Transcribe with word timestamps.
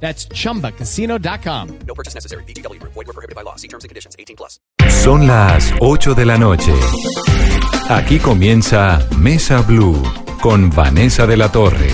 That's 0.00 0.28
chumbacasino.com. 0.28 1.68
No 1.86 1.94
purchase 1.94 2.14
necessary. 2.14 2.44
BGW. 2.44 2.80
Void 2.82 2.94
were 2.94 3.12
prohibited 3.12 3.34
by 3.34 3.42
law. 3.42 3.56
See 3.56 3.68
terms 3.68 3.84
and 3.84 3.88
conditions. 3.88 4.14
18 4.18 4.36
plus. 4.36 4.60
Son 4.88 5.26
las 5.26 5.72
8 5.80 6.14
de 6.14 6.24
la 6.24 6.38
noche. 6.38 6.72
Aquí 7.88 8.18
comienza 8.18 9.06
Mesa 9.16 9.62
Blue 9.62 10.02
con 10.40 10.70
Vanessa 10.70 11.26
de 11.26 11.36
la 11.36 11.50
Torre. 11.50 11.90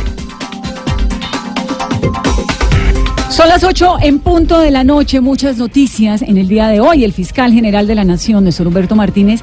Son 3.31 3.49
las 3.49 3.65
8 3.65 3.97
en 4.03 4.19
punto 4.19 4.61
de 4.61 4.71
la 4.71 4.85
noche, 4.85 5.21
muchas 5.21 5.57
noticias 5.57 6.21
en 6.21 6.37
el 6.37 6.49
día 6.49 6.69
de 6.69 6.81
hoy. 6.81 7.03
El 7.05 7.15
fiscal 7.15 7.53
general 7.53 7.87
de 7.87 7.95
la 7.95 8.05
Nación, 8.05 8.45
Néstor 8.45 8.67
Humberto 8.67 8.95
Martínez, 8.95 9.43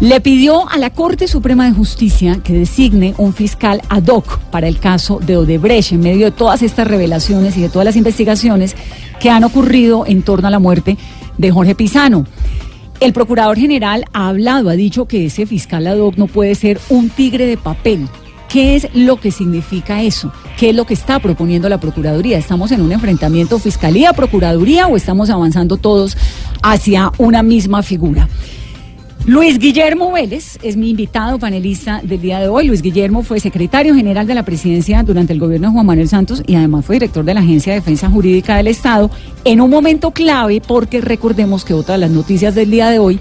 le 0.00 0.20
pidió 0.20 0.68
a 0.68 0.76
la 0.76 0.90
Corte 0.90 1.26
Suprema 1.26 1.64
de 1.64 1.72
Justicia 1.72 2.40
que 2.44 2.52
designe 2.52 3.14
un 3.16 3.32
fiscal 3.32 3.80
ad 3.88 4.06
hoc 4.08 4.38
para 4.50 4.68
el 4.68 4.78
caso 4.78 5.20
de 5.24 5.38
Odebrecht 5.38 5.92
en 5.92 6.00
medio 6.00 6.26
de 6.26 6.32
todas 6.32 6.62
estas 6.62 6.86
revelaciones 6.86 7.56
y 7.56 7.62
de 7.62 7.70
todas 7.70 7.86
las 7.86 7.96
investigaciones 7.96 8.76
que 9.20 9.30
han 9.30 9.44
ocurrido 9.44 10.04
en 10.06 10.22
torno 10.22 10.48
a 10.48 10.50
la 10.50 10.58
muerte 10.58 10.98
de 11.38 11.50
Jorge 11.50 11.74
Pizano. 11.74 12.26
El 13.00 13.14
procurador 13.14 13.56
general 13.56 14.04
ha 14.12 14.28
hablado, 14.28 14.68
ha 14.68 14.74
dicho 14.74 15.06
que 15.06 15.26
ese 15.26 15.46
fiscal 15.46 15.86
ad 15.86 15.98
hoc 15.98 16.16
no 16.16 16.26
puede 16.26 16.54
ser 16.54 16.78
un 16.90 17.08
tigre 17.08 17.46
de 17.46 17.56
papel. 17.56 18.06
¿Qué 18.50 18.76
es 18.76 18.88
lo 18.94 19.16
que 19.16 19.30
significa 19.30 20.02
eso? 20.02 20.30
¿Qué 20.58 20.70
es 20.70 20.76
lo 20.76 20.84
que 20.84 20.94
está 20.94 21.18
proponiendo 21.20 21.68
la 21.68 21.80
Procuraduría? 21.80 22.38
¿Estamos 22.38 22.70
en 22.70 22.80
un 22.80 22.92
enfrentamiento 22.92 23.58
Fiscalía-Procuraduría 23.58 24.86
o 24.86 24.96
estamos 24.96 25.30
avanzando 25.30 25.78
todos 25.78 26.16
hacia 26.62 27.12
una 27.18 27.42
misma 27.42 27.82
figura? 27.82 28.28
Luis 29.26 29.58
Guillermo 29.58 30.12
Vélez 30.12 30.56
es 30.62 30.76
mi 30.76 30.90
invitado 30.90 31.36
panelista 31.40 32.00
del 32.00 32.20
día 32.20 32.38
de 32.38 32.46
hoy. 32.46 32.68
Luis 32.68 32.80
Guillermo 32.80 33.24
fue 33.24 33.40
secretario 33.40 33.92
general 33.92 34.24
de 34.28 34.36
la 34.36 34.44
presidencia 34.44 35.02
durante 35.02 35.32
el 35.32 35.40
gobierno 35.40 35.66
de 35.66 35.72
Juan 35.72 35.84
Manuel 35.84 36.08
Santos 36.08 36.44
y 36.46 36.54
además 36.54 36.84
fue 36.84 36.94
director 36.94 37.24
de 37.24 37.34
la 37.34 37.40
Agencia 37.40 37.72
de 37.72 37.80
Defensa 37.80 38.08
Jurídica 38.08 38.56
del 38.56 38.68
Estado 38.68 39.10
en 39.44 39.60
un 39.60 39.68
momento 39.68 40.12
clave 40.12 40.62
porque 40.64 41.00
recordemos 41.00 41.64
que 41.64 41.74
otra 41.74 41.94
de 41.96 42.02
las 42.02 42.12
noticias 42.12 42.54
del 42.54 42.70
día 42.70 42.88
de 42.88 43.00
hoy 43.00 43.18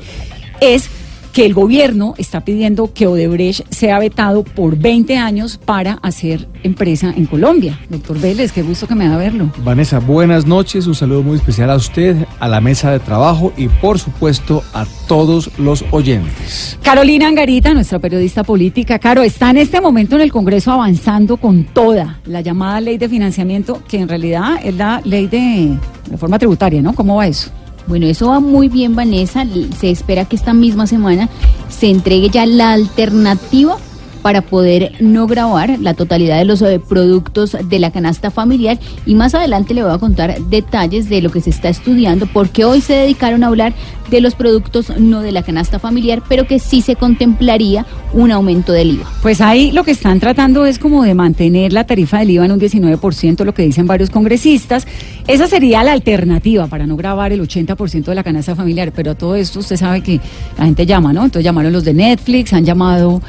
es 0.62 0.92
que 1.36 1.46
el 1.46 1.54
gobierno 1.54 2.14
está 2.18 2.46
pidiendo 2.46 2.94
que 2.94 3.08
Odebrecht 3.08 3.70
sea 3.70 4.00
vetado 4.00 4.46
por 4.46 4.78
20 4.78 5.18
años 5.18 5.58
para 5.58 5.96
hacer 5.96 6.48
empresa 6.64 7.14
en 7.14 7.26
Colombia. 7.26 7.78
Doctor 7.90 8.22
Vélez, 8.22 8.54
qué 8.54 8.62
gusto 8.64 8.88
que 8.88 8.96
me 8.96 9.10
da 9.10 9.18
verlo. 9.18 9.52
Vanessa, 9.58 10.00
buenas 10.00 10.46
noches, 10.46 10.88
un 10.88 10.96
saludo 10.96 11.24
muy 11.24 11.36
especial 11.36 11.72
a 11.72 11.76
usted, 11.76 12.26
a 12.40 12.48
la 12.48 12.62
mesa 12.62 12.90
de 12.90 13.00
trabajo 13.00 13.52
y 13.58 13.68
por 13.68 14.00
supuesto 14.00 14.64
a 14.74 14.86
todos 15.10 15.52
los 15.60 15.84
oyentes. 15.92 16.80
Carolina 16.82 17.28
Angarita, 17.28 17.74
nuestra 17.74 18.00
periodista 18.00 18.46
política. 18.46 18.98
Caro, 18.98 19.22
está 19.22 19.50
en 19.50 19.58
este 19.58 19.82
momento 19.82 20.16
en 20.16 20.22
el 20.22 20.32
Congreso 20.32 20.72
avanzando 20.72 21.36
con 21.36 21.66
toda 21.66 22.22
la 22.28 22.40
llamada 22.40 22.80
ley 22.80 22.98
de 22.98 23.10
financiamiento, 23.10 23.82
que 23.90 23.98
en 23.98 24.08
realidad 24.08 24.62
es 24.64 24.74
la 24.76 25.02
ley 25.04 25.28
de 25.28 25.78
reforma 26.10 26.40
tributaria, 26.40 26.82
¿no? 26.82 26.94
¿Cómo 26.96 27.18
va 27.18 27.28
eso? 27.28 27.52
Bueno, 27.88 28.08
eso 28.08 28.30
va 28.30 28.40
muy 28.40 28.68
bien, 28.68 28.96
Vanessa. 28.96 29.46
Se 29.80 29.92
espera 29.92 30.26
que 30.26 30.36
esta 30.36 30.54
misma 30.54 30.88
semana 30.88 31.30
se 31.70 31.90
entregue 31.90 32.30
ya 32.30 32.46
la 32.46 32.74
alternativa 32.74 33.78
para 34.26 34.42
poder 34.42 34.94
no 35.02 35.28
grabar 35.28 35.78
la 35.80 35.94
totalidad 35.94 36.40
de 36.40 36.46
los 36.46 36.60
eh, 36.64 36.80
productos 36.80 37.56
de 37.70 37.78
la 37.78 37.92
canasta 37.92 38.32
familiar 38.32 38.80
y 39.06 39.14
más 39.14 39.36
adelante 39.36 39.76
le 39.76 39.84
voy 39.84 39.94
a 39.94 40.00
contar 40.00 40.42
detalles 40.46 41.10
de 41.10 41.22
lo 41.22 41.30
que 41.30 41.42
se 41.42 41.52
está 41.52 41.70
estudiando 41.70 42.26
porque 42.26 42.66
hoy 42.66 42.82
se 42.82 42.94
dedicaron 42.94 43.44
a 43.44 43.48
hablar 43.50 43.76
de 44.10 44.22
los 44.22 44.34
productos 44.34 44.92
no 44.98 45.22
de 45.22 45.32
la 45.32 45.44
canasta 45.44 45.78
familiar 45.78 46.24
pero 46.28 46.48
que 46.48 46.58
sí 46.58 46.82
se 46.82 46.96
contemplaría 46.96 47.86
un 48.14 48.32
aumento 48.32 48.72
del 48.72 48.96
IVA. 48.96 49.12
Pues 49.22 49.42
ahí 49.42 49.72
lo 49.72 49.84
que 49.84 49.92
están 49.92 50.20
tratando 50.20 50.66
es 50.66 50.80
como 50.80 51.04
de 51.04 51.14
mantener 51.14 51.72
la 51.72 51.84
tarifa 51.84 52.18
del 52.18 52.32
IVA 52.32 52.46
en 52.46 52.54
un 52.54 52.60
19%, 52.60 53.46
lo 53.46 53.54
que 53.54 53.62
dicen 53.62 53.86
varios 53.86 54.10
congresistas. 54.10 54.88
Esa 55.28 55.46
sería 55.46 55.84
la 55.84 55.92
alternativa 55.92 56.66
para 56.66 56.88
no 56.88 56.98
grabar 56.98 57.32
el 57.32 57.42
80% 57.48 58.06
de 58.06 58.16
la 58.16 58.24
canasta 58.24 58.56
familiar, 58.56 58.92
pero 58.92 59.12
a 59.12 59.16
todo 59.16 59.36
esto 59.36 59.60
usted 59.60 59.76
sabe 59.76 60.02
que 60.02 60.20
la 60.58 60.66
gente 60.66 60.88
llama, 60.88 61.14
¿no? 61.14 61.26
Entonces 61.26 61.44
llamaron 61.44 61.72
los 61.72 61.84
de 61.84 61.94
Netflix, 61.94 62.54
han 62.54 62.66
llamado 62.66 63.22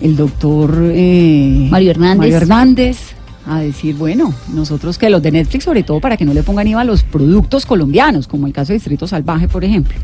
el 0.00 0.16
doctor 0.16 0.90
eh, 0.92 1.68
Mario 1.70 1.90
Hernández. 1.90 2.18
Mario 2.18 2.36
Hernández 2.36 2.98
a 3.46 3.60
decir, 3.60 3.94
bueno, 3.96 4.32
nosotros 4.52 4.98
que 4.98 5.10
los 5.10 5.22
de 5.22 5.32
Netflix, 5.32 5.64
sobre 5.64 5.82
todo 5.82 6.00
para 6.00 6.16
que 6.16 6.24
no 6.24 6.34
le 6.34 6.42
pongan 6.42 6.68
IVA 6.68 6.82
a 6.82 6.84
los 6.84 7.02
productos 7.02 7.66
colombianos, 7.66 8.28
como 8.28 8.46
el 8.46 8.52
caso 8.52 8.68
de 8.68 8.74
Distrito 8.74 9.06
Salvaje, 9.06 9.48
por 9.48 9.64
ejemplo. 9.64 9.96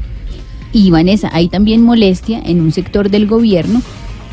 Y 0.72 0.90
Vanessa, 0.90 1.30
hay 1.32 1.48
también 1.48 1.82
molestia 1.82 2.40
en 2.44 2.60
un 2.60 2.72
sector 2.72 3.10
del 3.10 3.26
gobierno 3.26 3.82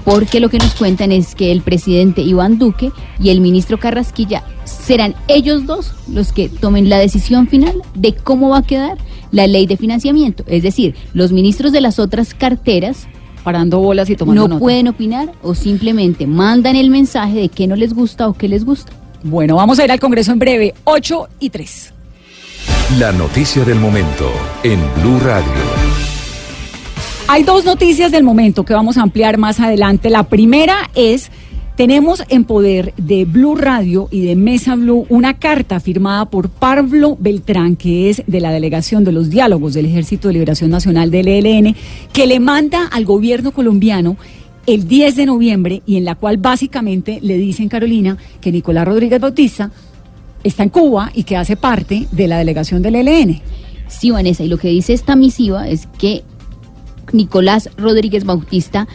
porque 0.04 0.40
lo 0.40 0.50
que 0.50 0.58
nos 0.58 0.76
cuentan 0.76 1.12
es 1.12 1.36
que 1.36 1.52
el 1.52 1.62
presidente 1.62 2.22
Iván 2.22 2.58
Duque 2.60 2.92
y 3.22 3.30
el 3.30 3.40
ministro 3.40 3.80
Carrasquilla 3.80 4.44
serán 4.66 5.16
ellos 5.28 5.66
dos 5.66 5.94
los 6.10 6.34
que 6.34 6.50
tomen 6.50 6.90
la 6.90 6.98
decisión 6.98 7.48
final 7.48 7.82
de 7.96 8.14
cómo 8.14 8.50
va 8.50 8.60
a 8.60 8.64
quedar 8.64 8.98
la 9.32 9.48
ley 9.48 9.66
de 9.66 9.78
financiamiento. 9.78 10.44
Es 10.48 10.64
decir, 10.64 10.96
los 11.14 11.32
ministros 11.32 11.72
de 11.72 11.82
las 11.82 12.00
otras 12.00 12.34
carteras 12.34 13.08
parando 13.44 13.80
bolas 13.80 14.10
y 14.10 14.16
tomando 14.16 14.44
no 14.44 14.48
nota. 14.48 14.60
pueden 14.60 14.88
opinar 14.88 15.32
o 15.42 15.54
simplemente 15.56 16.26
mandan 16.26 16.76
el 16.76 16.90
mensaje 16.90 17.36
de 17.36 17.50
qué 17.50 17.68
no 17.68 17.76
les 17.76 17.94
gusta 17.94 18.28
o 18.28 18.34
qué 18.34 18.48
les 18.48 18.66
gusta. 18.66 18.92
Bueno, 19.24 19.56
vamos 19.56 19.80
a 19.80 19.86
ir 19.86 19.92
al 19.92 20.00
Congreso 20.00 20.32
en 20.32 20.40
breve, 20.40 20.74
8 20.84 21.28
y 21.40 21.50
3. 21.50 21.94
La 23.00 23.12
noticia 23.12 23.64
del 23.64 23.80
momento 23.80 24.30
en 24.64 24.80
Blue 25.02 25.20
Radio. 25.20 25.94
Hay 27.28 27.44
dos 27.44 27.64
noticias 27.66 28.12
del 28.12 28.24
momento 28.24 28.66
que 28.66 28.74
vamos 28.74 28.98
a 28.98 29.02
ampliar 29.02 29.38
más 29.38 29.60
adelante. 29.60 30.10
La 30.10 30.24
primera 30.24 30.90
es, 30.94 31.32
tenemos 31.76 32.24
en 32.30 32.44
poder 32.44 32.94
de 32.98 33.26
Blue 33.26 33.56
Radio 33.56 34.08
y 34.12 34.22
de 34.22 34.36
Mesa 34.36 34.76
Blue 34.76 35.06
una 35.10 35.40
carta 35.40 35.80
firmada 35.80 36.26
por 36.26 36.50
Pablo 36.50 37.18
Beltrán, 37.20 37.76
que 37.76 38.10
es 38.10 38.24
de 38.28 38.40
la 38.40 38.52
Delegación 38.52 39.04
de 39.04 39.12
los 39.12 39.30
Diálogos 39.30 39.74
del 39.74 39.88
Ejército 39.88 40.28
de 40.28 40.36
Liberación 40.36 40.70
Nacional 40.70 41.10
del 41.10 41.28
ELN, 41.28 41.76
que 42.12 42.28
le 42.28 42.40
manda 42.40 42.86
al 42.88 43.06
gobierno 43.06 43.52
colombiano 43.52 44.18
el 44.68 44.88
10 44.88 45.16
de 45.16 45.26
noviembre 45.26 45.82
y 45.86 45.98
en 45.98 46.06
la 46.06 46.16
cual 46.16 46.38
básicamente 46.38 47.20
le 47.22 47.38
dicen, 47.38 47.70
Carolina, 47.70 48.18
que 48.40 48.52
Nicolás 48.52 48.86
Rodríguez 48.86 49.20
Bautista 49.20 49.72
está 50.44 50.64
en 50.64 50.70
Cuba 50.70 51.12
y 51.14 51.24
que 51.24 51.38
hace 51.38 51.58
parte 51.58 52.08
de 52.12 52.28
la 52.28 52.38
delegación 52.38 52.82
del 52.82 52.96
ELN. 52.96 53.42
Sí, 53.88 54.12
Vanessa, 54.12 54.44
y 54.44 54.48
lo 54.48 54.58
que 54.58 54.70
dice 54.70 54.94
esta 54.94 55.16
misiva 55.16 55.68
es 55.68 55.88
que 55.98 56.24
Nicolás 57.12 57.70
Rodríguez 57.78 58.26
Bautista, 58.26 58.88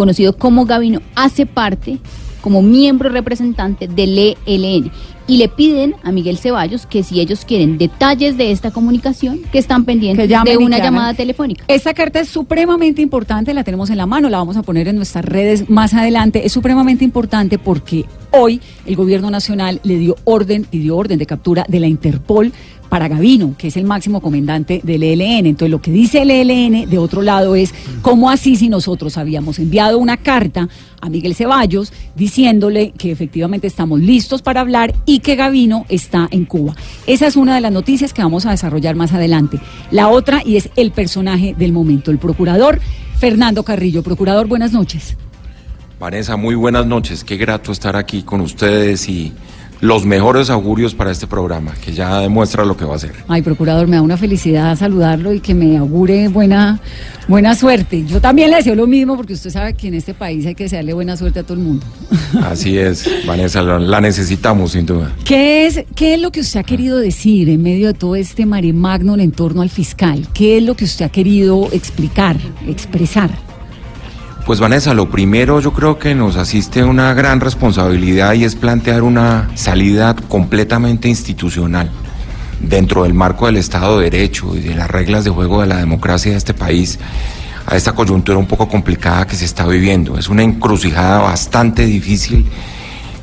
conocido 0.00 0.34
como 0.34 0.64
Gavino, 0.64 1.02
hace 1.14 1.44
parte 1.44 1.98
como 2.40 2.62
miembro 2.62 3.10
representante 3.10 3.86
del 3.86 4.34
ELN 4.46 4.90
y 5.26 5.36
le 5.36 5.48
piden 5.50 5.94
a 6.02 6.10
Miguel 6.10 6.38
Ceballos 6.38 6.86
que 6.86 7.02
si 7.02 7.20
ellos 7.20 7.44
quieren 7.44 7.76
detalles 7.76 8.38
de 8.38 8.50
esta 8.50 8.70
comunicación, 8.70 9.42
que 9.52 9.58
están 9.58 9.84
pendientes 9.84 10.26
Que 10.26 10.50
de 10.50 10.56
una 10.56 10.78
llamada 10.78 11.12
telefónica. 11.12 11.66
Esta 11.68 11.92
carta 11.92 12.18
es 12.18 12.30
supremamente 12.30 13.02
importante, 13.02 13.52
la 13.52 13.62
tenemos 13.62 13.90
en 13.90 13.98
la 13.98 14.06
mano, 14.06 14.30
la 14.30 14.38
vamos 14.38 14.56
a 14.56 14.62
poner 14.62 14.88
en 14.88 14.96
nuestras 14.96 15.22
redes 15.22 15.68
más 15.68 15.92
adelante. 15.92 16.46
Es 16.46 16.52
supremamente 16.52 17.04
importante 17.04 17.58
porque 17.58 18.06
hoy 18.30 18.62
el 18.86 18.96
gobierno 18.96 19.30
nacional 19.30 19.80
le 19.84 19.98
dio 19.98 20.16
orden, 20.24 20.64
pidió 20.64 20.96
orden 20.96 21.18
de 21.18 21.26
captura 21.26 21.66
de 21.68 21.78
la 21.78 21.88
Interpol 21.88 22.54
para 22.90 23.08
Gavino, 23.08 23.54
que 23.56 23.68
es 23.68 23.76
el 23.78 23.84
máximo 23.84 24.20
comandante 24.20 24.80
del 24.82 25.04
ELN. 25.04 25.46
Entonces, 25.46 25.70
lo 25.70 25.80
que 25.80 25.92
dice 25.92 26.22
el 26.22 26.30
ELN 26.30 26.90
de 26.90 26.98
otro 26.98 27.22
lado 27.22 27.54
es, 27.54 27.72
¿cómo 28.02 28.28
así 28.28 28.56
si 28.56 28.68
nosotros 28.68 29.16
habíamos 29.16 29.58
enviado 29.58 29.96
una 29.96 30.18
carta 30.18 30.68
a 31.00 31.08
Miguel 31.08 31.34
Ceballos 31.34 31.92
diciéndole 32.16 32.92
que 32.98 33.12
efectivamente 33.12 33.68
estamos 33.68 34.00
listos 34.00 34.42
para 34.42 34.60
hablar 34.60 34.92
y 35.06 35.20
que 35.20 35.36
Gavino 35.36 35.86
está 35.88 36.28
en 36.32 36.44
Cuba? 36.44 36.74
Esa 37.06 37.26
es 37.28 37.36
una 37.36 37.54
de 37.54 37.60
las 37.60 37.72
noticias 37.72 38.12
que 38.12 38.22
vamos 38.22 38.44
a 38.44 38.50
desarrollar 38.50 38.96
más 38.96 39.12
adelante. 39.12 39.60
La 39.92 40.08
otra, 40.08 40.42
y 40.44 40.56
es 40.56 40.68
el 40.76 40.90
personaje 40.90 41.54
del 41.56 41.72
momento, 41.72 42.10
el 42.10 42.18
procurador 42.18 42.80
Fernando 43.18 43.62
Carrillo. 43.62 44.02
Procurador, 44.02 44.48
buenas 44.48 44.72
noches. 44.72 45.16
Vanessa, 46.00 46.36
muy 46.36 46.56
buenas 46.56 46.86
noches. 46.86 47.22
Qué 47.22 47.36
grato 47.36 47.70
estar 47.70 47.94
aquí 47.94 48.22
con 48.22 48.40
ustedes 48.40 49.08
y 49.08 49.32
los 49.80 50.04
mejores 50.04 50.50
augurios 50.50 50.94
para 50.94 51.10
este 51.10 51.26
programa, 51.26 51.72
que 51.74 51.92
ya 51.92 52.20
demuestra 52.20 52.64
lo 52.64 52.76
que 52.76 52.84
va 52.84 52.94
a 52.94 52.96
hacer. 52.96 53.12
Ay, 53.28 53.42
procurador, 53.42 53.86
me 53.86 53.96
da 53.96 54.02
una 54.02 54.16
felicidad 54.16 54.76
saludarlo 54.76 55.32
y 55.32 55.40
que 55.40 55.54
me 55.54 55.76
augure 55.76 56.28
buena, 56.28 56.80
buena 57.28 57.54
suerte. 57.54 58.04
Yo 58.06 58.20
también 58.20 58.50
le 58.50 58.56
deseo 58.56 58.74
lo 58.74 58.86
mismo 58.86 59.16
porque 59.16 59.32
usted 59.32 59.50
sabe 59.50 59.74
que 59.74 59.88
en 59.88 59.94
este 59.94 60.14
país 60.14 60.44
hay 60.46 60.54
que 60.54 60.64
desearle 60.64 60.92
buena 60.92 61.16
suerte 61.16 61.40
a 61.40 61.42
todo 61.42 61.54
el 61.54 61.60
mundo. 61.60 61.86
Así 62.42 62.76
es, 62.78 63.08
Vanessa, 63.26 63.62
la, 63.62 63.78
la 63.78 64.00
necesitamos 64.00 64.72
sin 64.72 64.86
duda. 64.86 65.12
¿Qué 65.24 65.66
es, 65.66 65.84
¿Qué 65.94 66.14
es 66.14 66.20
lo 66.20 66.30
que 66.30 66.40
usted 66.40 66.60
ha 66.60 66.64
querido 66.64 66.98
decir 66.98 67.48
en 67.48 67.62
medio 67.62 67.88
de 67.88 67.94
todo 67.94 68.16
este 68.16 68.46
mare 68.46 68.72
magnum 68.72 69.18
en 69.20 69.32
torno 69.32 69.62
al 69.62 69.70
fiscal? 69.70 70.28
¿Qué 70.34 70.58
es 70.58 70.62
lo 70.62 70.74
que 70.74 70.84
usted 70.84 71.06
ha 71.06 71.10
querido 71.10 71.68
explicar, 71.72 72.36
expresar? 72.66 73.49
Pues 74.50 74.58
Vanessa, 74.58 74.94
lo 74.94 75.08
primero 75.08 75.60
yo 75.60 75.72
creo 75.72 75.96
que 75.96 76.12
nos 76.12 76.34
asiste 76.34 76.82
una 76.82 77.14
gran 77.14 77.38
responsabilidad 77.38 78.32
y 78.32 78.42
es 78.42 78.56
plantear 78.56 79.04
una 79.04 79.48
salida 79.54 80.16
completamente 80.26 81.08
institucional 81.08 81.88
dentro 82.58 83.04
del 83.04 83.14
marco 83.14 83.46
del 83.46 83.58
Estado 83.58 84.00
de 84.00 84.10
Derecho 84.10 84.56
y 84.56 84.58
de 84.58 84.74
las 84.74 84.90
reglas 84.90 85.22
de 85.22 85.30
juego 85.30 85.60
de 85.60 85.68
la 85.68 85.76
democracia 85.76 86.32
de 86.32 86.38
este 86.38 86.52
país 86.52 86.98
a 87.64 87.76
esta 87.76 87.92
coyuntura 87.92 88.38
un 88.38 88.48
poco 88.48 88.68
complicada 88.68 89.24
que 89.24 89.36
se 89.36 89.44
está 89.44 89.68
viviendo. 89.68 90.18
Es 90.18 90.28
una 90.28 90.42
encrucijada 90.42 91.20
bastante 91.20 91.86
difícil 91.86 92.44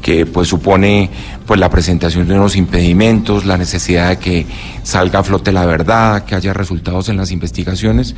que 0.02 0.26
pues 0.26 0.48
supone 0.48 1.10
pues 1.46 1.60
la 1.60 1.70
presentación 1.70 2.28
de 2.28 2.36
unos 2.36 2.56
impedimentos, 2.56 3.46
la 3.46 3.58
necesidad 3.58 4.10
de 4.10 4.20
que 4.20 4.46
salga 4.84 5.20
a 5.20 5.24
flote 5.24 5.52
la 5.52 5.66
verdad, 5.66 6.26
que 6.26 6.36
haya 6.36 6.54
resultados 6.54 7.10
en 7.10 7.18
las 7.18 7.32
investigaciones 7.32 8.16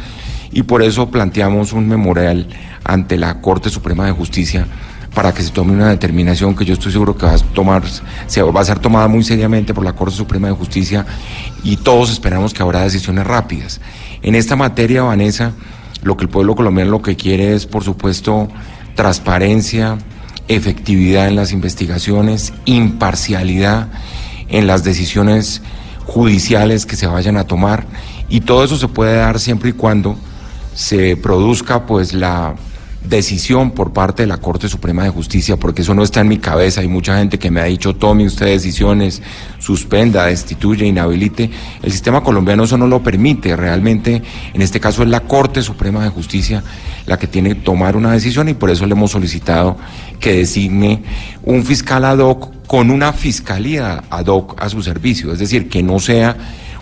y 0.51 0.63
por 0.63 0.81
eso 0.81 1.09
planteamos 1.09 1.73
un 1.73 1.87
memorial 1.87 2.47
ante 2.83 3.17
la 3.17 3.41
Corte 3.41 3.69
Suprema 3.69 4.05
de 4.05 4.11
Justicia 4.11 4.67
para 5.13 5.33
que 5.33 5.41
se 5.41 5.51
tome 5.51 5.73
una 5.73 5.89
determinación 5.89 6.55
que 6.55 6.65
yo 6.65 6.73
estoy 6.73 6.91
seguro 6.91 7.17
que 7.17 7.25
va 7.25 7.33
a 7.33 7.37
tomar 7.37 7.83
se 8.27 8.41
va 8.41 8.61
a 8.61 8.65
ser 8.65 8.79
tomada 8.79 9.07
muy 9.07 9.23
seriamente 9.23 9.73
por 9.73 9.83
la 9.83 9.93
Corte 9.93 10.15
Suprema 10.15 10.47
de 10.47 10.53
Justicia 10.53 11.05
y 11.63 11.77
todos 11.77 12.11
esperamos 12.11 12.53
que 12.53 12.61
habrá 12.61 12.81
decisiones 12.81 13.25
rápidas. 13.25 13.81
En 14.21 14.35
esta 14.35 14.55
materia, 14.55 15.03
Vanessa, 15.03 15.53
lo 16.03 16.15
que 16.15 16.23
el 16.23 16.29
pueblo 16.29 16.55
colombiano 16.55 16.91
lo 16.91 17.01
que 17.01 17.15
quiere 17.15 17.53
es, 17.53 17.65
por 17.65 17.83
supuesto, 17.83 18.49
transparencia, 18.95 19.97
efectividad 20.49 21.27
en 21.27 21.35
las 21.35 21.53
investigaciones, 21.53 22.53
imparcialidad 22.65 23.87
en 24.49 24.67
las 24.67 24.83
decisiones 24.83 25.61
judiciales 26.05 26.85
que 26.85 26.95
se 26.95 27.07
vayan 27.07 27.37
a 27.37 27.45
tomar 27.45 27.85
y 28.27 28.41
todo 28.41 28.63
eso 28.63 28.75
se 28.77 28.87
puede 28.87 29.15
dar 29.15 29.39
siempre 29.39 29.69
y 29.69 29.73
cuando 29.73 30.17
se 30.73 31.15
produzca 31.15 31.85
pues 31.85 32.13
la 32.13 32.55
decisión 33.09 33.71
por 33.71 33.91
parte 33.91 34.23
de 34.23 34.27
la 34.27 34.37
Corte 34.37 34.69
Suprema 34.69 35.03
de 35.03 35.09
Justicia, 35.09 35.57
porque 35.57 35.81
eso 35.81 35.95
no 35.95 36.03
está 36.03 36.21
en 36.21 36.27
mi 36.27 36.37
cabeza. 36.37 36.81
Hay 36.81 36.87
mucha 36.87 37.17
gente 37.17 37.39
que 37.39 37.51
me 37.51 37.59
ha 37.59 37.65
dicho, 37.65 37.95
tome 37.95 38.25
usted 38.25 38.45
decisiones, 38.45 39.21
suspenda, 39.59 40.25
destituye, 40.25 40.85
inhabilite. 40.85 41.49
El 41.81 41.91
sistema 41.91 42.21
colombiano 42.21 42.63
eso 42.63 42.77
no 42.77 42.87
lo 42.87 43.01
permite. 43.01 43.55
Realmente, 43.55 44.21
en 44.53 44.61
este 44.61 44.79
caso, 44.79 45.03
es 45.03 45.09
la 45.09 45.21
Corte 45.21 45.61
Suprema 45.61 46.03
de 46.03 46.09
Justicia 46.09 46.63
la 47.05 47.17
que 47.17 47.27
tiene 47.27 47.49
que 47.49 47.61
tomar 47.61 47.97
una 47.97 48.11
decisión 48.11 48.49
y 48.49 48.53
por 48.53 48.69
eso 48.69 48.85
le 48.85 48.93
hemos 48.93 49.11
solicitado 49.11 49.77
que 50.19 50.33
designe 50.33 51.01
un 51.43 51.63
fiscal 51.65 52.05
ad 52.05 52.19
hoc 52.19 52.67
con 52.67 52.91
una 52.91 53.13
fiscalía 53.13 54.03
ad 54.11 54.27
hoc 54.27 54.61
a 54.61 54.69
su 54.69 54.83
servicio. 54.83 55.33
Es 55.33 55.39
decir, 55.39 55.69
que 55.69 55.81
no 55.81 55.99
sea 55.99 56.37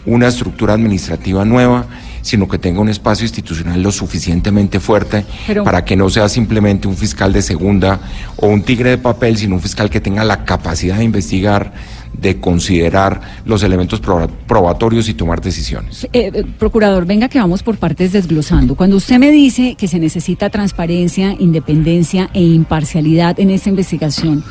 una 0.07 0.27
estructura 0.27 0.73
administrativa 0.73 1.45
nueva, 1.45 1.85
sino 2.23 2.47
que 2.47 2.57
tenga 2.57 2.81
un 2.81 2.89
espacio 2.89 3.23
institucional 3.25 3.81
lo 3.81 3.91
suficientemente 3.91 4.79
fuerte 4.79 5.23
Pero- 5.45 5.63
para 5.63 5.85
que 5.85 5.95
no 5.95 6.09
sea 6.09 6.27
simplemente 6.27 6.87
un 6.87 6.97
fiscal 6.97 7.31
de 7.31 7.41
segunda 7.41 7.99
o 8.37 8.47
un 8.47 8.63
tigre 8.63 8.89
de 8.89 8.97
papel, 8.97 9.37
sino 9.37 9.55
un 9.55 9.61
fiscal 9.61 9.89
que 9.89 10.01
tenga 10.01 10.23
la 10.25 10.43
capacidad 10.43 10.97
de 10.97 11.03
investigar, 11.05 11.73
de 12.19 12.39
considerar 12.39 13.21
los 13.45 13.61
elementos 13.63 14.01
proba- 14.01 14.27
probatorios 14.47 15.07
y 15.07 15.13
tomar 15.13 15.39
decisiones. 15.39 16.05
Eh, 16.13 16.31
eh, 16.33 16.43
procurador, 16.57 17.05
venga 17.05 17.29
que 17.29 17.37
vamos 17.39 17.61
por 17.63 17.77
partes 17.77 18.11
desglosando. 18.11 18.75
Cuando 18.75 18.95
usted 18.97 19.19
me 19.19 19.29
dice 19.31 19.75
que 19.75 19.87
se 19.87 19.99
necesita 19.99 20.49
transparencia, 20.49 21.35
independencia 21.37 22.29
e 22.33 22.41
imparcialidad 22.41 23.39
en 23.39 23.51
esta 23.51 23.69
investigación, 23.69 24.43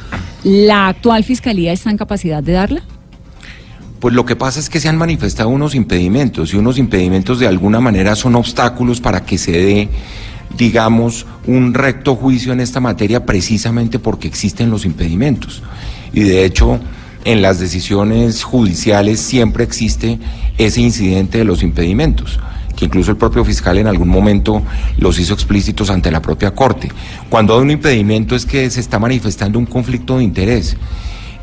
¿la 0.45 0.89
actual 0.89 1.25
fiscalía 1.25 1.73
está 1.73 1.91
en 1.91 1.97
capacidad 1.97 2.43
de 2.43 2.53
darla? 2.53 2.83
Pues 4.01 4.15
lo 4.15 4.27
que 4.27 4.37
pasa 4.37 4.61
es 4.61 4.69
que 4.69 4.81
se 4.81 4.89
han 4.89 4.97
manifestado 4.99 5.49
unos 5.49 5.75
impedimentos 5.75 6.53
y 6.53 6.57
unos 6.57 6.79
impedimentos 6.79 7.39
de 7.39 7.47
alguna 7.47 7.81
manera 7.81 8.15
son 8.15 8.35
obstáculos 8.35 9.01
para 9.01 9.25
que 9.25 9.39
se 9.39 9.53
dé, 9.53 9.89
digamos, 10.57 11.27
un 11.47 11.73
recto 11.73 12.15
juicio 12.15 12.53
en 12.53 12.61
esta 12.61 12.81
materia 12.81 13.25
precisamente 13.25 13.99
porque 13.99 14.29
existen 14.29 14.71
los 14.71 14.85
impedimentos. 14.85 15.63
Y 16.13 16.21
de 16.21 16.45
hecho, 16.45 16.79
en 17.25 17.41
las 17.41 17.59
decisiones 17.59 18.45
judiciales 18.45 19.21
siempre 19.21 19.65
existe 19.65 20.19
ese 20.59 20.81
incidente 20.81 21.39
de 21.39 21.45
los 21.45 21.63
impedimentos 21.63 22.39
que 22.77 22.85
incluso 22.85 23.11
el 23.11 23.17
propio 23.17 23.45
fiscal 23.45 23.79
en 23.79 23.87
algún 23.87 24.09
momento 24.09 24.63
los 24.99 25.19
hizo 25.19 25.33
explícitos 25.35 25.91
ante 25.91 26.11
la 26.11 26.21
propia 26.21 26.55
Corte. 26.55 26.93
Cuando 27.31 27.57
hay 27.57 27.63
un 27.63 27.71
impedimento 27.71 28.37
es 28.37 28.45
que 28.45 28.71
se 28.71 28.81
está 28.81 28.99
manifestando 28.99 29.59
un 29.59 29.67
conflicto 29.67 30.19
de 30.19 30.25
interés. 30.25 30.77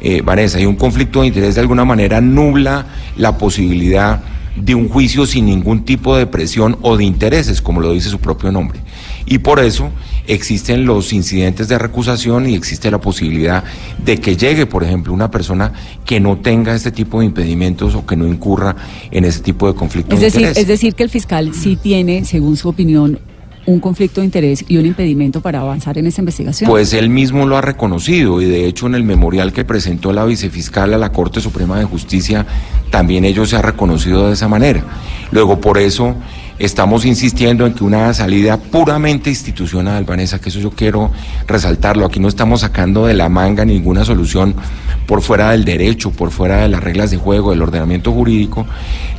Eh, 0.03 0.21
Vanessa, 0.21 0.59
y 0.59 0.65
un 0.65 0.75
conflicto 0.75 1.21
de 1.21 1.27
interés 1.27 1.55
de 1.55 1.61
alguna 1.61 1.85
manera 1.85 2.19
nubla 2.19 2.87
la 3.15 3.37
posibilidad 3.37 4.21
de 4.55 4.75
un 4.75 4.87
juicio 4.89 5.25
sin 5.25 5.45
ningún 5.45 5.83
tipo 5.85 6.15
de 6.15 6.27
presión 6.27 6.77
o 6.81 6.97
de 6.97 7.05
intereses, 7.05 7.61
como 7.61 7.79
lo 7.81 7.93
dice 7.93 8.09
su 8.09 8.19
propio 8.19 8.51
nombre. 8.51 8.79
Y 9.25 9.37
por 9.39 9.59
eso 9.59 9.89
existen 10.27 10.85
los 10.85 11.13
incidentes 11.13 11.67
de 11.69 11.79
recusación 11.79 12.47
y 12.49 12.53
existe 12.55 12.91
la 12.91 12.99
posibilidad 12.99 13.63
de 14.03 14.17
que 14.17 14.35
llegue, 14.35 14.65
por 14.65 14.83
ejemplo, 14.83 15.13
una 15.13 15.31
persona 15.31 15.71
que 16.05 16.19
no 16.19 16.37
tenga 16.37 16.75
este 16.75 16.91
tipo 16.91 17.19
de 17.19 17.25
impedimentos 17.25 17.95
o 17.95 18.05
que 18.05 18.15
no 18.15 18.27
incurra 18.27 18.75
en 19.09 19.25
ese 19.25 19.39
tipo 19.39 19.67
de 19.67 19.73
conflicto 19.73 20.13
Es 20.15 20.19
de 20.19 20.25
decir, 20.27 20.41
interés. 20.41 20.57
es 20.57 20.67
decir, 20.67 20.95
que 20.95 21.03
el 21.03 21.09
fiscal 21.09 21.53
sí 21.53 21.77
tiene, 21.77 22.25
según 22.25 22.57
su 22.57 22.69
opinión, 22.69 23.19
un 23.65 23.79
conflicto 23.79 24.21
de 24.21 24.25
interés 24.25 24.65
y 24.67 24.77
un 24.77 24.85
impedimento 24.85 25.41
para 25.41 25.61
avanzar 25.61 25.97
en 25.97 26.07
esta 26.07 26.21
investigación. 26.21 26.69
Pues 26.69 26.93
él 26.93 27.09
mismo 27.09 27.45
lo 27.45 27.57
ha 27.57 27.61
reconocido 27.61 28.41
y 28.41 28.45
de 28.45 28.67
hecho 28.67 28.87
en 28.87 28.95
el 28.95 29.03
memorial 29.03 29.53
que 29.53 29.65
presentó 29.65 30.11
la 30.11 30.25
vicefiscal 30.25 30.93
a 30.93 30.97
la 30.97 31.11
Corte 31.11 31.41
Suprema 31.41 31.79
de 31.79 31.85
Justicia 31.85 32.45
también 32.89 33.25
ello 33.25 33.45
se 33.45 33.55
ha 33.55 33.61
reconocido 33.61 34.27
de 34.27 34.33
esa 34.33 34.47
manera. 34.47 34.83
Luego 35.31 35.59
por 35.59 35.77
eso 35.77 36.15
estamos 36.59 37.05
insistiendo 37.05 37.65
en 37.65 37.73
que 37.73 37.83
una 37.83 38.13
salida 38.13 38.57
puramente 38.57 39.29
institucional, 39.29 40.03
Vanessa, 40.03 40.39
que 40.39 40.49
eso 40.49 40.59
yo 40.59 40.71
quiero 40.71 41.11
resaltarlo, 41.47 42.05
aquí 42.05 42.19
no 42.19 42.27
estamos 42.27 42.61
sacando 42.61 43.05
de 43.05 43.13
la 43.13 43.29
manga 43.29 43.65
ninguna 43.65 44.05
solución 44.05 44.55
por 45.07 45.21
fuera 45.21 45.51
del 45.51 45.65
derecho, 45.65 46.11
por 46.11 46.31
fuera 46.31 46.61
de 46.61 46.69
las 46.69 46.83
reglas 46.83 47.11
de 47.11 47.17
juego, 47.17 47.51
del 47.51 47.61
ordenamiento 47.61 48.11
jurídico, 48.11 48.65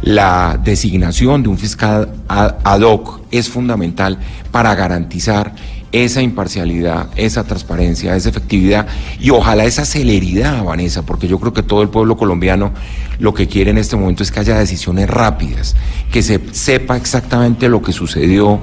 la 0.03 0.59
designación 0.63 1.43
de 1.43 1.49
un 1.49 1.59
fiscal 1.59 2.09
ad 2.29 2.57
ad 2.65 2.81
hoc 2.81 3.21
es 3.31 3.49
fundamental 3.49 4.19
para 4.51 4.75
garantizar 4.75 5.53
esa 5.95 6.23
imparcialidad, 6.23 7.09
esa 7.15 7.45
transparencia, 7.45 8.17
esa 8.17 8.29
efectividad 8.29 8.89
y 9.21 9.31
ojalá 9.31 9.65
esa 9.65 9.85
celeridad, 9.85 10.65
Vanessa, 10.65 11.03
porque 11.03 11.29
yo 11.29 11.39
creo 11.39 11.53
que 11.53 11.63
todo 11.63 11.83
el 11.83 11.89
pueblo 11.89 12.17
colombiano 12.17 12.73
lo 13.21 13.33
que 13.33 13.47
quiere 13.47 13.71
en 13.71 13.79
este 13.79 13.95
momento 13.95 14.25
es 14.25 14.33
que 14.33 14.41
haya 14.41 14.59
decisiones 14.59 15.09
rápidas, 15.09 15.77
que 16.11 16.23
se 16.23 16.41
sepa 16.51 16.97
exactamente 16.97 17.69
lo 17.69 17.81
que 17.81 17.93
sucedió, 17.93 18.61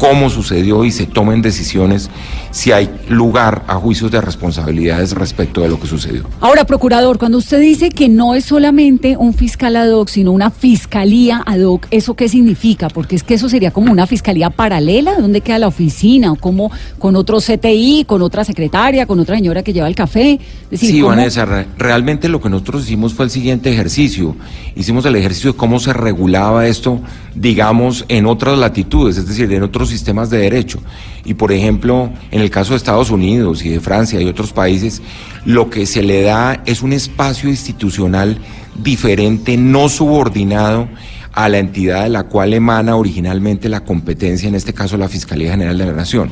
cómo 0.00 0.30
sucedió 0.30 0.84
y 0.86 0.90
se 0.90 1.04
tomen 1.06 1.42
decisiones 1.42 2.08
si 2.50 2.72
hay 2.72 2.88
lugar 3.08 3.62
a 3.68 3.74
juicios 3.74 4.10
de 4.10 4.20
responsabilidades 4.20 5.12
respecto 5.12 5.60
de 5.60 5.68
lo 5.68 5.78
que 5.78 5.86
sucedió. 5.86 6.24
Ahora, 6.40 6.64
procurador, 6.64 7.18
cuando 7.18 7.36
usted 7.36 7.60
dice 7.60 7.90
que 7.90 8.08
no 8.08 8.34
es 8.34 8.46
solamente 8.46 9.16
un 9.18 9.34
fiscal 9.34 9.76
ad 9.76 9.90
hoc, 9.92 10.08
sino 10.08 10.32
una 10.32 10.50
fiscalía 10.50 11.42
ad 11.44 11.60
hoc, 11.60 11.86
¿eso 11.90 12.14
qué 12.14 12.28
significa? 12.30 12.88
Porque 12.88 13.14
es 13.14 13.22
que 13.22 13.34
eso 13.34 13.48
sería 13.50 13.70
como 13.72 13.92
una 13.92 14.06
fiscalía 14.06 14.48
paralela, 14.48 15.16
¿dónde 15.20 15.42
queda 15.42 15.58
la 15.58 15.68
oficina? 15.68 16.32
¿O 16.32 16.36
como 16.36 16.72
con 16.98 17.14
otro 17.14 17.38
CTI, 17.38 18.04
con 18.06 18.22
otra 18.22 18.42
secretaria, 18.44 19.04
con 19.06 19.20
otra 19.20 19.36
señora 19.36 19.62
que 19.62 19.74
lleva 19.74 19.86
el 19.86 19.94
café? 19.94 20.40
Es 20.64 20.70
decir, 20.70 20.90
Sí, 20.92 21.00
¿cómo- 21.02 21.10
Vanessa, 21.10 21.44
re- 21.44 21.66
realmente 21.76 22.28
lo 22.30 22.40
que 22.40 22.48
nosotros 22.48 22.84
hicimos 22.84 23.12
fue 23.12 23.26
el 23.26 23.30
siguiente 23.30 23.70
ejercicio. 23.70 24.34
Hicimos 24.74 25.04
el 25.04 25.14
ejercicio 25.16 25.52
de 25.52 25.58
cómo 25.58 25.78
se 25.78 25.92
regulaba 25.92 26.66
esto, 26.66 27.00
digamos, 27.34 28.06
en 28.08 28.24
otras 28.26 28.58
latitudes, 28.58 29.18
es 29.18 29.26
decir, 29.28 29.52
en 29.52 29.62
otros 29.62 29.89
sistemas 29.90 30.30
de 30.30 30.38
derecho. 30.38 30.80
Y 31.24 31.34
por 31.34 31.52
ejemplo, 31.52 32.10
en 32.30 32.40
el 32.40 32.50
caso 32.50 32.70
de 32.70 32.78
Estados 32.78 33.10
Unidos 33.10 33.64
y 33.64 33.68
de 33.68 33.80
Francia 33.80 34.20
y 34.20 34.26
otros 34.26 34.52
países, 34.52 35.02
lo 35.44 35.68
que 35.68 35.86
se 35.86 36.02
le 36.02 36.22
da 36.22 36.62
es 36.66 36.82
un 36.82 36.92
espacio 36.92 37.48
institucional 37.48 38.38
diferente, 38.82 39.56
no 39.56 39.88
subordinado 39.88 40.88
a 41.32 41.48
la 41.48 41.58
entidad 41.58 42.04
de 42.04 42.08
la 42.08 42.24
cual 42.24 42.54
emana 42.54 42.96
originalmente 42.96 43.68
la 43.68 43.84
competencia, 43.84 44.48
en 44.48 44.54
este 44.54 44.72
caso 44.72 44.96
la 44.96 45.08
Fiscalía 45.08 45.52
General 45.52 45.76
de 45.76 45.86
la 45.86 45.92
Nación. 45.92 46.30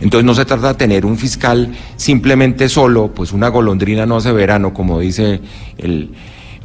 Entonces 0.00 0.24
no 0.24 0.34
se 0.34 0.44
trata 0.44 0.68
de 0.68 0.74
tener 0.74 1.04
un 1.04 1.18
fiscal 1.18 1.74
simplemente 1.96 2.68
solo, 2.68 3.12
pues 3.12 3.32
una 3.32 3.48
golondrina 3.48 4.06
no 4.06 4.16
hace 4.16 4.32
verano, 4.32 4.72
como 4.72 5.00
dice 5.00 5.40
el, 5.76 6.10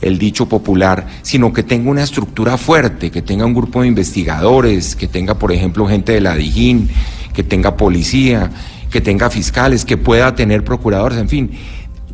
el 0.03 0.17
dicho 0.17 0.47
popular, 0.47 1.07
sino 1.21 1.53
que 1.53 1.63
tenga 1.63 1.89
una 1.89 2.03
estructura 2.03 2.57
fuerte, 2.57 3.11
que 3.11 3.21
tenga 3.21 3.45
un 3.45 3.53
grupo 3.53 3.81
de 3.81 3.87
investigadores, 3.87 4.95
que 4.95 5.07
tenga, 5.07 5.35
por 5.35 5.51
ejemplo, 5.51 5.87
gente 5.87 6.11
de 6.11 6.21
la 6.21 6.35
DIJÍN, 6.35 6.89
que 7.33 7.43
tenga 7.43 7.77
policía, 7.77 8.51
que 8.91 9.01
tenga 9.01 9.29
fiscales, 9.29 9.85
que 9.85 9.97
pueda 9.97 10.35
tener 10.35 10.63
procuradores, 10.63 11.17
en 11.17 11.29
fin. 11.29 11.51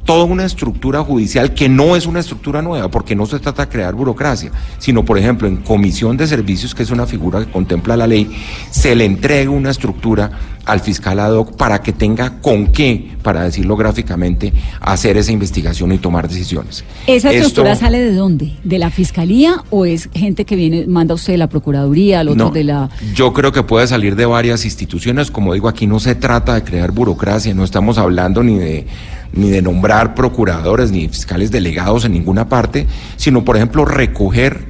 Toda 0.06 0.24
una 0.24 0.46
estructura 0.46 1.04
judicial 1.04 1.54
que 1.54 1.70
no 1.70 1.96
es 1.96 2.06
una 2.06 2.20
estructura 2.20 2.62
nueva, 2.62 2.90
porque 2.90 3.16
no 3.16 3.26
se 3.26 3.40
trata 3.40 3.66
de 3.66 3.72
crear 3.72 3.94
burocracia, 3.94 4.52
sino, 4.78 5.06
por 5.06 5.18
ejemplo, 5.18 5.48
en 5.48 5.58
comisión 5.58 6.18
de 6.18 6.28
servicios, 6.28 6.74
que 6.74 6.84
es 6.84 6.92
una 6.92 7.06
figura 7.06 7.46
que 7.46 7.52
contempla 7.52 7.96
la 7.96 8.08
ley, 8.08 8.30
se 8.72 8.96
le 8.96 9.06
entrega 9.06 9.52
una 9.52 9.70
estructura 9.70 10.32
al 10.66 10.80
fiscal 10.82 11.20
ad 11.20 11.34
hoc 11.34 11.56
para 11.56 11.82
que 11.82 11.94
tenga 11.94 12.42
con 12.42 12.68
qué, 12.68 13.12
para 13.24 13.44
decirlo 13.44 13.76
gráficamente, 13.76 14.54
hacer 14.82 15.18
esa 15.18 15.32
investigación 15.32 15.92
y 15.92 15.98
tomar 15.98 16.28
decisiones. 16.28 16.84
¿Esa 17.08 17.32
estructura 17.32 17.74
Esto, 17.74 17.86
sale 17.86 18.00
de 18.00 18.14
dónde? 18.14 18.54
¿De 18.64 18.78
la 18.78 18.92
fiscalía 18.92 19.64
o 19.72 19.86
es 19.86 20.10
gente 20.14 20.46
que 20.46 20.56
viene, 20.56 20.86
manda 20.88 21.16
usted 21.16 21.34
de 21.34 21.38
la 21.38 21.48
Procuraduría, 21.48 22.20
al 22.20 22.30
otro 22.30 22.46
no, 22.46 22.52
de 22.52 22.64
la... 22.64 22.90
Yo 23.16 23.34
creo 23.34 23.52
que 23.52 23.64
puede 23.64 23.88
salir 23.88 24.16
de 24.16 24.26
varias 24.26 24.64
instituciones, 24.66 25.32
como 25.32 25.54
digo, 25.54 25.68
aquí 25.68 25.88
no 25.88 26.00
se 26.00 26.16
trata 26.16 26.56
de 26.56 26.64
crear 26.64 26.92
burocracia, 26.92 27.54
no 27.54 27.64
estamos 27.64 27.98
hablando 27.98 28.44
ni 28.44 28.58
de 28.58 28.88
ni 29.34 29.50
de 29.50 29.62
nombrar 29.62 30.16
procuradores 30.16 30.92
ni 30.92 31.08
fiscales 31.08 31.52
delegados 31.52 32.06
en 32.06 32.14
ninguna 32.14 32.50
parte, 32.50 32.88
sino, 33.16 33.46
por 33.46 33.56
ejemplo, 33.56 33.86
recoger 33.86 34.70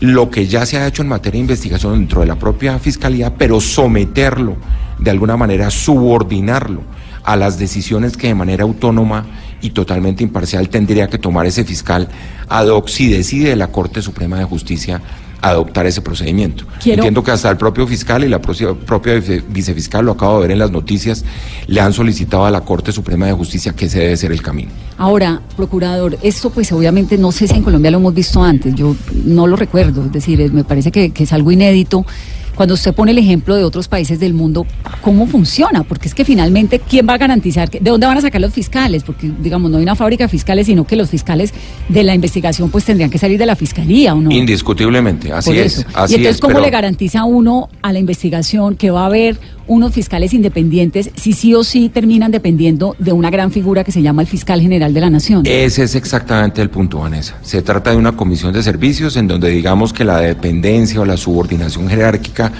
lo 0.00 0.30
que 0.30 0.46
ya 0.46 0.66
se 0.66 0.78
ha 0.78 0.86
hecho 0.86 1.02
en 1.02 1.08
materia 1.08 1.38
de 1.38 1.42
investigación 1.42 1.98
dentro 1.98 2.20
de 2.20 2.26
la 2.26 2.38
propia 2.38 2.78
fiscalía, 2.78 3.34
pero 3.36 3.60
someterlo, 3.60 4.56
de 4.98 5.10
alguna 5.10 5.36
manera, 5.36 5.70
subordinarlo 5.70 6.82
a 7.22 7.36
las 7.36 7.58
decisiones 7.58 8.16
que 8.16 8.28
de 8.28 8.34
manera 8.34 8.64
autónoma 8.64 9.24
y 9.62 9.70
totalmente 9.70 10.22
imparcial 10.22 10.68
tendría 10.68 11.08
que 11.08 11.18
tomar 11.18 11.46
ese 11.46 11.64
fiscal 11.64 12.08
ad 12.48 12.68
hoc 12.68 12.88
si 12.88 13.08
decide 13.08 13.56
la 13.56 13.68
Corte 13.68 14.02
Suprema 14.02 14.38
de 14.38 14.44
Justicia 14.44 15.00
adoptar 15.48 15.86
ese 15.86 16.00
procedimiento. 16.00 16.64
Quiero... 16.80 17.02
Entiendo 17.02 17.22
que 17.22 17.30
hasta 17.30 17.50
el 17.50 17.56
propio 17.56 17.86
fiscal 17.86 18.24
y 18.24 18.28
la 18.28 18.40
propia 18.40 19.14
vicefiscal, 19.48 20.04
lo 20.04 20.12
acabo 20.12 20.36
de 20.36 20.42
ver 20.42 20.50
en 20.52 20.58
las 20.58 20.70
noticias, 20.70 21.24
le 21.66 21.80
han 21.80 21.92
solicitado 21.92 22.46
a 22.46 22.50
la 22.50 22.62
Corte 22.62 22.92
Suprema 22.92 23.26
de 23.26 23.32
Justicia 23.32 23.72
que 23.72 23.86
ese 23.86 24.00
debe 24.00 24.16
ser 24.16 24.32
el 24.32 24.42
camino. 24.42 24.70
Ahora, 24.96 25.40
procurador, 25.56 26.18
esto 26.22 26.50
pues 26.50 26.72
obviamente 26.72 27.18
no 27.18 27.32
sé 27.32 27.48
si 27.48 27.54
en 27.54 27.62
Colombia 27.62 27.90
lo 27.90 27.98
hemos 27.98 28.14
visto 28.14 28.42
antes, 28.42 28.74
yo 28.74 28.96
no 29.24 29.46
lo 29.46 29.56
recuerdo, 29.56 30.04
es 30.04 30.12
decir, 30.12 30.52
me 30.52 30.64
parece 30.64 30.90
que, 30.90 31.10
que 31.10 31.24
es 31.24 31.32
algo 31.32 31.50
inédito 31.50 32.06
cuando 32.54 32.74
usted 32.74 32.94
pone 32.94 33.12
el 33.12 33.18
ejemplo 33.18 33.56
de 33.56 33.64
otros 33.64 33.88
países 33.88 34.20
del 34.20 34.34
mundo, 34.34 34.66
¿cómo 35.00 35.26
funciona? 35.26 35.82
Porque 35.82 36.08
es 36.08 36.14
que 36.14 36.24
finalmente, 36.24 36.78
¿quién 36.78 37.06
va 37.08 37.14
a 37.14 37.18
garantizar? 37.18 37.68
Que, 37.70 37.80
¿De 37.80 37.90
dónde 37.90 38.06
van 38.06 38.16
a 38.18 38.20
sacar 38.20 38.40
los 38.40 38.52
fiscales? 38.52 39.02
Porque, 39.02 39.30
digamos, 39.40 39.70
no 39.70 39.78
hay 39.78 39.82
una 39.82 39.96
fábrica 39.96 40.24
de 40.24 40.28
fiscales, 40.28 40.66
sino 40.66 40.84
que 40.84 40.96
los 40.96 41.10
fiscales 41.10 41.52
de 41.88 42.02
la 42.04 42.14
investigación 42.14 42.70
pues 42.70 42.84
tendrían 42.84 43.10
que 43.10 43.18
salir 43.18 43.38
de 43.38 43.46
la 43.46 43.56
fiscalía, 43.56 44.14
¿o 44.14 44.20
no? 44.20 44.30
Indiscutiblemente, 44.30 45.32
así 45.32 45.50
Por 45.50 45.56
es. 45.58 45.86
Así 45.94 46.14
y 46.14 46.16
entonces, 46.16 46.36
es, 46.36 46.40
¿cómo 46.40 46.54
pero- 46.54 46.64
le 46.64 46.70
garantiza 46.70 47.24
uno 47.24 47.68
a 47.82 47.92
la 47.92 47.98
investigación 47.98 48.76
que 48.76 48.90
va 48.90 49.02
a 49.02 49.06
haber 49.06 49.38
unos 49.66 49.92
fiscales 49.92 50.34
independientes 50.34 51.10
si 51.16 51.32
sí 51.32 51.54
o 51.54 51.64
sí 51.64 51.88
terminan 51.88 52.30
dependiendo 52.30 52.96
de 52.98 53.12
una 53.12 53.30
gran 53.30 53.50
figura 53.50 53.84
que 53.84 53.92
se 53.92 54.02
llama 54.02 54.22
el 54.22 54.28
fiscal 54.28 54.60
general 54.60 54.92
de 54.94 55.00
la 55.00 55.10
nación? 55.10 55.42
Ese 55.46 55.84
es 55.84 55.94
exactamente 55.94 56.60
el 56.62 56.70
punto, 56.70 56.98
Vanessa. 56.98 57.38
Se 57.42 57.62
trata 57.62 57.90
de 57.90 57.96
una 57.96 58.12
comisión 58.12 58.52
de 58.52 58.62
servicios 58.62 59.16
en 59.16 59.28
donde 59.28 59.50
digamos 59.50 59.92
que 59.92 60.04
la 60.04 60.18
dependencia 60.18 61.00
o 61.00 61.04
la 61.04 61.16
subordinación 61.16 61.88
jerárquica 61.88 62.52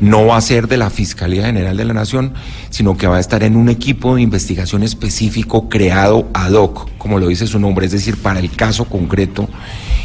no 0.00 0.26
va 0.26 0.36
a 0.36 0.40
ser 0.40 0.66
de 0.66 0.76
la 0.76 0.90
Fiscalía 0.90 1.46
General 1.46 1.76
de 1.76 1.84
la 1.84 1.94
Nación, 1.94 2.34
sino 2.70 2.96
que 2.96 3.06
va 3.06 3.18
a 3.18 3.20
estar 3.20 3.44
en 3.44 3.56
un 3.56 3.68
equipo 3.68 4.16
de 4.16 4.22
investigación 4.22 4.82
específico 4.82 5.68
creado 5.68 6.28
ad 6.34 6.52
hoc, 6.54 6.90
como 6.98 7.20
lo 7.20 7.28
dice 7.28 7.46
su 7.46 7.60
nombre, 7.60 7.86
es 7.86 7.92
decir, 7.92 8.16
para 8.16 8.40
el 8.40 8.50
caso 8.50 8.86
concreto 8.86 9.48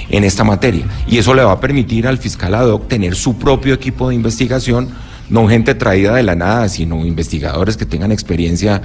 en 0.10 0.24
esta 0.24 0.44
materia. 0.44 0.86
Y 1.08 1.18
eso 1.18 1.34
le 1.34 1.44
va 1.44 1.54
a 1.54 1.60
permitir 1.60 2.06
al 2.06 2.20
fiscal 2.20 2.54
ad 2.54 2.70
hoc 2.70 2.88
tener 2.88 3.16
su 3.16 3.38
propio 3.38 3.74
equipo 3.74 4.10
de 4.10 4.16
investigación 4.16 4.90
no 5.30 5.48
gente 5.48 5.76
traída 5.76 6.16
de 6.16 6.24
la 6.24 6.36
nada, 6.36 6.70
sino 6.70 7.06
investigadores 7.06 7.78
que 7.78 7.86
tengan 7.86 8.12
experiencia 8.12 8.82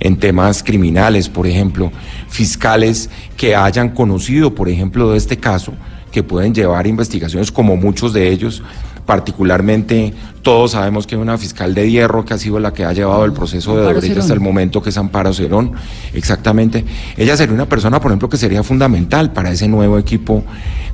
en 0.00 0.16
temas 0.16 0.62
criminales, 0.62 1.28
por 1.28 1.46
ejemplo, 1.46 1.92
fiscales 2.28 3.10
que 3.36 3.54
hayan 3.54 3.90
conocido, 3.90 4.54
por 4.54 4.68
ejemplo, 4.68 5.10
de 5.12 5.18
este 5.18 5.36
caso, 5.36 5.72
que 6.10 6.22
pueden 6.22 6.54
llevar 6.54 6.86
investigaciones 6.86 7.50
como 7.50 7.76
muchos 7.76 8.12
de 8.12 8.30
ellos, 8.30 8.62
particularmente 9.06 10.14
todos 10.42 10.72
sabemos 10.72 11.06
que 11.06 11.14
hay 11.14 11.20
una 11.20 11.38
fiscal 11.38 11.74
de 11.74 11.90
hierro 11.90 12.24
que 12.24 12.34
ha 12.34 12.38
sido 12.38 12.58
la 12.58 12.72
que 12.72 12.84
ha 12.84 12.92
llevado 12.92 13.24
el 13.24 13.32
proceso 13.32 13.74
de 13.76 13.86
Odebrecht 13.86 14.18
hasta 14.18 14.34
el 14.34 14.40
momento, 14.40 14.82
que 14.82 14.90
es 14.90 14.98
Amparo 14.98 15.32
Cerón, 15.32 15.72
exactamente. 16.12 16.84
Ella 17.16 17.36
sería 17.36 17.54
una 17.54 17.68
persona, 17.68 18.00
por 18.00 18.10
ejemplo, 18.10 18.28
que 18.28 18.36
sería 18.36 18.62
fundamental 18.62 19.32
para 19.32 19.50
ese 19.50 19.68
nuevo 19.68 19.98
equipo 19.98 20.44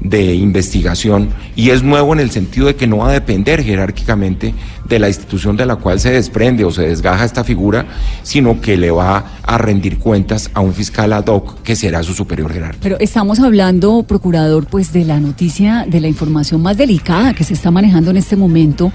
de 0.00 0.34
investigación. 0.34 1.30
Y 1.56 1.70
es 1.70 1.82
nuevo 1.82 2.12
en 2.12 2.20
el 2.20 2.30
sentido 2.30 2.68
de 2.68 2.76
que 2.76 2.86
no 2.86 2.98
va 2.98 3.10
a 3.10 3.12
depender 3.12 3.62
jerárquicamente 3.62 4.54
de 4.90 4.98
la 4.98 5.08
institución 5.08 5.56
de 5.56 5.64
la 5.64 5.76
cual 5.76 5.98
se 6.00 6.10
desprende 6.10 6.64
o 6.66 6.70
se 6.70 6.82
desgaja 6.82 7.24
esta 7.24 7.44
figura, 7.44 7.86
sino 8.24 8.60
que 8.60 8.76
le 8.76 8.90
va 8.90 9.24
a 9.42 9.56
rendir 9.56 9.98
cuentas 9.98 10.50
a 10.52 10.60
un 10.60 10.74
fiscal 10.74 11.12
ad 11.14 11.26
hoc 11.28 11.62
que 11.62 11.76
será 11.76 12.02
su 12.02 12.12
superior 12.12 12.52
jerárquico. 12.52 12.82
Pero 12.82 12.96
estamos 12.98 13.38
hablando, 13.40 14.02
procurador, 14.02 14.66
pues 14.66 14.92
de 14.92 15.04
la 15.04 15.20
noticia, 15.20 15.86
de 15.88 16.00
la 16.00 16.08
información 16.08 16.60
más 16.60 16.76
delicada 16.76 17.32
que 17.34 17.44
se 17.44 17.54
está 17.54 17.70
manejando 17.70 18.10
en 18.10 18.16
este 18.18 18.34
momento, 18.36 18.92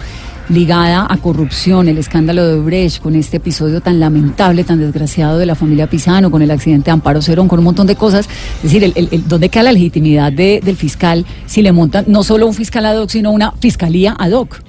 ligada 0.50 1.08
a 1.10 1.18
corrupción, 1.18 1.88
el 1.88 1.98
escándalo 1.98 2.46
de 2.46 2.60
Brecht, 2.60 3.02
con 3.02 3.16
este 3.16 3.38
episodio 3.38 3.82
tan 3.82 4.00
lamentable, 4.00 4.64
tan 4.64 4.80
desgraciado 4.80 5.40
de 5.40 5.46
la 5.46 5.56
familia 5.56 5.90
Pisano, 5.90 6.30
con 6.30 6.42
el 6.42 6.52
accidente 6.52 6.86
de 6.86 6.92
Amparo 6.92 7.22
Cerón, 7.22 7.48
con 7.48 7.58
un 7.60 7.66
montón 7.66 7.88
de 7.88 7.96
cosas. 7.96 8.28
Es 8.58 8.64
decir, 8.64 8.84
el, 8.84 9.24
¿dónde 9.28 9.50
queda 9.50 9.64
la 9.64 9.72
legitimidad 9.72 10.32
de- 10.32 10.62
del 10.64 10.76
fiscal 10.76 11.26
si 11.48 11.62
le 11.62 11.72
montan 11.72 12.06
no 12.08 12.22
solo 12.24 12.46
un 12.48 12.54
fiscal 12.54 12.86
ad 12.86 12.98
hoc, 13.02 13.10
sino 13.10 13.32
una 13.32 13.54
fiscalía 13.60 14.16
ad 14.20 14.32
hoc? 14.34 14.60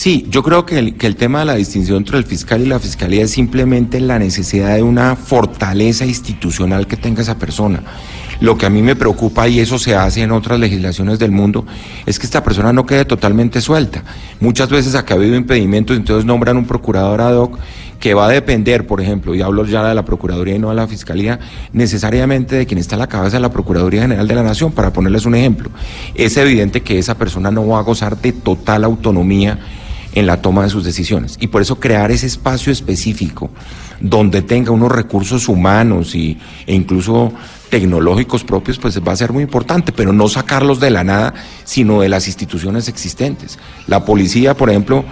Sí, 0.00 0.26
yo 0.30 0.42
creo 0.42 0.64
que 0.64 0.78
el, 0.78 0.96
que 0.96 1.06
el 1.06 1.14
tema 1.14 1.40
de 1.40 1.44
la 1.44 1.56
distinción 1.56 1.98
entre 1.98 2.16
el 2.16 2.24
fiscal 2.24 2.62
y 2.62 2.64
la 2.64 2.78
fiscalía 2.78 3.22
es 3.22 3.32
simplemente 3.32 4.00
la 4.00 4.18
necesidad 4.18 4.74
de 4.74 4.82
una 4.82 5.14
fortaleza 5.14 6.06
institucional 6.06 6.86
que 6.86 6.96
tenga 6.96 7.20
esa 7.20 7.38
persona. 7.38 7.82
Lo 8.40 8.56
que 8.56 8.64
a 8.64 8.70
mí 8.70 8.80
me 8.80 8.96
preocupa, 8.96 9.46
y 9.46 9.60
eso 9.60 9.78
se 9.78 9.94
hace 9.94 10.22
en 10.22 10.32
otras 10.32 10.58
legislaciones 10.58 11.18
del 11.18 11.32
mundo, 11.32 11.66
es 12.06 12.18
que 12.18 12.24
esta 12.24 12.42
persona 12.42 12.72
no 12.72 12.86
quede 12.86 13.04
totalmente 13.04 13.60
suelta. 13.60 14.02
Muchas 14.40 14.70
veces 14.70 14.94
acá 14.94 15.12
ha 15.12 15.16
habido 15.18 15.36
impedimentos, 15.36 15.94
entonces 15.94 16.24
nombran 16.24 16.56
un 16.56 16.64
procurador 16.64 17.20
ad 17.20 17.36
hoc 17.36 17.58
que 17.98 18.14
va 18.14 18.24
a 18.24 18.30
depender, 18.30 18.86
por 18.86 19.02
ejemplo, 19.02 19.34
y 19.34 19.42
hablo 19.42 19.66
ya 19.66 19.86
de 19.86 19.94
la 19.94 20.06
Procuraduría 20.06 20.54
y 20.54 20.58
no 20.58 20.70
de 20.70 20.76
la 20.76 20.88
Fiscalía, 20.88 21.40
necesariamente 21.74 22.56
de 22.56 22.64
quien 22.64 22.78
está 22.78 22.96
a 22.96 23.00
la 23.00 23.06
cabeza 23.06 23.36
de 23.36 23.42
la 23.42 23.52
Procuraduría 23.52 24.00
General 24.00 24.26
de 24.26 24.34
la 24.34 24.44
Nación, 24.44 24.72
para 24.72 24.94
ponerles 24.94 25.26
un 25.26 25.34
ejemplo. 25.34 25.68
Es 26.14 26.38
evidente 26.38 26.80
que 26.80 26.98
esa 26.98 27.18
persona 27.18 27.50
no 27.50 27.68
va 27.68 27.80
a 27.80 27.82
gozar 27.82 28.16
de 28.16 28.32
total 28.32 28.84
autonomía 28.84 29.58
en 30.14 30.26
la 30.26 30.40
toma 30.42 30.64
de 30.64 30.70
sus 30.70 30.84
decisiones. 30.84 31.36
Y 31.40 31.48
por 31.48 31.62
eso 31.62 31.78
crear 31.78 32.10
ese 32.10 32.26
espacio 32.26 32.72
específico 32.72 33.50
donde 34.00 34.42
tenga 34.42 34.70
unos 34.70 34.90
recursos 34.90 35.48
humanos 35.48 36.14
y, 36.14 36.38
e 36.66 36.74
incluso 36.74 37.32
tecnológicos 37.68 38.42
propios, 38.44 38.78
pues 38.78 39.00
va 39.00 39.12
a 39.12 39.16
ser 39.16 39.32
muy 39.32 39.42
importante, 39.42 39.92
pero 39.92 40.12
no 40.12 40.28
sacarlos 40.28 40.80
de 40.80 40.90
la 40.90 41.04
nada, 41.04 41.34
sino 41.64 42.00
de 42.00 42.08
las 42.08 42.26
instituciones 42.26 42.88
existentes. 42.88 43.58
La 43.86 44.04
policía, 44.04 44.54
por 44.54 44.70
ejemplo, 44.70 45.04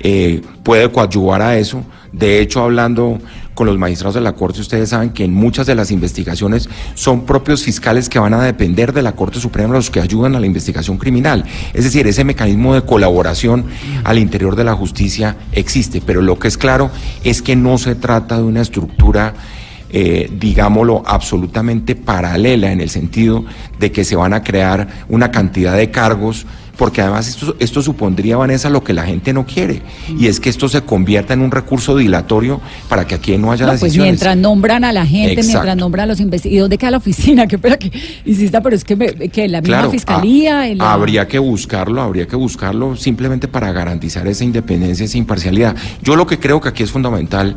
eh, 0.00 0.42
puede 0.62 0.90
coadyuvar 0.90 1.42
a 1.42 1.58
eso. 1.58 1.82
De 2.12 2.40
hecho, 2.40 2.60
hablando 2.60 3.18
con 3.54 3.66
los 3.66 3.78
magistrados 3.78 4.14
de 4.14 4.20
la 4.20 4.32
Corte, 4.32 4.60
ustedes 4.60 4.90
saben 4.90 5.10
que 5.10 5.24
en 5.24 5.32
muchas 5.32 5.66
de 5.66 5.74
las 5.74 5.90
investigaciones 5.90 6.68
son 6.94 7.24
propios 7.24 7.62
fiscales 7.62 8.08
que 8.08 8.18
van 8.18 8.34
a 8.34 8.42
depender 8.42 8.92
de 8.92 9.02
la 9.02 9.12
Corte 9.12 9.40
Suprema 9.40 9.74
los 9.74 9.90
que 9.90 10.00
ayudan 10.00 10.34
a 10.34 10.40
la 10.40 10.46
investigación 10.46 10.98
criminal. 10.98 11.44
Es 11.72 11.84
decir, 11.84 12.06
ese 12.06 12.24
mecanismo 12.24 12.74
de 12.74 12.82
colaboración 12.82 13.64
al 14.02 14.18
interior 14.18 14.56
de 14.56 14.64
la 14.64 14.74
justicia 14.74 15.36
existe, 15.52 16.02
pero 16.04 16.20
lo 16.20 16.38
que 16.38 16.48
es 16.48 16.58
claro 16.58 16.90
es 17.22 17.42
que 17.42 17.56
no 17.56 17.78
se 17.78 17.94
trata 17.94 18.36
de 18.36 18.42
una 18.42 18.60
estructura 18.60 19.34
eh, 19.96 20.28
digámoslo, 20.28 21.04
absolutamente 21.06 21.94
paralela 21.94 22.72
en 22.72 22.80
el 22.80 22.90
sentido 22.90 23.44
de 23.78 23.92
que 23.92 24.02
se 24.02 24.16
van 24.16 24.32
a 24.32 24.42
crear 24.42 24.88
una 25.08 25.30
cantidad 25.30 25.76
de 25.76 25.92
cargos, 25.92 26.46
porque 26.76 27.00
además 27.02 27.28
esto, 27.28 27.54
esto 27.58 27.82
supondría, 27.82 28.36
Vanessa, 28.36 28.68
lo 28.70 28.82
que 28.82 28.92
la 28.92 29.04
gente 29.04 29.32
no 29.32 29.46
quiere, 29.46 29.82
y 30.18 30.26
es 30.26 30.40
que 30.40 30.48
esto 30.50 30.68
se 30.68 30.82
convierta 30.82 31.32
en 31.34 31.40
un 31.42 31.50
recurso 31.50 31.96
dilatorio 31.96 32.60
para 32.88 33.06
que 33.06 33.14
aquí 33.14 33.36
no 33.38 33.52
haya 33.52 33.64
No, 33.66 33.72
pues 33.72 33.80
decisiones. 33.82 34.12
mientras 34.12 34.36
nombran 34.36 34.84
a 34.84 34.92
la 34.92 35.06
gente, 35.06 35.32
Exacto. 35.34 35.48
mientras 35.52 35.76
nombran 35.76 36.04
a 36.04 36.06
los 36.06 36.20
investigadores. 36.20 36.56
¿Y 36.56 36.60
dónde 36.60 36.78
queda 36.78 36.90
la 36.92 36.96
oficina? 36.98 37.46
Que 37.54 37.56
espera 37.56 37.76
que 37.78 37.92
insista, 38.24 38.60
pero 38.60 38.74
es 38.76 38.84
que, 38.84 38.96
me- 38.96 39.12
que 39.28 39.48
la 39.48 39.60
misma 39.60 39.76
Claro, 39.78 39.90
fiscalía. 39.90 40.66
en 40.68 40.78
la- 40.78 40.92
habría 40.92 41.28
que 41.28 41.38
buscarlo, 41.38 42.00
habría 42.02 42.26
que 42.26 42.36
buscarlo 42.36 42.96
simplemente 42.96 43.48
para 43.48 43.70
garantizar 43.72 44.26
esa 44.26 44.44
independencia, 44.44 45.04
esa 45.04 45.18
imparcialidad. 45.18 45.76
Yo 46.02 46.16
lo 46.16 46.26
que 46.26 46.38
creo 46.38 46.60
que 46.60 46.68
aquí 46.70 46.82
es 46.82 46.90
fundamental, 46.90 47.56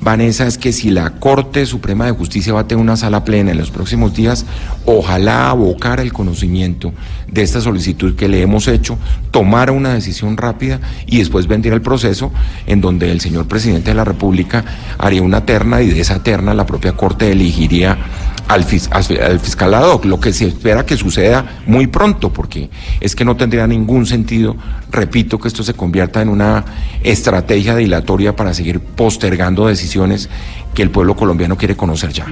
Vanessa, 0.00 0.46
es 0.46 0.58
que 0.58 0.72
si 0.72 0.90
la 0.90 1.10
Corte 1.18 1.66
Suprema 1.66 2.06
de 2.06 2.12
Justicia 2.12 2.52
va 2.52 2.60
a 2.60 2.66
tener 2.68 2.82
una 2.82 2.96
sala 2.96 3.24
plena 3.24 3.50
en 3.50 3.58
los 3.58 3.70
próximos 3.72 4.14
días, 4.14 4.46
ojalá 4.86 5.50
abocar 5.50 5.98
el 5.98 6.12
conocimiento 6.12 6.92
de 7.26 7.42
esta 7.42 7.60
solicitud 7.60 8.14
que 8.14 8.28
le 8.28 8.40
hemos 8.40 8.68
hecho, 8.68 8.96
tomara 9.32 9.72
una 9.72 9.92
decisión 9.94 10.36
rápida 10.36 10.80
y 11.06 11.18
después 11.18 11.48
vendría 11.48 11.74
el 11.74 11.82
proceso 11.82 12.32
en 12.66 12.80
donde 12.80 13.10
el 13.10 13.20
señor 13.20 13.48
presidente 13.48 13.90
de 13.90 13.96
la 13.96 14.04
República 14.04 14.64
haría 14.98 15.20
una 15.22 15.44
terna 15.44 15.82
y 15.82 15.88
de 15.90 16.00
esa 16.00 16.22
terna 16.22 16.54
la 16.54 16.64
propia 16.64 16.92
Corte 16.92 17.32
elegiría 17.32 17.98
al, 18.46 18.64
fis- 18.64 18.88
al- 18.92 19.20
al 19.22 19.40
fiscal 19.40 19.74
ad 19.74 19.82
hoc, 19.84 20.04
lo 20.06 20.20
que 20.20 20.32
se 20.32 20.46
espera 20.46 20.86
que 20.86 20.96
suceda 20.96 21.60
muy 21.66 21.86
pronto, 21.88 22.32
porque 22.32 22.70
es 23.00 23.14
que 23.16 23.24
no 23.24 23.36
tendría 23.36 23.66
ningún 23.66 24.06
sentido, 24.06 24.56
repito, 24.90 25.38
que 25.38 25.48
esto 25.48 25.62
se 25.62 25.74
convierta 25.74 26.22
en 26.22 26.28
una 26.28 26.64
estrategia 27.02 27.76
dilatoria 27.76 28.34
para 28.34 28.54
seguir 28.54 28.80
postergando 28.80 29.66
decisiones 29.66 30.28
que 30.74 30.82
el 30.82 30.90
pueblo 30.90 31.16
colombiano 31.16 31.56
quiere 31.56 31.76
conocer 31.76 32.12
ya. 32.12 32.26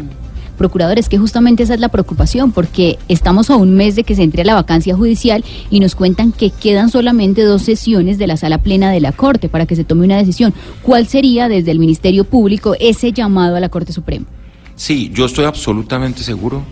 Procurador, 0.57 0.99
es 0.99 1.11
que 1.11 1.19
justamente 1.19 1.63
esa 1.63 1.75
es 1.75 1.81
la 1.81 1.91
preocupación, 1.91 2.51
porque 2.51 2.99
estamos 3.09 3.51
a 3.51 3.57
un 3.57 3.75
mes 3.77 3.95
de 3.95 4.05
que 4.05 4.15
se 4.15 4.23
entre 4.23 4.41
a 4.41 4.45
la 4.47 4.55
vacancia 4.55 4.97
judicial 4.97 5.45
y 5.71 5.81
nos 5.81 5.95
cuentan 5.95 6.33
que 6.33 6.51
quedan 6.51 6.89
solamente 6.89 7.43
dos 7.43 7.63
sesiones 7.63 8.17
de 8.17 8.27
la 8.27 8.39
sala 8.39 8.59
plena 8.59 8.91
de 8.91 9.01
la 9.01 9.13
Corte 9.13 9.51
para 9.51 9.67
que 9.67 9.77
se 9.77 9.85
tome 9.85 10.05
una 10.05 10.17
decisión. 10.17 10.55
¿Cuál 10.83 11.07
sería 11.09 11.49
desde 11.49 11.73
el 11.73 11.79
Ministerio 11.79 12.25
Público 12.25 12.75
ese 12.81 13.13
llamado 13.13 13.57
a 13.57 13.61
la 13.61 13.69
Corte 13.69 13.93
Suprema? 13.93 14.25
Sí, 14.77 15.11
yo 15.13 15.27
estoy 15.27 15.45
absolutamente 15.45 16.23
seguro 16.23 16.63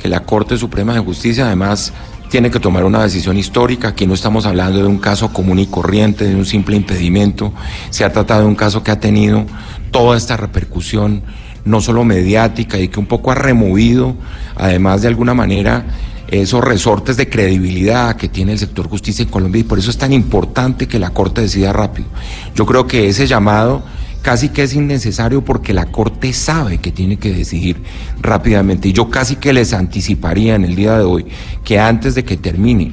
que 0.00 0.08
la 0.08 0.20
Corte 0.20 0.56
Suprema 0.56 0.94
de 0.94 1.00
Justicia 1.00 1.46
además 1.46 1.92
tiene 2.32 2.50
que 2.50 2.60
tomar 2.60 2.86
una 2.86 3.02
decisión 3.02 3.36
histórica. 3.36 3.88
Aquí 3.88 4.06
no 4.06 4.14
estamos 4.14 4.46
hablando 4.46 4.78
de 4.78 4.86
un 4.86 4.96
caso 4.96 5.34
común 5.34 5.58
y 5.58 5.66
corriente, 5.66 6.24
de 6.24 6.34
un 6.34 6.46
simple 6.46 6.74
impedimento. 6.76 7.52
Se 7.90 8.06
ha 8.06 8.10
tratado 8.10 8.40
de 8.40 8.46
un 8.46 8.54
caso 8.54 8.82
que 8.82 8.90
ha 8.90 8.98
tenido 8.98 9.44
toda 9.90 10.16
esta 10.16 10.38
repercusión, 10.38 11.22
no 11.66 11.82
solo 11.82 12.04
mediática, 12.04 12.78
y 12.78 12.88
que 12.88 12.98
un 12.98 13.04
poco 13.04 13.32
ha 13.32 13.34
removido, 13.34 14.16
además 14.56 15.02
de 15.02 15.08
alguna 15.08 15.34
manera, 15.34 15.84
esos 16.28 16.64
resortes 16.64 17.18
de 17.18 17.28
credibilidad 17.28 18.16
que 18.16 18.30
tiene 18.30 18.52
el 18.52 18.58
sector 18.58 18.88
justicia 18.88 19.24
en 19.24 19.28
Colombia 19.28 19.60
y 19.60 19.64
por 19.64 19.78
eso 19.78 19.90
es 19.90 19.98
tan 19.98 20.14
importante 20.14 20.88
que 20.88 20.98
la 20.98 21.10
Corte 21.10 21.42
decida 21.42 21.74
rápido. 21.74 22.08
Yo 22.54 22.64
creo 22.64 22.86
que 22.86 23.08
ese 23.08 23.26
llamado 23.26 23.82
casi 24.22 24.48
que 24.48 24.62
es 24.62 24.74
innecesario 24.74 25.44
porque 25.44 25.74
la 25.74 25.86
Corte 25.86 26.32
sabe 26.32 26.78
que 26.78 26.92
tiene 26.92 27.18
que 27.18 27.32
decidir 27.32 27.82
rápidamente. 28.20 28.88
Y 28.88 28.92
yo 28.92 29.10
casi 29.10 29.36
que 29.36 29.52
les 29.52 29.72
anticiparía 29.72 30.54
en 30.54 30.64
el 30.64 30.76
día 30.76 30.96
de 30.96 31.04
hoy 31.04 31.26
que 31.64 31.78
antes 31.78 32.14
de 32.14 32.24
que 32.24 32.36
termine 32.36 32.92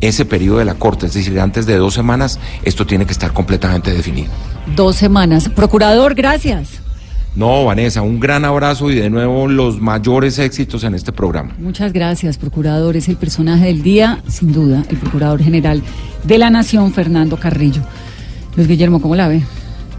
ese 0.00 0.24
periodo 0.24 0.58
de 0.58 0.64
la 0.64 0.74
Corte, 0.74 1.06
es 1.06 1.14
decir, 1.14 1.38
antes 1.38 1.66
de 1.66 1.76
dos 1.76 1.94
semanas, 1.94 2.40
esto 2.64 2.86
tiene 2.86 3.04
que 3.04 3.12
estar 3.12 3.32
completamente 3.32 3.92
definido. 3.92 4.30
Dos 4.74 4.96
semanas. 4.96 5.48
Procurador, 5.50 6.14
gracias. 6.14 6.80
No, 7.36 7.64
Vanessa, 7.64 8.02
un 8.02 8.18
gran 8.18 8.44
abrazo 8.44 8.90
y 8.90 8.96
de 8.96 9.08
nuevo 9.08 9.46
los 9.46 9.80
mayores 9.80 10.38
éxitos 10.40 10.82
en 10.82 10.94
este 10.94 11.12
programa. 11.12 11.54
Muchas 11.58 11.92
gracias, 11.92 12.38
procurador. 12.38 12.96
Es 12.96 13.08
el 13.08 13.16
personaje 13.16 13.66
del 13.66 13.82
día, 13.82 14.20
sin 14.26 14.52
duda, 14.52 14.82
el 14.88 14.96
procurador 14.96 15.40
general 15.40 15.82
de 16.24 16.38
la 16.38 16.50
Nación, 16.50 16.92
Fernando 16.92 17.36
Carrillo. 17.36 17.82
Luis 18.56 18.66
Guillermo, 18.66 19.00
¿cómo 19.00 19.14
la 19.14 19.28
ve? 19.28 19.42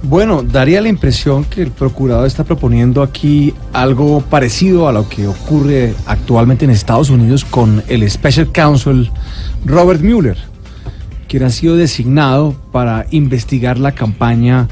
Bueno, 0.03 0.41
daría 0.41 0.81
la 0.81 0.89
impresión 0.89 1.43
que 1.46 1.62
el 1.62 1.72
procurador 1.72 2.25
está 2.25 2.43
proponiendo 2.43 3.03
aquí 3.03 3.53
algo 3.72 4.22
parecido 4.22 4.88
a 4.88 4.91
lo 4.91 5.08
que 5.08 5.27
ocurre 5.27 5.93
actualmente 6.08 6.65
en 6.65 6.72
Estados 6.72 7.10
Unidos 7.12 7.46
con 7.46 7.84
el 7.88 8.10
Special 8.10 8.51
Counsel 8.51 9.12
Robert 9.63 10.01
Mueller, 10.01 10.38
quien 11.27 11.43
ha 11.43 11.51
sido 11.51 11.75
designado 11.75 12.55
para 12.72 13.05
investigar 13.12 13.77
la 13.77 13.91
campaña 13.91 14.67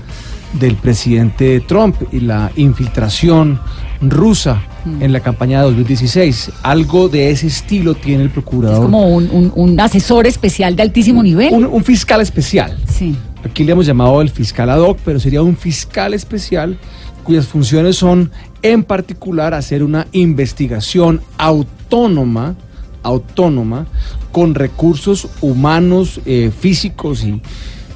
del 0.60 0.76
presidente 0.76 1.60
Trump 1.60 1.96
y 2.12 2.22
la 2.22 2.52
infiltración 2.56 3.60
rusa 4.02 4.64
en 5.00 5.14
la 5.14 5.20
campaña 5.20 5.60
de 5.60 5.66
2016. 5.68 6.52
Algo 6.64 7.08
de 7.08 7.30
ese 7.30 7.46
estilo 7.46 7.94
tiene 7.94 8.24
el 8.24 8.30
procurador. 8.32 8.78
Es 8.78 8.82
como 8.86 9.10
un, 9.10 9.30
un- 9.30 9.52
un 9.54 9.80
asesor 9.80 10.26
especial 10.26 10.76
de 10.76 10.82
altísimo 10.82 11.22
nivel. 11.22 11.54
Un, 11.54 11.66
un 11.66 11.84
fiscal 11.84 12.20
especial. 12.22 12.76
Sí. 12.88 13.16
Aquí 13.44 13.64
le 13.64 13.72
hemos 13.72 13.86
llamado 13.86 14.22
el 14.22 14.30
fiscal 14.30 14.70
ad 14.70 14.80
hoc, 14.80 15.00
pero 15.06 15.20
sería 15.20 15.42
un 15.42 15.56
fiscal 15.56 16.14
especial 16.14 16.78
cuyas 17.24 17.48
funciones 17.48 17.96
son, 17.96 18.32
en 18.62 18.84
particular, 18.84 19.54
hacer 19.54 19.84
una 19.84 20.08
investigación 20.12 21.22
autónoma, 21.38 22.56
autónoma, 23.04 23.88
con 24.32 24.56
recursos 24.56 25.28
humanos, 25.42 26.22
eh, 26.26 26.52
físicos 26.58 27.24
y 27.24 27.42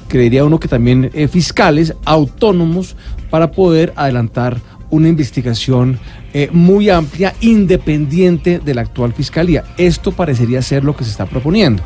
creería 0.08 0.44
uno 0.44 0.60
que 0.60 0.68
también 0.68 1.10
eh, 1.12 1.28
fiscales 1.28 1.94
autónomos 2.04 2.96
para 3.30 3.50
poder 3.50 3.92
adelantar 3.96 4.60
una 4.90 5.08
investigación 5.08 5.98
eh, 6.32 6.48
muy 6.52 6.88
amplia, 6.88 7.34
independiente 7.40 8.60
de 8.60 8.74
la 8.74 8.82
actual 8.82 9.12
fiscalía. 9.12 9.64
Esto 9.76 10.12
parecería 10.12 10.62
ser 10.62 10.84
lo 10.84 10.96
que 10.96 11.04
se 11.04 11.10
está 11.10 11.26
proponiendo. 11.26 11.82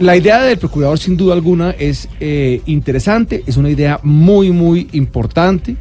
La 0.00 0.16
idea 0.16 0.40
del 0.40 0.56
procurador, 0.56 0.98
sin 0.98 1.18
duda 1.18 1.34
alguna, 1.34 1.72
es 1.72 2.08
eh, 2.20 2.62
interesante, 2.64 3.44
es 3.46 3.58
una 3.58 3.68
idea 3.68 4.00
muy, 4.02 4.50
muy 4.50 4.88
importante 4.92 5.76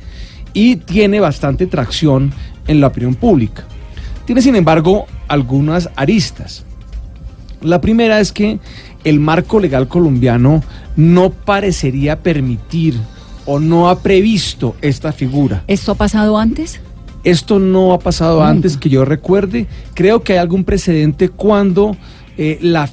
y 0.52 0.76
tiene 0.76 1.22
bastante 1.22 1.68
tracción 1.68 2.34
en 2.68 2.82
la 2.82 2.88
opinión 2.88 3.16
pública. 3.16 3.64
Tiene, 4.26 4.42
sin 4.42 4.58
embargo, 4.58 5.06
algunas 5.30 5.90
aristas. 5.96 6.66
La 7.62 7.80
primera 7.80 8.20
es 8.20 8.34
que 8.34 8.60
el 9.06 9.22
marco 9.22 9.58
legal 9.58 9.88
colombiano 9.88 10.64
no 10.98 11.30
parecería 11.30 12.20
permitir 12.20 12.96
o 13.46 13.62
no 13.62 13.90
ha 13.90 14.00
previsto 14.00 14.76
esta 14.82 15.14
figura. 15.14 15.64
¿Esto 15.68 15.94
ha 15.94 15.96
pasado 15.96 16.38
antes? 16.38 16.82
Esto 17.24 17.58
no 17.58 17.93
ha 17.93 18.00
pasado 18.00 18.43
antes 18.43 18.76
que 18.76 18.89
yo 18.89 19.06
recuerde. 19.06 19.67
Creo 19.93 20.24
que 20.24 20.34
hay 20.34 20.39
algún 20.39 20.65
precedente 20.65 21.30
cuando 21.30 21.96
eh, 22.41 22.58
la- 22.62 22.89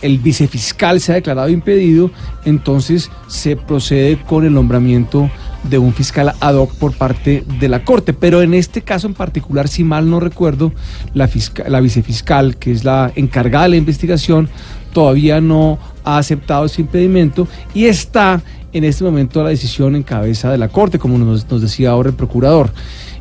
el 0.00 0.18
vicefiscal 0.20 1.00
se 1.02 1.12
ha 1.12 1.16
declarado 1.16 1.50
impedido, 1.50 2.10
entonces 2.46 3.10
se 3.28 3.54
procede 3.54 4.16
con 4.26 4.46
el 4.46 4.54
nombramiento 4.54 5.30
de 5.64 5.76
un 5.76 5.92
fiscal 5.92 6.32
ad 6.40 6.54
hoc 6.54 6.72
por 6.76 6.92
parte 6.96 7.44
de 7.60 7.68
la 7.68 7.84
Corte. 7.84 8.14
Pero 8.14 8.40
en 8.40 8.54
este 8.54 8.80
caso 8.80 9.06
en 9.06 9.12
particular, 9.12 9.68
si 9.68 9.84
mal 9.84 10.08
no 10.08 10.18
recuerdo, 10.18 10.72
la, 11.12 11.28
fisca- 11.28 11.68
la 11.68 11.80
vicefiscal, 11.80 12.56
que 12.56 12.72
es 12.72 12.84
la 12.84 13.12
encargada 13.16 13.64
de 13.64 13.70
la 13.70 13.76
investigación, 13.76 14.48
todavía 14.94 15.42
no 15.42 15.78
ha 16.02 16.16
aceptado 16.16 16.64
ese 16.64 16.80
impedimento 16.80 17.46
y 17.74 17.84
está 17.84 18.40
en 18.72 18.84
este 18.84 19.04
momento 19.04 19.42
la 19.42 19.50
decisión 19.50 19.94
en 19.94 20.04
cabeza 20.04 20.50
de 20.50 20.56
la 20.56 20.68
Corte, 20.68 20.98
como 20.98 21.18
nos 21.18 21.46
decía 21.60 21.90
ahora 21.90 22.08
el 22.08 22.14
procurador. 22.16 22.70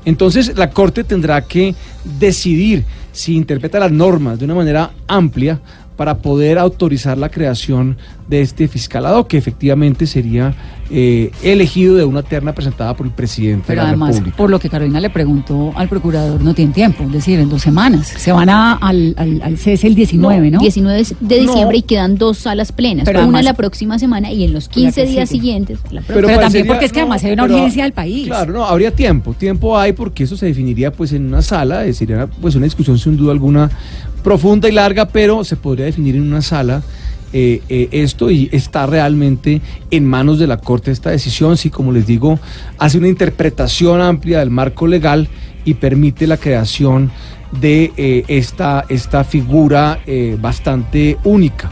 Entonces 0.05 0.55
la 0.55 0.69
Corte 0.69 1.03
tendrá 1.03 1.41
que 1.41 1.75
decidir 2.19 2.85
si 3.15 3.35
interpreta 3.35 3.79
las 3.79 3.93
normas 3.93 4.37
de 4.37 4.45
una 4.45 4.55
manera 4.55 4.91
amplia 5.07 5.61
para 5.95 6.17
poder 6.17 6.57
autorizar 6.57 7.17
la 7.17 7.29
creación 7.29 7.97
de 8.27 8.41
este 8.41 8.67
fiscalado 8.67 9.27
que 9.27 9.37
efectivamente 9.37 10.05
sería 10.05 10.53
eh, 10.91 11.31
elegido 11.41 11.95
de 11.95 12.05
una 12.05 12.21
terna 12.21 12.53
presentada 12.53 12.95
por 12.95 13.07
el 13.07 13.11
presidente 13.11 13.63
Pero 13.67 13.81
de 13.81 13.83
la 13.85 13.89
además, 13.89 14.11
República. 14.15 14.37
por 14.37 14.49
lo 14.51 14.59
que 14.59 14.69
Carolina 14.69 14.99
le 14.99 15.09
preguntó 15.09 15.73
al 15.75 15.89
procurador, 15.89 16.41
no 16.43 16.53
tiene 16.53 16.73
tiempo, 16.73 17.03
es 17.03 17.11
decir, 17.11 17.39
en 17.39 17.49
dos 17.49 17.61
semanas. 17.63 18.07
Se 18.07 18.31
van 18.31 18.49
a, 18.49 18.73
al, 18.73 19.15
al, 19.17 19.41
al 19.41 19.57
cese 19.57 19.87
el 19.87 19.95
19, 19.95 20.51
¿no? 20.51 20.59
19 20.59 21.03
de 21.19 21.39
diciembre 21.39 21.63
No. 21.77 21.79
y 21.79 21.81
quedan 21.81 22.17
dos 22.17 22.37
salas 22.37 22.71
plenas, 22.71 23.05
Pero 23.05 23.19
una 23.19 23.23
además- 23.39 23.45
la 23.45 23.53
próxima 23.55 23.97
semana 23.97 24.31
y 24.31 24.43
en 24.43 24.53
los 24.53 24.67
La 24.67 24.73
15 24.73 25.03
que 25.05 25.09
días 25.09 25.29
sigue. 25.29 25.41
siguientes. 25.41 25.79
la 25.91 26.01
próxima. 26.01 26.27
Pero 26.27 26.39
también 26.39 26.67
porque 26.67 26.85
es 26.85 26.91
que 26.93 26.99
además 26.99 27.23
hay 27.23 27.31
una 27.33 27.43
urgencia 27.45 27.83
del 27.83 27.93
país. 27.93 28.27
Claro, 28.27 28.53
no, 28.53 28.63
habría 28.65 28.91
tiempo. 28.95 29.33
Tiempo 29.33 29.77
hay 29.77 29.93
porque 29.93 30.23
eso 30.25 30.37
se 30.37 30.45
definiría 30.45 30.91
pues 30.91 31.11
en 31.13 31.25
una 31.27 31.41
sala, 31.41 31.91
sería 31.93 32.27
pues 32.27 32.55
una 32.55 32.65
discusión 32.65 32.97
sin 32.99 33.17
duda 33.17 33.31
alguna 33.31 33.69
profunda 34.23 34.67
y 34.69 34.71
larga, 34.71 35.07
pero 35.07 35.43
se 35.43 35.55
podría 35.55 35.85
definir 35.85 36.15
en 36.15 36.23
una 36.23 36.41
sala 36.41 36.81
eh, 37.37 37.61
eh, 37.67 37.89
esto 37.91 38.31
y 38.31 38.47
está 38.53 38.85
realmente 38.85 39.59
en 39.91 40.05
manos 40.05 40.39
de 40.39 40.47
la 40.47 40.55
Corte 40.55 40.89
esta 40.89 41.09
decisión, 41.09 41.57
si 41.57 41.69
como 41.69 41.91
les 41.91 42.07
digo, 42.07 42.39
hace 42.77 42.97
una 42.97 43.09
interpretación 43.09 43.99
amplia 43.99 44.39
del 44.39 44.51
marco 44.51 44.87
legal 44.87 45.27
y 45.65 45.73
permite 45.73 46.27
la 46.27 46.37
creación 46.37 47.11
de 47.59 47.91
eh, 47.97 48.23
esta, 48.29 48.85
esta 48.87 49.25
figura 49.25 49.99
bastante 50.39 51.17
única. 51.25 51.69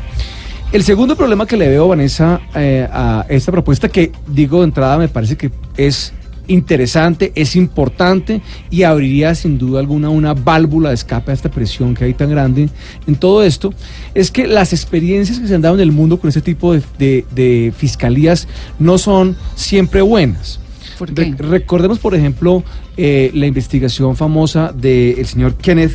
El 0.74 0.84
segundo 0.84 1.16
problema 1.16 1.46
que 1.46 1.56
le 1.56 1.70
veo, 1.70 1.88
Vanessa, 1.88 2.42
a 2.54 3.26
esta 3.30 3.54
propuesta, 3.54 3.88
que 3.88 4.12
digo 4.28 4.60
de 4.60 4.66
entrada, 4.66 4.98
me 4.98 5.08
parece 5.08 5.38
que 5.38 5.50
es 5.78 6.12
interesante, 6.48 7.32
es 7.36 7.56
importante 7.56 8.42
y 8.70 8.84
abriría 8.84 9.34
sin 9.36 9.58
duda 9.58 9.80
alguna 9.80 10.10
una 10.10 10.34
válvula 10.34 10.90
de 10.90 10.96
escape 10.96 11.32
a 11.32 11.34
esta 11.34 11.50
presión 11.50 11.94
que 11.96 12.04
hay 12.06 12.14
tan 12.14 12.30
grande 12.30 12.70
en 13.08 13.16
todo 13.16 13.44
esto, 13.44 13.74
es 14.14 14.30
que 14.32 14.48
las 14.48 14.74
experiencias 14.74 15.40
que 15.40 15.48
se 15.48 15.56
han 15.56 15.62
dado 15.62 15.76
en 15.76 15.82
el 15.82 15.92
mundo 15.92 16.20
con 16.20 16.28
este 16.28 16.42
tipo 16.42 16.74
de, 16.74 16.82
de- 17.00 17.26
de 17.32 17.74
fiscalías 17.76 18.48
no 18.80 18.98
son 18.98 19.36
siempre 19.56 20.02
buenas. 20.02 20.60
¿Por 21.00 21.14
qué? 21.14 21.34
Re- 21.38 21.48
recordemos, 21.50 22.00
por 22.00 22.14
ejemplo, 22.16 22.64
eh, 22.98 23.32
la 23.34 23.48
investigación 23.48 24.16
famosa 24.16 24.72
del 24.72 25.26
señor 25.26 25.56
Kenneth 25.56 25.94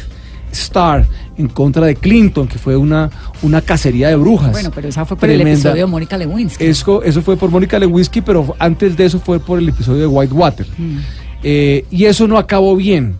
Starr 0.50 1.06
en 1.38 1.48
contra 1.48 1.86
de 1.86 1.94
Clinton, 1.94 2.48
que 2.48 2.58
fue 2.58 2.76
una, 2.76 3.10
una 3.42 3.62
cacería 3.62 4.08
de 4.08 4.16
brujas. 4.16 4.50
Bueno, 4.50 4.70
pero 4.74 4.88
esa 4.88 5.04
fue 5.06 5.16
por 5.16 5.30
el 5.30 5.36
Tremenda. 5.36 5.60
episodio 5.60 5.86
de 5.86 5.90
Mónica 5.90 6.18
Lewinsky. 6.18 6.64
Eso, 6.64 7.02
eso 7.02 7.22
fue 7.22 7.36
por 7.36 7.50
Mónica 7.50 7.78
Lewinsky, 7.78 8.20
pero 8.20 8.54
antes 8.58 8.96
de 8.96 9.06
eso 9.06 9.20
fue 9.20 9.38
por 9.38 9.58
el 9.58 9.68
episodio 9.68 10.00
de 10.00 10.06
Whitewater. 10.06 10.66
Mm. 10.76 10.98
Eh, 11.44 11.84
y 11.90 12.04
eso 12.04 12.26
no 12.26 12.36
acabó 12.36 12.76
bien. 12.76 13.16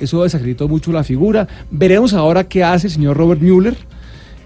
Eso 0.00 0.22
desacreditó 0.22 0.66
mucho 0.68 0.92
la 0.92 1.04
figura. 1.04 1.46
Veremos 1.70 2.14
ahora 2.14 2.44
qué 2.44 2.64
hace 2.64 2.86
el 2.86 2.92
señor 2.92 3.16
Robert 3.16 3.42
Mueller. 3.42 3.76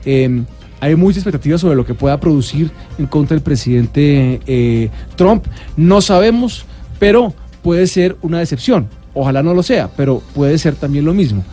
Eh, 0.04 0.42
hay 0.80 0.96
muchas 0.96 1.18
expectativas 1.18 1.60
sobre 1.60 1.76
lo 1.76 1.86
que 1.86 1.94
pueda 1.94 2.18
producir 2.18 2.72
en 2.98 3.06
contra 3.06 3.36
del 3.36 3.42
presidente 3.44 4.40
eh, 4.46 4.90
Trump. 5.14 5.46
No 5.76 6.00
sabemos, 6.00 6.64
pero 6.98 7.32
puede 7.62 7.86
ser 7.86 8.16
una 8.20 8.40
decepción. 8.40 8.88
Ojalá 9.14 9.44
no 9.44 9.54
lo 9.54 9.62
sea, 9.62 9.90
pero 9.96 10.22
puede 10.34 10.58
ser 10.58 10.74
también 10.74 11.04
lo 11.04 11.14
mismo. 11.14 11.44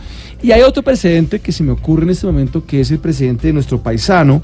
Y 0.42 0.52
hay 0.52 0.62
otro 0.62 0.82
precedente 0.82 1.40
que 1.40 1.52
se 1.52 1.62
me 1.62 1.72
ocurre 1.72 2.04
en 2.04 2.10
este 2.10 2.26
momento, 2.26 2.64
que 2.64 2.80
es 2.80 2.90
el 2.90 2.98
presidente 2.98 3.48
de 3.48 3.52
nuestro 3.52 3.82
paisano, 3.82 4.40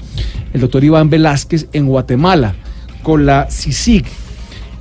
el 0.53 0.61
doctor 0.61 0.83
Iván 0.83 1.09
Velázquez, 1.09 1.67
en 1.73 1.87
Guatemala, 1.87 2.55
con 3.01 3.25
la 3.25 3.49
CICIG. 3.49 4.05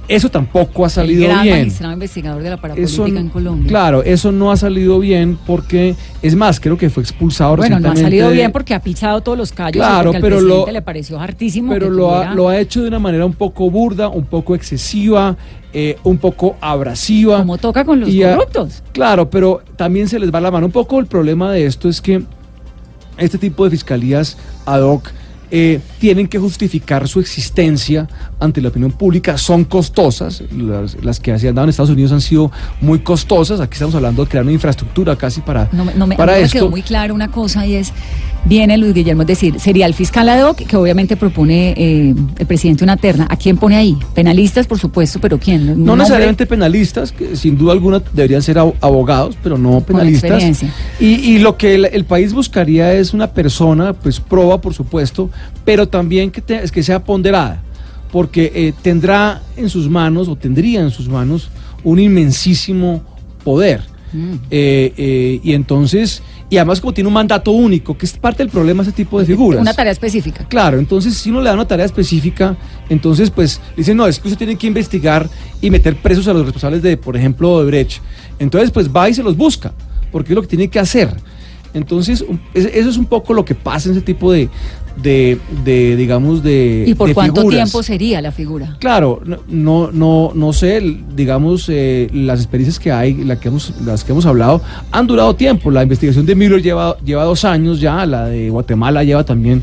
Eso 0.09 0.31
tampoco 0.31 0.85
ha 0.85 0.87
El 0.87 0.91
salido 0.93 1.25
gran 1.25 1.43
bien. 1.43 1.59
magistrado 1.59 1.93
investigador 1.95 2.43
de 2.43 2.51
la 2.51 2.57
parapolítica 2.61 2.93
Eso, 3.05 3.07
en 3.07 3.29
Colombia. 3.29 3.69
Claro, 3.69 4.03
eso 4.05 4.31
no 4.31 4.53
ha 4.53 4.57
salido 4.57 5.01
bien 5.01 5.37
porque, 5.47 5.97
es 6.23 6.37
más, 6.37 6.61
creo 6.61 6.79
que 6.79 6.91
fue 6.91 7.03
expulsado 7.03 7.57
Bueno, 7.57 7.81
no 7.81 7.91
ha 7.91 7.97
salido 7.97 8.31
bien 8.31 8.53
porque 8.53 8.75
ha 8.75 8.81
pisado 8.81 9.21
todos 9.21 9.37
los 9.37 9.51
callos 9.53 9.85
Claro, 9.85 10.11
porque 10.13 10.21
pero 10.21 10.39
al 10.39 10.47
lo- 10.47 10.67
le 10.71 10.83
pareció 10.83 11.19
hartísimo. 11.21 11.73
pero 11.73 11.91
lo 11.91 12.13
ha, 12.15 12.19
tuviera- 12.19 12.35
lo 12.35 12.49
ha 12.49 12.59
hecho 12.61 12.83
de 12.83 12.89
una 12.89 13.01
manera 13.01 13.27
un 13.27 13.33
poco 13.35 13.69
burda, 13.69 14.09
un 14.09 14.25
poco 14.27 14.55
excesiva, 14.55 15.37
eh, 15.73 15.97
un 16.05 16.19
poco 16.19 16.57
abrasiva. 16.61 17.39
Como 17.39 17.59
toca 17.59 17.85
con 17.85 17.99
los 18.01 18.09
Y 18.09 18.23
corruptos. 18.23 18.83
Claro, 18.93 19.29
pero 19.29 19.61
también 19.77 20.09
se 20.09 20.19
les 20.21 20.33
va 20.33 20.41
la 20.41 20.51
mano. 20.53 20.67
Un 20.67 20.73
poco 20.73 21.01
el 21.01 21.07
problema 21.07 21.51
de 21.51 21.67
esto 21.67 21.89
es 21.89 22.01
que 22.01 22.23
este 23.19 23.39
tipo 23.39 23.65
de 23.65 23.71
fiscalías 23.71 24.37
ad 24.67 24.83
hoc 24.83 25.11
eh, 25.51 25.81
tienen 25.99 26.27
que 26.29 26.39
justificar 26.39 27.09
su 27.09 27.21
existencia 27.21 28.07
ante 28.39 28.61
la 28.61 28.69
opinión 28.69 28.93
pública, 28.93 29.39
son 29.39 29.65
costosas, 29.65 30.43
las, 30.53 30.97
las 31.03 31.21
que 31.21 31.39
se 31.39 31.49
han 31.49 31.55
dado 31.55 31.65
en 31.67 31.71
Estados 31.71 31.91
Unidos 31.91 32.13
han 32.13 32.21
sido 32.21 32.51
muy 32.81 32.99
costosas, 32.99 33.61
aquí 33.61 33.75
estamos 33.75 33.95
hablando 33.95 34.23
de 34.25 34.29
crear 34.31 34.45
una 34.45 34.53
infraestructura 34.53 35.17
casi 35.17 35.41
para, 35.41 35.69
No, 35.73 35.85
no 35.97 36.07
me, 36.07 36.15
a 36.15 36.19
para 36.19 36.39
me 36.39 36.49
quedó 36.49 36.69
muy 36.71 36.83
claro 36.83 37.15
una 37.15 37.29
cosa 37.29 37.67
y 37.67 37.75
es, 37.77 37.93
viene 38.45 38.77
Luis 38.79 38.95
Guillermo, 38.95 39.23
es 39.23 39.29
decir, 39.29 39.59
sería 39.59 39.87
el 39.87 39.95
fiscal 39.95 40.29
ad 40.29 40.45
hoc 40.49 40.57
que 40.59 40.77
obviamente 40.77 41.17
propone 41.17 41.75
eh, 41.77 42.15
el 42.39 42.47
presidente 42.47 42.85
una 42.85 42.97
terna. 42.97 43.27
¿A 43.31 43.37
quién 43.37 43.57
pone 43.57 43.77
ahí? 43.77 43.97
Penalistas, 44.15 44.67
por 44.67 44.79
supuesto, 44.79 45.19
pero 45.21 45.39
¿quién? 45.39 45.69
¿Un 45.71 45.85
No 45.85 45.97
necesariamente 45.97 46.47
penalistas, 46.47 47.11
que 47.11 47.35
sin 47.37 47.57
duda 47.59 47.73
alguna 47.73 48.01
deberían 48.13 48.43
ser 48.43 48.59
abo- 48.59 48.75
abogados, 48.81 49.37
pero 49.43 49.59
no 49.59 49.81
penalistas. 49.81 50.63
y 51.01 51.39
lo 51.39 51.57
que 51.57 51.75
el, 51.75 51.87
el 51.87 52.05
país 52.05 52.33
buscaría 52.33 52.93
es 52.93 53.15
una 53.15 53.29
persona, 53.33 53.93
pues 53.95 54.21
proba, 54.21 54.61
por 54.61 54.75
supuesto, 54.75 55.31
pero 55.65 55.86
también 55.89 56.31
que, 56.31 56.41
te- 56.41 56.63
es 56.63 56.73
que 56.73 56.83
sea 56.83 57.03
ponderada, 57.05 57.63
porque 58.13 58.53
eh, 58.55 58.73
tendrá 58.83 59.43
en 59.57 59.69
sus 59.69 59.89
manos, 59.89 60.29
o 60.29 60.37
tendría 60.37 60.81
en 60.81 60.91
sus 60.91 61.09
manos, 61.09 61.51
un 61.85 61.99
inmensísimo 61.99 63.03
poder. 63.45 63.83
Mm. 64.13 64.35
Eh, 64.51 64.93
eh, 64.97 65.41
y 65.43 65.53
entonces, 65.53 66.23
y 66.49 66.57
además 66.57 66.81
como 66.81 66.95
tiene 66.95 67.09
un 67.09 67.15
mandato 67.15 67.51
único, 67.51 67.99
que 67.99 68.07
es 68.07 68.13
parte 68.13 68.43
del 68.43 68.51
problema 68.51 68.83
ese 68.83 68.93
tipo 68.93 69.19
de 69.19 69.27
figuras. 69.27 69.61
Una 69.61 69.75
tarea 69.75 69.93
específica. 69.93 70.47
Claro, 70.49 70.79
entonces 70.79 71.15
si 71.15 71.31
uno 71.31 71.41
le 71.41 71.49
da 71.49 71.55
una 71.55 71.67
tarea 71.67 71.85
específica, 71.85 72.57
entonces 72.89 73.31
pues 73.31 73.61
dicen, 73.77 73.97
no, 73.97 74.07
es 74.07 74.21
que 74.21 74.29
usted 74.29 74.39
tiene 74.39 74.57
que 74.57 74.69
investigar 74.69 75.29
y 75.61 75.71
meter 75.71 75.97
presos 75.97 76.29
a 76.29 76.33
los 76.33 76.45
responsables 76.45 76.83
de, 76.83 76.97
por 76.97 77.17
ejemplo, 77.17 77.61
de 77.61 77.67
Brecht. 77.67 78.01
Entonces 78.39 78.71
pues 78.71 78.89
va 78.89 79.09
y 79.09 79.15
se 79.15 79.25
los 79.25 79.37
busca, 79.37 79.73
porque 80.13 80.33
es 80.33 80.37
lo 80.37 80.43
que 80.43 80.49
tiene 80.49 80.69
que 80.69 80.79
hacer. 80.79 81.11
Entonces, 81.75 82.25
eso 82.55 82.89
es 82.89 82.97
un 82.97 83.05
poco 83.05 83.35
lo 83.35 83.45
que 83.45 83.55
pasa 83.55 83.91
en 83.91 83.97
ese 83.97 84.05
tipo 84.05 84.33
de, 84.33 84.49
de, 84.97 85.39
de, 85.65 85.97
digamos, 85.97 86.43
de 86.43 86.85
¿Y 86.87 86.95
por 86.95 87.09
de 87.09 87.15
cuánto 87.15 87.43
figuras. 87.43 87.71
tiempo 87.71 87.83
sería 87.83 88.21
la 88.21 88.33
figura? 88.33 88.77
Claro, 88.81 89.21
no, 89.49 89.91
no, 89.93 90.33
no, 90.35 90.53
sé, 90.53 90.83
digamos, 91.15 91.69
eh, 91.69 92.09
las 92.13 92.41
experiencias 92.41 92.79
que 92.79 92.93
hay, 92.93 93.15
la 93.25 93.39
que 93.39 93.49
hemos, 93.49 93.75
las 93.85 94.05
que 94.05 94.13
hemos 94.13 94.27
hablado, 94.27 94.63
han 94.91 95.07
durado 95.07 95.35
tiempo. 95.35 95.71
La 95.71 95.83
investigación 95.83 96.27
de 96.27 96.35
Müller 96.35 96.63
lleva, 96.63 96.97
lleva 96.99 97.25
dos 97.25 97.45
años 97.45 97.81
ya, 97.81 98.07
la 98.07 98.27
de 98.27 98.51
Guatemala 98.51 99.05
lleva 99.05 99.25
también 99.25 99.63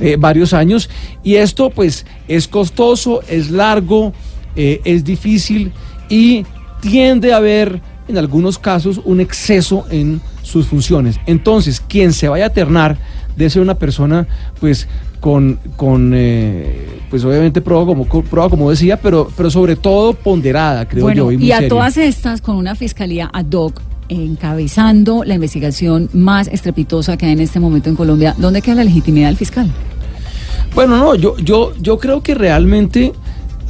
eh, 0.00 0.16
varios 0.18 0.52
años, 0.52 0.90
y 1.22 1.36
esto 1.36 1.70
pues 1.70 2.04
es 2.28 2.48
costoso, 2.48 3.22
es 3.28 3.50
largo, 3.50 4.12
eh, 4.56 4.80
es 4.84 5.04
difícil 5.04 5.72
y 6.08 6.44
tiende 6.80 7.32
a 7.32 7.36
haber 7.36 7.80
en 8.08 8.18
algunos 8.18 8.58
casos 8.58 9.00
un 9.04 9.20
exceso 9.20 9.86
en 9.90 10.20
sus 10.42 10.66
funciones. 10.66 11.18
Entonces, 11.26 11.80
quien 11.80 12.12
se 12.12 12.28
vaya 12.28 12.46
a 12.46 12.50
ternar 12.50 12.98
debe 13.36 13.50
ser 13.50 13.62
una 13.62 13.74
persona, 13.74 14.26
pues, 14.60 14.86
con, 15.20 15.58
con 15.76 16.12
eh, 16.14 16.86
pues 17.08 17.24
obviamente 17.24 17.60
prueba 17.62 17.86
como, 17.86 18.06
co- 18.06 18.22
prueba 18.22 18.50
como 18.50 18.68
decía, 18.70 18.98
pero, 19.00 19.30
pero 19.36 19.50
sobre 19.50 19.74
todo 19.76 20.12
ponderada, 20.12 20.86
creo 20.86 21.04
bueno, 21.04 21.30
yo. 21.30 21.32
y, 21.32 21.38
muy 21.38 21.52
a 21.52 21.66
todas 21.68 21.96
estas, 21.96 22.42
con 22.42 22.56
una 22.56 22.74
fiscalía 22.74 23.30
ad 23.32 23.50
hoc 23.52 23.80
encabezando 24.10 25.24
la 25.24 25.34
investigación 25.34 26.10
más 26.12 26.48
estrepitosa 26.48 27.16
que 27.16 27.24
hay 27.26 27.32
en 27.32 27.40
este 27.40 27.58
momento 27.60 27.88
en 27.88 27.96
Colombia, 27.96 28.34
¿dónde 28.36 28.60
queda 28.60 28.74
la 28.76 28.84
legitimidad 28.84 29.28
del 29.28 29.36
fiscal? 29.36 29.70
Bueno, 30.74 30.96
no, 30.98 31.14
yo, 31.14 31.36
yo, 31.38 31.72
yo 31.80 31.98
creo 31.98 32.22
que 32.22 32.34
realmente 32.34 33.12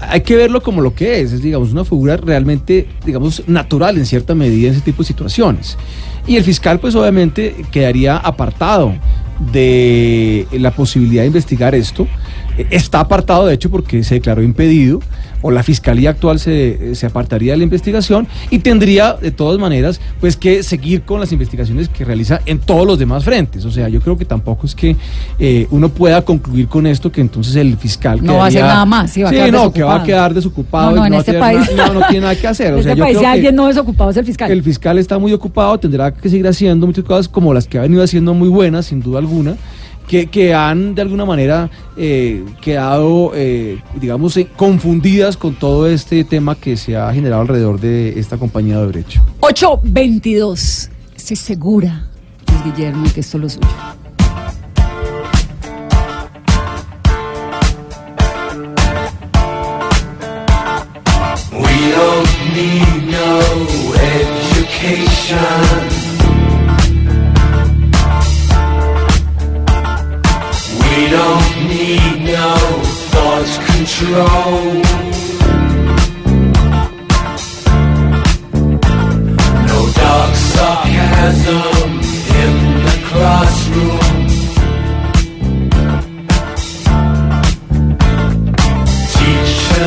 hay 0.01 0.23
que 0.23 0.37
verlo 0.37 0.61
como 0.63 0.81
lo 0.81 0.95
que 0.95 1.21
es, 1.21 1.33
es 1.33 1.43
digamos 1.43 1.71
una 1.71 1.85
figura 1.85 2.17
realmente, 2.17 2.89
digamos, 3.07 3.45
natural 3.47 3.97
en 3.97 4.07
cierta 4.07 4.35
medida 4.35 4.69
en 4.69 4.75
ese 4.75 4.83
tipo 4.83 5.03
de 5.03 5.07
situaciones. 5.07 5.77
Y 6.27 6.37
el 6.37 6.43
fiscal, 6.43 6.81
pues 6.81 6.95
obviamente, 6.95 7.55
quedaría 7.71 8.17
apartado 8.17 8.95
de 9.39 10.47
la 10.53 10.71
posibilidad 10.71 11.23
de 11.23 11.29
investigar 11.29 11.75
esto. 11.75 12.07
Está 12.71 13.01
apartado, 13.01 13.47
de 13.47 13.55
hecho, 13.55 13.71
porque 13.71 14.05
se 14.05 14.15
declaró 14.17 14.43
impedido, 14.43 15.01
o 15.43 15.51
la 15.51 15.63
fiscalía 15.63 16.09
actual 16.11 16.39
se, 16.41 16.95
se 16.95 17.05
apartaría 17.05 17.53
de 17.53 17.59
la 17.59 17.65
investigación 17.65 18.27
y 18.49 18.61
tendría, 18.61 19.13
de 19.13 19.31
todas 19.31 19.59
maneras, 19.61 20.01
pues 20.21 20.37
que 20.39 20.63
seguir 20.63 21.03
con 21.03 21.21
las 21.21 21.33
investigaciones 21.33 21.89
que 21.91 22.03
realiza 22.05 22.41
en 22.47 22.61
todos 22.61 22.87
los 22.87 22.99
demás 22.99 23.25
frentes. 23.25 23.65
O 23.67 23.71
sea, 23.71 23.89
yo 23.91 24.01
creo 24.01 24.17
que 24.17 24.25
tampoco 24.25 24.67
es 24.67 24.75
que 24.75 24.97
eh, 25.39 25.67
uno 25.71 25.91
pueda 25.91 26.23
concluir 26.23 26.67
con 26.69 26.87
esto 26.87 27.13
que 27.13 27.21
entonces 27.21 27.57
el 27.57 27.77
fiscal 27.77 28.25
No 28.25 28.37
va 28.37 28.45
a 28.45 28.47
hacer 28.47 28.61
quedaría- 28.61 28.73
nada 28.73 28.87
más, 28.87 29.11
sí, 29.11 29.23
va 29.23 29.29
a 29.29 29.33
quedar 29.33 29.53
no, 29.53 29.73
que 29.73 29.83
va 29.83 29.97
a 29.97 30.03
quedar 30.05 30.33
desocupado. 30.33 30.91
No, 30.93 30.97
no, 30.97 31.05
y 31.05 31.07
en 31.09 31.15
este 31.15 31.35
país. 31.35 31.61
no, 31.77 31.93
no 31.93 32.01
tiene 32.09 32.21
nada 32.23 32.37
que 32.37 32.47
hacer. 32.47 32.69
En 32.73 32.79
O 32.79 32.83
sea, 32.83 32.93
este 32.93 32.99
yo 33.01 33.05
país, 33.05 33.17
creo 33.19 33.21
si 33.21 33.25
que- 33.27 33.33
alguien 33.33 33.55
no 33.57 33.67
desocupado 33.67 34.11
es 34.11 34.17
el 34.17 34.25
fiscal. 34.25 34.51
el 34.51 34.63
fiscal 34.63 34.99
está 34.99 35.19
muy 35.19 35.33
ocupado, 35.35 35.77
tendrá 35.79 36.11
que 36.15 36.29
seguir 36.31 36.47
haciendo 36.49 36.87
muchas 36.87 37.05
cosas 37.05 37.29
como 37.29 37.53
las 37.53 37.67
que 37.67 37.77
ha 37.79 37.83
venido 37.83 38.03
haciendo 38.03 38.33
muy 38.33 38.49
buenas, 38.49 38.87
sin 38.87 39.01
duda 39.03 39.19
alguna, 39.19 39.57
que, 40.07 40.27
que 40.27 40.55
han 40.55 40.95
de 40.95 41.03
alguna 41.03 41.25
manera 41.25 41.71
eh, 41.97 42.45
quedado, 42.61 43.33
eh, 43.35 43.81
digamos, 44.01 44.37
eh, 44.37 44.49
confundidas 44.57 45.37
con 45.37 45.55
todo 45.55 45.87
este 45.89 46.25
tema 46.25 46.55
que 46.55 46.77
se 46.77 46.97
ha 46.97 47.13
generado 47.13 47.43
alrededor 47.43 47.81
de 47.81 48.19
esta 48.19 48.37
compañía 48.37 48.79
de 48.81 48.87
derecho. 48.87 49.25
822. 49.41 50.91
Estoy 51.17 51.37
segura, 51.37 52.09
Luis 52.49 52.77
Guillermo, 52.77 53.07
que 53.15 53.21
esto 53.21 53.39
es 53.39 53.43
lo 53.43 53.49
suyo. 53.49 53.69
We 61.53 61.93
don't 61.93 62.29
need 62.55 63.11
no 63.11 63.41
education. 64.53 65.94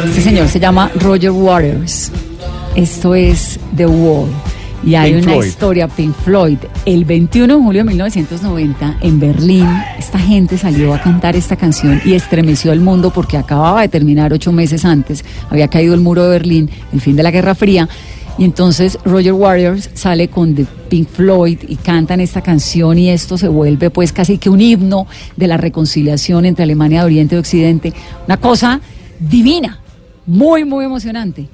Este 0.06 0.22
señor 0.22 0.48
se 0.48 0.60
llama 0.60 0.92
Roger 1.00 1.32
Waters. 1.32 2.12
Esto 2.76 3.16
es 3.16 3.60
The 3.76 3.88
Wall. 3.88 4.47
Y 4.88 4.96
hay 4.96 5.12
Pink 5.12 5.24
una 5.24 5.34
Floyd. 5.34 5.48
historia, 5.48 5.88
Pink 5.90 6.16
Floyd. 6.16 6.58
El 6.86 7.04
21 7.04 7.58
de 7.58 7.62
julio 7.62 7.82
de 7.82 7.88
1990, 7.90 9.00
en 9.02 9.20
Berlín, 9.20 9.68
esta 10.00 10.18
gente 10.18 10.58
salió 10.58 10.94
a 10.94 11.02
cantar 11.02 11.36
esta 11.36 11.58
canción 11.58 12.00
y 12.06 12.14
estremeció 12.14 12.72
el 12.72 12.80
mundo 12.80 13.12
porque 13.12 13.36
acababa 13.36 13.82
de 13.82 13.90
terminar 13.90 14.32
ocho 14.32 14.54
meses 14.54 14.86
antes. 14.86 15.26
Había 15.50 15.68
caído 15.68 15.94
el 15.94 16.00
muro 16.00 16.24
de 16.24 16.30
Berlín, 16.30 16.70
el 16.94 17.02
fin 17.02 17.18
de 17.18 17.24
la 17.24 17.32
Guerra 17.32 17.54
Fría. 17.54 17.90
Y 18.38 18.46
entonces 18.46 18.98
Roger 19.04 19.34
Waters 19.34 19.90
sale 19.94 20.30
con 20.30 20.56
The 20.56 20.66
Pink 20.88 21.10
Floyd 21.10 21.58
y 21.68 21.76
cantan 21.76 22.22
esta 22.22 22.40
canción 22.42 22.98
y 22.98 23.10
esto 23.10 23.38
se 23.38 23.50
vuelve 23.50 23.90
pues 23.90 24.14
casi 24.14 24.38
que 24.38 24.50
un 24.50 24.62
himno 24.62 25.06
de 25.36 25.48
la 25.48 25.58
reconciliación 25.58 26.46
entre 26.46 26.64
Alemania 26.64 27.02
de 27.02 27.08
Oriente 27.08 27.36
y 27.36 27.40
Occidente. 27.40 27.94
Una 28.26 28.38
cosa 28.38 28.80
divina, 29.20 29.82
muy, 30.26 30.64
muy 30.64 30.86
emocionante. 30.86 31.50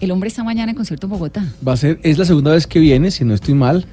El 0.00 0.10
hombre 0.12 0.28
está 0.28 0.44
mañana 0.44 0.70
en 0.70 0.76
concierto 0.76 1.06
en 1.06 1.10
Bogotá. 1.10 1.44
Va 1.66 1.72
a 1.72 1.76
ser, 1.76 1.98
es 2.02 2.18
la 2.18 2.24
segunda 2.24 2.52
vez 2.52 2.66
que 2.66 2.78
viene, 2.78 3.10
si 3.10 3.24
no 3.24 3.34
estoy 3.34 3.54
mal. 3.54 3.84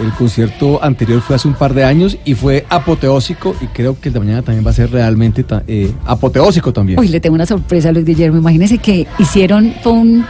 El 0.00 0.10
concierto 0.12 0.82
anterior 0.82 1.20
fue 1.20 1.36
hace 1.36 1.46
un 1.46 1.54
par 1.54 1.74
de 1.74 1.84
años 1.84 2.16
y 2.24 2.34
fue 2.34 2.64
apoteósico 2.70 3.54
y 3.60 3.66
creo 3.66 4.00
que 4.00 4.08
el 4.08 4.14
de 4.14 4.20
mañana 4.20 4.40
también 4.42 4.64
va 4.66 4.70
a 4.70 4.74
ser 4.74 4.90
realmente 4.90 5.44
eh, 5.66 5.92
apoteósico 6.06 6.72
también. 6.72 6.98
Uy, 6.98 7.08
le 7.08 7.20
tengo 7.20 7.34
una 7.34 7.44
sorpresa 7.44 7.90
a 7.90 7.92
Luis 7.92 8.06
Guillermo. 8.06 8.38
Imagínese 8.38 8.78
que 8.78 9.06
hicieron 9.18 9.74
un 9.84 10.24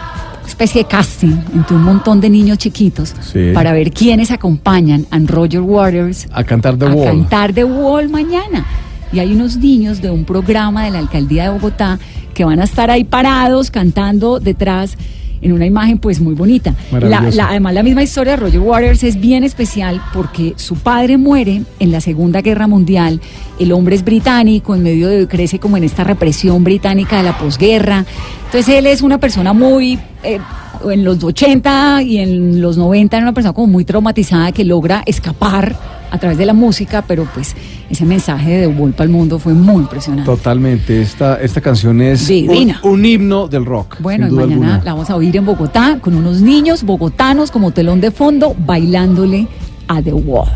especie 0.46 0.82
de 0.82 0.88
casting 0.88 1.36
entre 1.54 1.76
un 1.76 1.84
montón 1.84 2.20
de 2.20 2.28
niños 2.28 2.58
chiquitos 2.58 3.14
Sí. 3.32 3.52
para 3.54 3.72
ver 3.72 3.92
quiénes 3.92 4.32
acompañan 4.32 5.06
a 5.12 5.18
Roger 5.20 5.60
Waters 5.60 6.26
A 6.32 6.42
cantar 6.42 6.76
The 6.76 6.86
a 6.86 6.88
Wall. 6.94 7.06
cantar 7.06 7.52
The 7.52 7.62
Wall 7.64 8.08
mañana. 8.08 8.66
Y 9.12 9.20
hay 9.20 9.32
unos 9.32 9.56
niños 9.58 10.02
de 10.02 10.10
un 10.10 10.24
programa 10.24 10.84
de 10.86 10.90
la 10.90 10.98
alcaldía 10.98 11.44
de 11.44 11.50
Bogotá 11.50 12.00
que 12.34 12.44
van 12.44 12.60
a 12.60 12.64
estar 12.64 12.90
ahí 12.90 13.04
parados 13.04 13.70
cantando 13.70 14.40
detrás 14.40 14.96
en 15.40 15.52
una 15.52 15.66
imagen 15.66 15.98
pues 15.98 16.20
muy 16.20 16.34
bonita. 16.34 16.72
La- 17.36 17.48
además 17.48 17.74
la 17.74 17.82
misma 17.82 18.02
historia 18.04 18.32
de 18.34 18.36
Roger 18.36 18.60
Waters 18.60 19.02
es 19.02 19.20
bien 19.20 19.42
especial 19.42 20.00
porque 20.14 20.54
su 20.56 20.76
padre 20.76 21.18
muere 21.18 21.62
en 21.80 21.90
la 21.90 22.00
Segunda 22.00 22.42
Guerra 22.42 22.68
Mundial, 22.68 23.20
el 23.58 23.72
hombre 23.72 23.96
es 23.96 24.04
británico, 24.04 24.74
en 24.76 24.84
medio 24.84 25.08
de, 25.08 25.26
crece 25.26 25.58
como 25.58 25.76
en 25.76 25.82
esta 25.84 26.04
represión 26.04 26.62
británica 26.62 27.16
de 27.16 27.24
la 27.24 27.36
posguerra, 27.38 28.04
entonces 28.46 28.68
él 28.76 28.86
es 28.86 29.02
una 29.02 29.18
persona 29.18 29.52
muy... 29.52 29.98
eh, 30.22 30.38
en 30.90 31.04
los 31.04 31.22
80 31.22 32.02
y 32.02 32.18
en 32.18 32.60
los 32.60 32.76
90 32.76 33.16
era 33.16 33.24
una 33.26 33.32
persona 33.34 33.52
como 33.52 33.68
muy 33.68 33.84
traumatizada 33.84 34.50
que 34.50 34.64
logra 34.64 35.02
escapar 35.06 35.76
a 36.12 36.18
través 36.18 36.36
de 36.36 36.44
la 36.44 36.52
música, 36.52 37.02
pero 37.02 37.26
pues 37.32 37.56
ese 37.88 38.04
mensaje 38.04 38.58
de 38.58 38.66
vuelta 38.66 39.02
al 39.02 39.08
mundo 39.08 39.38
fue 39.38 39.54
muy 39.54 39.82
impresionante. 39.82 40.30
Totalmente. 40.30 41.00
Esta, 41.00 41.40
esta 41.40 41.62
canción 41.62 42.02
es 42.02 42.20
un, 42.22 42.28
Divina. 42.28 42.80
un 42.82 43.04
himno 43.04 43.48
del 43.48 43.64
rock. 43.64 43.96
Bueno, 43.98 44.28
y 44.28 44.30
mañana 44.30 44.52
alguna. 44.52 44.82
la 44.84 44.92
vamos 44.92 45.08
a 45.08 45.16
oír 45.16 45.34
en 45.36 45.46
Bogotá 45.46 45.98
con 46.00 46.14
unos 46.14 46.42
niños 46.42 46.82
bogotanos 46.82 47.50
como 47.50 47.70
telón 47.70 48.02
de 48.02 48.10
fondo 48.10 48.54
bailándole 48.58 49.48
a 49.88 50.02
The 50.02 50.12
Wall. 50.12 50.48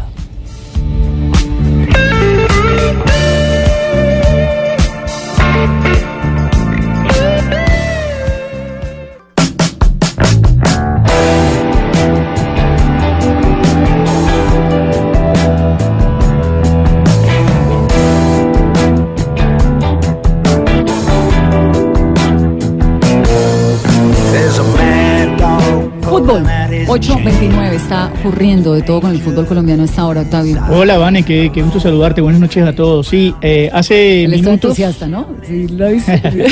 8.29 26.97 27.73
está 27.75 28.11
ocurriendo 28.19 28.73
de 28.73 28.81
todo 28.81 29.03
con 29.03 29.11
el 29.11 29.21
fútbol 29.21 29.47
colombiano 29.47 29.83
a 29.83 29.85
esta 29.85 30.07
hora, 30.07 30.23
Octavio. 30.23 30.59
Hola, 30.71 30.97
Vane, 30.97 31.25
qué, 31.25 31.51
qué 31.53 31.61
gusto 31.61 31.79
saludarte. 31.79 32.23
Buenas 32.23 32.41
noches 32.41 32.67
a 32.67 32.75
todos. 32.75 33.07
Sí, 33.09 33.35
eh, 33.43 33.69
hace 33.71 34.25
Él 34.25 34.31
minutos. 34.31 34.55
entusiasta, 34.55 35.07
¿no? 35.07 35.27
Sí, 35.47 35.69
lo 35.69 35.89
dice. 35.89 36.23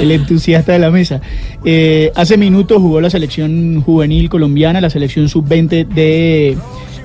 el 0.00 0.10
entusiasta 0.12 0.72
de 0.72 0.78
la 0.78 0.92
mesa. 0.92 1.20
Eh, 1.64 2.12
hace 2.14 2.36
minutos 2.36 2.80
jugó 2.80 3.00
la 3.00 3.10
selección 3.10 3.82
juvenil 3.82 4.30
colombiana, 4.30 4.80
la 4.80 4.90
selección 4.90 5.28
sub-20 5.28 5.88
de, 5.88 6.56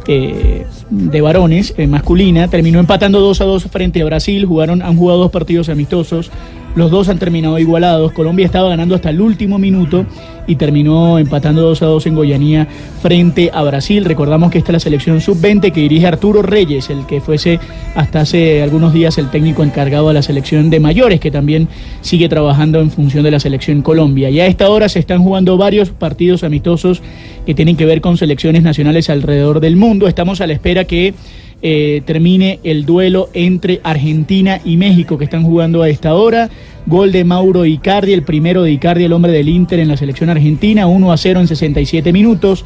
eh, 0.07 0.65
de 0.91 1.21
varones, 1.21 1.73
eh, 1.77 1.87
masculina. 1.87 2.47
Terminó 2.47 2.79
empatando 2.79 3.21
2 3.21 3.41
a 3.41 3.45
2 3.45 3.63
frente 3.71 4.03
a 4.03 4.05
Brasil. 4.05 4.45
Jugaron, 4.45 4.83
han 4.83 4.95
jugado 4.95 5.17
dos 5.21 5.31
partidos 5.31 5.69
amistosos. 5.69 6.29
Los 6.77 6.91
dos 6.91 7.09
han 7.09 7.17
terminado 7.17 7.57
igualados. 7.57 8.11
Colombia 8.11 8.45
estaba 8.45 8.69
ganando 8.69 8.93
hasta 8.93 9.09
el 9.09 9.19
último 9.19 9.57
minuto 9.57 10.05
y 10.45 10.57
terminó 10.57 11.17
empatando 11.17 11.63
2 11.63 11.81
a 11.81 11.85
2 11.87 12.05
en 12.05 12.13
Goianía 12.13 12.67
frente 13.01 13.49
a 13.51 13.63
Brasil. 13.63 14.05
Recordamos 14.05 14.51
que 14.51 14.59
esta 14.59 14.69
es 14.69 14.73
la 14.73 14.79
selección 14.79 15.19
sub-20 15.19 15.71
que 15.71 15.81
dirige 15.81 16.05
Arturo 16.05 16.43
Reyes, 16.43 16.91
el 16.91 17.07
que 17.07 17.19
fuese 17.19 17.59
hasta 17.95 18.21
hace 18.21 18.61
algunos 18.61 18.93
días 18.93 19.17
el 19.17 19.31
técnico 19.31 19.63
encargado 19.63 20.09
de 20.09 20.13
la 20.13 20.21
selección 20.21 20.69
de 20.69 20.79
mayores, 20.79 21.19
que 21.19 21.31
también 21.31 21.67
sigue 22.01 22.29
trabajando 22.29 22.79
en 22.79 22.91
función 22.91 23.23
de 23.23 23.31
la 23.31 23.39
selección 23.39 23.81
Colombia. 23.81 24.29
Y 24.29 24.39
a 24.39 24.45
esta 24.45 24.69
hora 24.69 24.87
se 24.87 24.99
están 24.99 25.23
jugando 25.23 25.57
varios 25.57 25.89
partidos 25.89 26.43
amistosos 26.43 27.01
que 27.47 27.55
tienen 27.55 27.75
que 27.75 27.87
ver 27.87 28.01
con 28.01 28.17
selecciones 28.17 28.61
nacionales 28.61 29.09
alrededor 29.09 29.61
del 29.61 29.77
mundo. 29.77 30.07
Estamos 30.07 30.41
a 30.41 30.47
la 30.47 30.53
espera 30.53 30.85
que 30.85 31.15
eh, 31.61 32.01
termine 32.05 32.59
el 32.63 32.85
duelo 32.85 33.29
entre 33.33 33.81
Argentina 33.83 34.61
y 34.63 34.77
México 34.77 35.17
que 35.17 35.23
están 35.23 35.43
jugando 35.43 35.81
a 35.81 35.89
esta 35.89 36.13
hora. 36.13 36.49
Gol 36.85 37.11
de 37.11 37.23
Mauro 37.23 37.65
Icardi, 37.65 38.13
el 38.13 38.23
primero 38.23 38.63
de 38.63 38.71
Icardi, 38.71 39.03
el 39.03 39.13
hombre 39.13 39.31
del 39.31 39.49
Inter 39.49 39.79
en 39.79 39.89
la 39.89 39.97
selección 39.97 40.29
argentina, 40.29 40.87
1 40.87 41.11
a 41.11 41.17
0 41.17 41.41
en 41.41 41.47
67 41.47 42.13
minutos. 42.13 42.63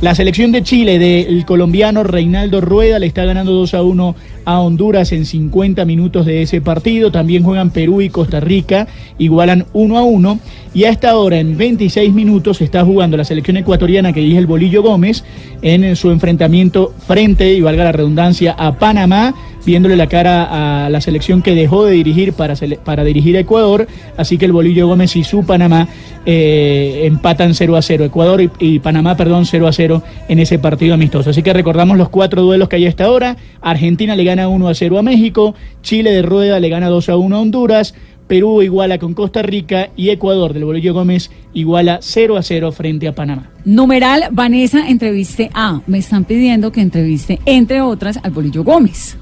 La 0.00 0.14
selección 0.14 0.52
de 0.52 0.62
Chile 0.62 0.98
del 0.98 1.46
colombiano 1.46 2.02
Reinaldo 2.02 2.60
Rueda 2.60 2.98
le 2.98 3.06
está 3.06 3.24
ganando 3.24 3.52
2 3.52 3.74
a 3.74 3.82
1 3.82 4.16
a 4.44 4.60
Honduras 4.60 5.12
en 5.12 5.24
50 5.24 5.84
minutos 5.86 6.26
de 6.26 6.42
ese 6.42 6.60
partido. 6.60 7.10
También 7.10 7.42
juegan 7.42 7.70
Perú 7.70 8.02
y 8.02 8.10
Costa 8.10 8.40
Rica, 8.40 8.86
igualan 9.18 9.64
1 9.72 9.96
a 9.96 10.02
1. 10.02 10.38
Y 10.74 10.84
a 10.84 10.90
esta 10.90 11.16
hora, 11.16 11.38
en 11.38 11.56
26 11.56 12.12
minutos, 12.12 12.60
está 12.60 12.84
jugando 12.84 13.16
la 13.16 13.24
selección 13.24 13.56
ecuatoriana 13.56 14.12
que 14.12 14.20
dirige 14.20 14.38
el 14.38 14.46
Bolillo 14.46 14.82
Gómez 14.82 15.24
en 15.62 15.94
su 15.96 16.10
enfrentamiento 16.10 16.92
frente, 17.06 17.54
y 17.54 17.60
valga 17.60 17.84
la 17.84 17.92
redundancia, 17.92 18.54
a 18.58 18.76
Panamá, 18.76 19.34
viéndole 19.64 19.96
la 19.96 20.08
cara 20.08 20.84
a 20.84 20.90
la 20.90 21.00
selección 21.00 21.42
que 21.42 21.54
dejó 21.54 21.84
de 21.84 21.92
dirigir 21.92 22.32
para, 22.32 22.54
para 22.84 23.04
dirigir 23.04 23.36
a 23.36 23.40
Ecuador. 23.40 23.86
Así 24.16 24.36
que 24.36 24.46
el 24.46 24.52
Bolillo 24.52 24.88
Gómez 24.88 25.14
y 25.16 25.24
su 25.24 25.46
Panamá 25.46 25.88
eh, 26.26 27.02
empatan 27.04 27.54
0 27.54 27.76
a 27.76 27.82
0. 27.82 28.04
Ecuador 28.04 28.40
y, 28.40 28.50
y 28.58 28.78
Panamá, 28.78 29.16
perdón, 29.16 29.46
0 29.46 29.66
a 29.66 29.72
0 29.72 30.02
en 30.28 30.38
ese 30.38 30.58
partido 30.58 30.94
amistoso. 30.94 31.30
Así 31.30 31.42
que 31.42 31.52
recordamos 31.52 31.96
los 31.96 32.08
cuatro 32.08 32.42
duelos 32.42 32.68
que 32.68 32.76
hay 32.76 32.86
hasta 32.86 33.04
ahora. 33.04 33.36
Argentina 33.60 34.16
le 34.16 34.24
gana 34.24 34.48
1 34.48 34.68
a 34.68 34.74
0 34.74 34.98
a 34.98 35.02
México, 35.02 35.54
Chile 35.82 36.12
de 36.12 36.22
Rueda 36.22 36.60
le 36.60 36.68
gana 36.68 36.88
2 36.88 37.08
a 37.08 37.16
1 37.16 37.36
a 37.36 37.40
Honduras, 37.40 37.94
Perú 38.26 38.62
iguala 38.62 38.98
con 38.98 39.12
Costa 39.14 39.42
Rica 39.42 39.90
y 39.96 40.08
Ecuador 40.08 40.54
del 40.54 40.64
Bolillo 40.64 40.94
Gómez 40.94 41.30
iguala 41.52 41.98
0 42.00 42.36
a 42.36 42.42
0 42.42 42.72
frente 42.72 43.06
a 43.06 43.14
Panamá. 43.14 43.50
Numeral, 43.64 44.28
Vanessa, 44.30 44.88
entreviste 44.88 45.50
a. 45.52 45.82
Me 45.86 45.98
están 45.98 46.24
pidiendo 46.24 46.72
que 46.72 46.80
entreviste, 46.80 47.38
entre 47.44 47.82
otras, 47.82 48.18
al 48.22 48.30
Bolillo 48.30 48.64
Gómez. 48.64 49.16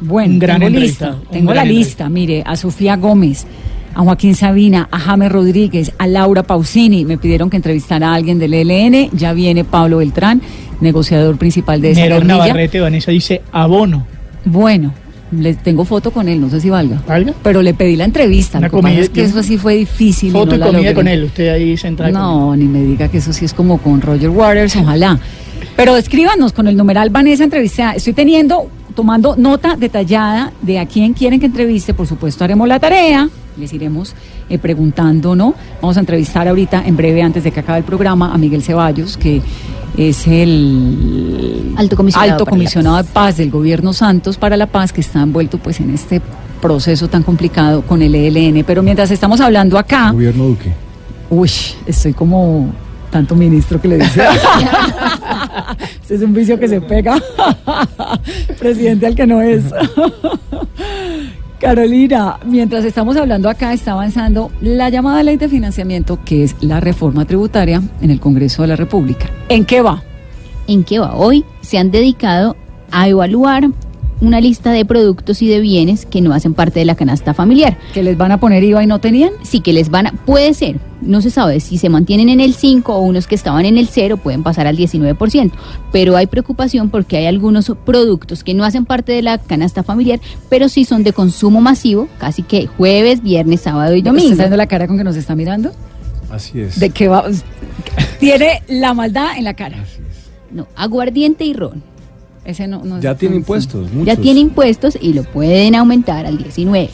Bueno, 0.00 0.34
gran 0.38 0.60
tengo 0.60 0.78
lista. 0.78 1.16
Tengo 1.30 1.54
la 1.54 1.64
lista, 1.64 2.08
mire, 2.08 2.42
a 2.44 2.56
Sofía 2.56 2.96
Gómez, 2.96 3.46
a 3.94 4.02
Joaquín 4.02 4.34
Sabina, 4.34 4.88
a 4.90 4.98
James 4.98 5.30
Rodríguez, 5.30 5.92
a 5.98 6.06
Laura 6.06 6.42
Pausini. 6.42 7.04
Me 7.04 7.18
pidieron 7.18 7.50
que 7.50 7.56
entrevistara 7.56 8.10
a 8.10 8.14
alguien 8.14 8.38
del 8.38 8.54
ELN. 8.54 9.10
Ya 9.12 9.32
viene 9.32 9.64
Pablo 9.64 9.98
Beltrán, 9.98 10.42
negociador 10.80 11.36
principal 11.36 11.80
de 11.80 11.92
esa 11.92 12.00
Nerón 12.02 12.20
guerrilla. 12.20 12.46
Navarrete, 12.46 12.80
Vanessa 12.80 13.10
dice 13.10 13.42
abono. 13.52 14.06
Bueno, 14.44 14.92
le 15.32 15.54
tengo 15.54 15.84
foto 15.84 16.10
con 16.10 16.28
él, 16.28 16.40
no 16.40 16.50
sé 16.50 16.60
si 16.60 16.70
valga. 16.70 17.02
¿Valga? 17.06 17.32
Pero 17.42 17.62
le 17.62 17.74
pedí 17.74 17.96
la 17.96 18.04
entrevista. 18.04 18.60
Lo 18.60 18.70
que 18.70 19.00
es 19.00 19.10
que 19.10 19.22
eso 19.22 19.42
sí 19.42 19.58
fue 19.58 19.76
difícil. 19.76 20.32
Foto 20.32 20.56
no 20.56 20.66
y 20.66 20.72
comida 20.72 20.94
con 20.94 21.08
él, 21.08 21.24
usted 21.24 21.48
ahí 21.48 21.76
sentada. 21.76 22.10
con 22.10 22.16
él. 22.16 22.22
No, 22.22 22.56
ni 22.56 22.64
me 22.64 22.82
diga 22.82 23.08
que 23.08 23.18
eso 23.18 23.32
sí 23.32 23.44
es 23.44 23.54
como 23.54 23.78
con 23.78 24.00
Roger 24.00 24.30
Waters, 24.30 24.76
ojalá. 24.76 25.18
Pero 25.76 25.96
escríbanos 25.96 26.52
con 26.52 26.68
el 26.68 26.76
numeral 26.76 27.10
Vanessa 27.10 27.44
Entrevista. 27.44 27.92
Estoy 27.92 28.12
teniendo, 28.12 28.68
tomando 28.94 29.36
nota 29.36 29.76
detallada 29.76 30.52
de 30.62 30.78
a 30.78 30.86
quién 30.86 31.12
quieren 31.12 31.40
que 31.40 31.46
entreviste. 31.46 31.94
Por 31.94 32.06
supuesto, 32.06 32.44
haremos 32.44 32.68
la 32.68 32.78
tarea. 32.78 33.28
Les 33.56 33.72
iremos 33.72 34.14
eh, 34.48 34.58
preguntando, 34.58 35.36
¿no? 35.36 35.54
Vamos 35.80 35.96
a 35.96 36.00
entrevistar 36.00 36.48
ahorita, 36.48 36.82
en 36.84 36.96
breve, 36.96 37.22
antes 37.22 37.44
de 37.44 37.52
que 37.52 37.60
acabe 37.60 37.78
el 37.78 37.84
programa, 37.84 38.32
a 38.32 38.38
Miguel 38.38 38.62
Ceballos, 38.62 39.16
que 39.16 39.42
es 39.96 40.26
el 40.26 41.72
Alto 41.76 41.96
comisionado 41.96 42.32
alto 42.32 42.46
comisionado 42.46 42.96
de 42.96 43.04
paz 43.04 43.36
del 43.36 43.50
gobierno 43.50 43.92
Santos 43.92 44.36
para 44.36 44.56
la 44.56 44.66
paz, 44.66 44.92
que 44.92 45.00
está 45.00 45.22
envuelto 45.22 45.58
pues 45.58 45.78
en 45.80 45.90
este 45.90 46.20
proceso 46.60 47.08
tan 47.08 47.22
complicado 47.22 47.82
con 47.82 48.02
el 48.02 48.14
ELN. 48.14 48.64
Pero 48.64 48.82
mientras 48.82 49.10
estamos 49.10 49.40
hablando 49.40 49.78
acá, 49.78 50.10
Gobierno 50.10 50.44
Duque. 50.44 50.72
Uy, 51.30 51.50
estoy 51.86 52.12
como 52.12 52.72
tanto 53.14 53.36
ministro 53.36 53.80
que 53.80 53.86
le 53.86 53.98
dice. 53.98 54.22
Este 56.02 56.16
es 56.16 56.22
un 56.22 56.34
vicio 56.34 56.58
que 56.58 56.66
se 56.66 56.80
pega. 56.80 57.16
Presidente 58.58 59.06
al 59.06 59.14
que 59.14 59.24
no 59.24 59.40
es. 59.40 59.62
Carolina, 61.60 62.40
mientras 62.44 62.84
estamos 62.84 63.16
hablando 63.16 63.48
acá, 63.48 63.72
está 63.72 63.92
avanzando 63.92 64.50
la 64.60 64.88
llamada 64.88 65.22
ley 65.22 65.36
de 65.36 65.48
financiamiento, 65.48 66.18
que 66.24 66.42
es 66.42 66.56
la 66.60 66.80
reforma 66.80 67.24
tributaria 67.24 67.80
en 68.00 68.10
el 68.10 68.18
Congreso 68.18 68.62
de 68.62 68.68
la 68.68 68.76
República. 68.76 69.26
¿En 69.48 69.64
qué 69.64 69.80
va? 69.80 70.02
¿En 70.66 70.82
qué 70.82 70.98
va? 70.98 71.14
Hoy 71.14 71.44
se 71.60 71.78
han 71.78 71.92
dedicado 71.92 72.56
a 72.90 73.08
evaluar 73.08 73.70
una 74.20 74.40
lista 74.40 74.72
de 74.72 74.84
productos 74.84 75.42
y 75.42 75.48
de 75.48 75.60
bienes 75.60 76.06
que 76.06 76.20
no 76.20 76.32
hacen 76.32 76.54
parte 76.54 76.78
de 76.80 76.84
la 76.84 76.94
canasta 76.94 77.34
familiar. 77.34 77.78
¿Que 77.92 78.02
les 78.02 78.16
van 78.16 78.32
a 78.32 78.38
poner 78.38 78.62
IVA 78.62 78.84
y 78.84 78.86
no 78.86 79.00
tenían? 79.00 79.32
Sí 79.42 79.60
que 79.60 79.72
les 79.72 79.90
van 79.90 80.06
a, 80.06 80.12
puede 80.12 80.54
ser, 80.54 80.76
no 81.02 81.20
se 81.20 81.30
sabe 81.30 81.60
si 81.60 81.78
se 81.78 81.88
mantienen 81.88 82.28
en 82.28 82.40
el 82.40 82.54
5 82.54 82.94
o 82.94 83.00
unos 83.00 83.26
que 83.26 83.34
estaban 83.34 83.64
en 83.66 83.76
el 83.78 83.88
0 83.88 84.16
pueden 84.16 84.42
pasar 84.42 84.66
al 84.66 84.76
19%, 84.76 85.52
pero 85.92 86.16
hay 86.16 86.26
preocupación 86.26 86.90
porque 86.90 87.16
hay 87.16 87.26
algunos 87.26 87.70
productos 87.84 88.44
que 88.44 88.54
no 88.54 88.64
hacen 88.64 88.84
parte 88.84 89.12
de 89.12 89.22
la 89.22 89.38
canasta 89.38 89.82
familiar, 89.82 90.20
pero 90.48 90.68
sí 90.68 90.84
son 90.84 91.02
de 91.04 91.12
consumo 91.12 91.60
masivo, 91.60 92.08
casi 92.18 92.42
que 92.42 92.66
jueves, 92.66 93.22
viernes, 93.22 93.60
sábado 93.62 93.94
y 93.94 93.98
¿Usted 93.98 94.10
domingo. 94.10 94.30
está 94.30 94.44
viendo 94.44 94.56
la 94.56 94.66
cara 94.66 94.86
con 94.86 94.96
que 94.96 95.04
nos 95.04 95.16
está 95.16 95.34
mirando? 95.34 95.72
Así 96.30 96.60
es. 96.60 96.80
¿De 96.80 96.90
qué 96.90 97.08
va? 97.08 97.24
Tiene 98.18 98.62
la 98.68 98.94
maldad 98.94 99.36
en 99.36 99.44
la 99.44 99.54
cara. 99.54 99.84
No, 100.50 100.66
aguardiente 100.76 101.44
y 101.44 101.52
ron. 101.52 101.82
Ese 102.44 102.66
no, 102.68 102.84
no 102.84 103.00
Ya 103.00 103.14
tiene 103.14 103.36
impuestos. 103.36 103.88
Ya 104.04 104.16
tiene 104.16 104.40
impuestos 104.40 104.98
y 105.00 105.12
lo 105.14 105.22
pueden 105.24 105.74
aumentar 105.74 106.26
al 106.26 106.36
19. 106.38 106.90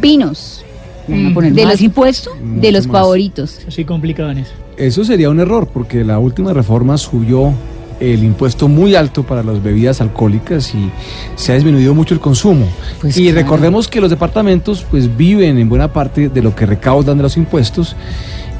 Vinos, 0.00 0.64
¿Le 1.08 1.16
van 1.16 1.26
a 1.32 1.34
poner 1.34 1.52
de 1.52 1.62
más 1.64 1.72
los 1.72 1.80
impuestos? 1.80 2.32
de 2.42 2.72
los 2.72 2.86
más. 2.86 2.98
favoritos. 3.00 3.58
Eso 3.58 3.70
sí 3.70 3.84
complica, 3.84 4.24
Vanessa. 4.24 4.52
Eso 4.76 5.04
sería 5.04 5.28
un 5.28 5.40
error, 5.40 5.68
porque 5.72 6.04
la 6.04 6.18
última 6.18 6.52
reforma 6.52 6.96
subió 6.98 7.52
el 8.00 8.24
impuesto 8.24 8.66
muy 8.68 8.94
alto 8.96 9.22
para 9.24 9.42
las 9.42 9.62
bebidas 9.62 10.00
alcohólicas 10.00 10.74
y 10.74 10.90
se 11.36 11.52
ha 11.52 11.54
disminuido 11.56 11.94
mucho 11.94 12.14
el 12.14 12.20
consumo. 12.20 12.66
Pues 13.00 13.16
y 13.16 13.24
claro. 13.24 13.38
recordemos 13.42 13.86
que 13.88 14.00
los 14.00 14.10
departamentos 14.10 14.84
pues 14.90 15.14
viven 15.16 15.58
en 15.58 15.68
buena 15.68 15.92
parte 15.92 16.28
de 16.28 16.42
lo 16.42 16.54
que 16.54 16.66
recaudan 16.66 17.16
de 17.16 17.22
los 17.24 17.36
impuestos 17.36 17.94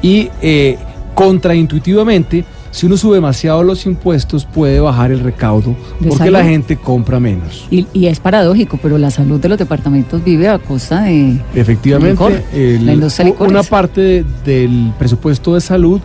y 0.01 0.29
eh, 0.41 0.77
contraintuitivamente, 1.15 2.45
si 2.73 2.87
uno 2.87 2.97
sube 2.97 3.15
demasiado 3.15 3.61
los 3.63 3.85
impuestos 3.85 4.45
puede 4.45 4.79
bajar 4.79 5.11
el 5.11 5.19
recaudo 5.21 5.75
porque 6.09 6.29
la 6.31 6.43
gente 6.43 6.75
compra 6.75 7.19
menos. 7.19 7.67
Y, 7.71 7.85
y 7.93 8.07
es 8.07 8.19
paradójico, 8.19 8.77
pero 8.81 8.97
la 8.97 9.11
salud 9.11 9.39
de 9.39 9.47
los 9.47 9.57
departamentos 9.59 10.23
vive 10.23 10.49
a 10.49 10.57
costa 10.59 11.03
de... 11.03 11.39
Efectivamente, 11.53 12.11
Licor, 12.13 12.41
el- 12.53 12.85
la 12.85 12.93
industria 12.93 13.25
de 13.25 13.31
licores. 13.31 13.51
una 13.51 13.63
parte 13.63 14.01
de- 14.01 14.25
del 14.43 14.91
presupuesto 14.99 15.53
de 15.53 15.61
salud 15.61 16.01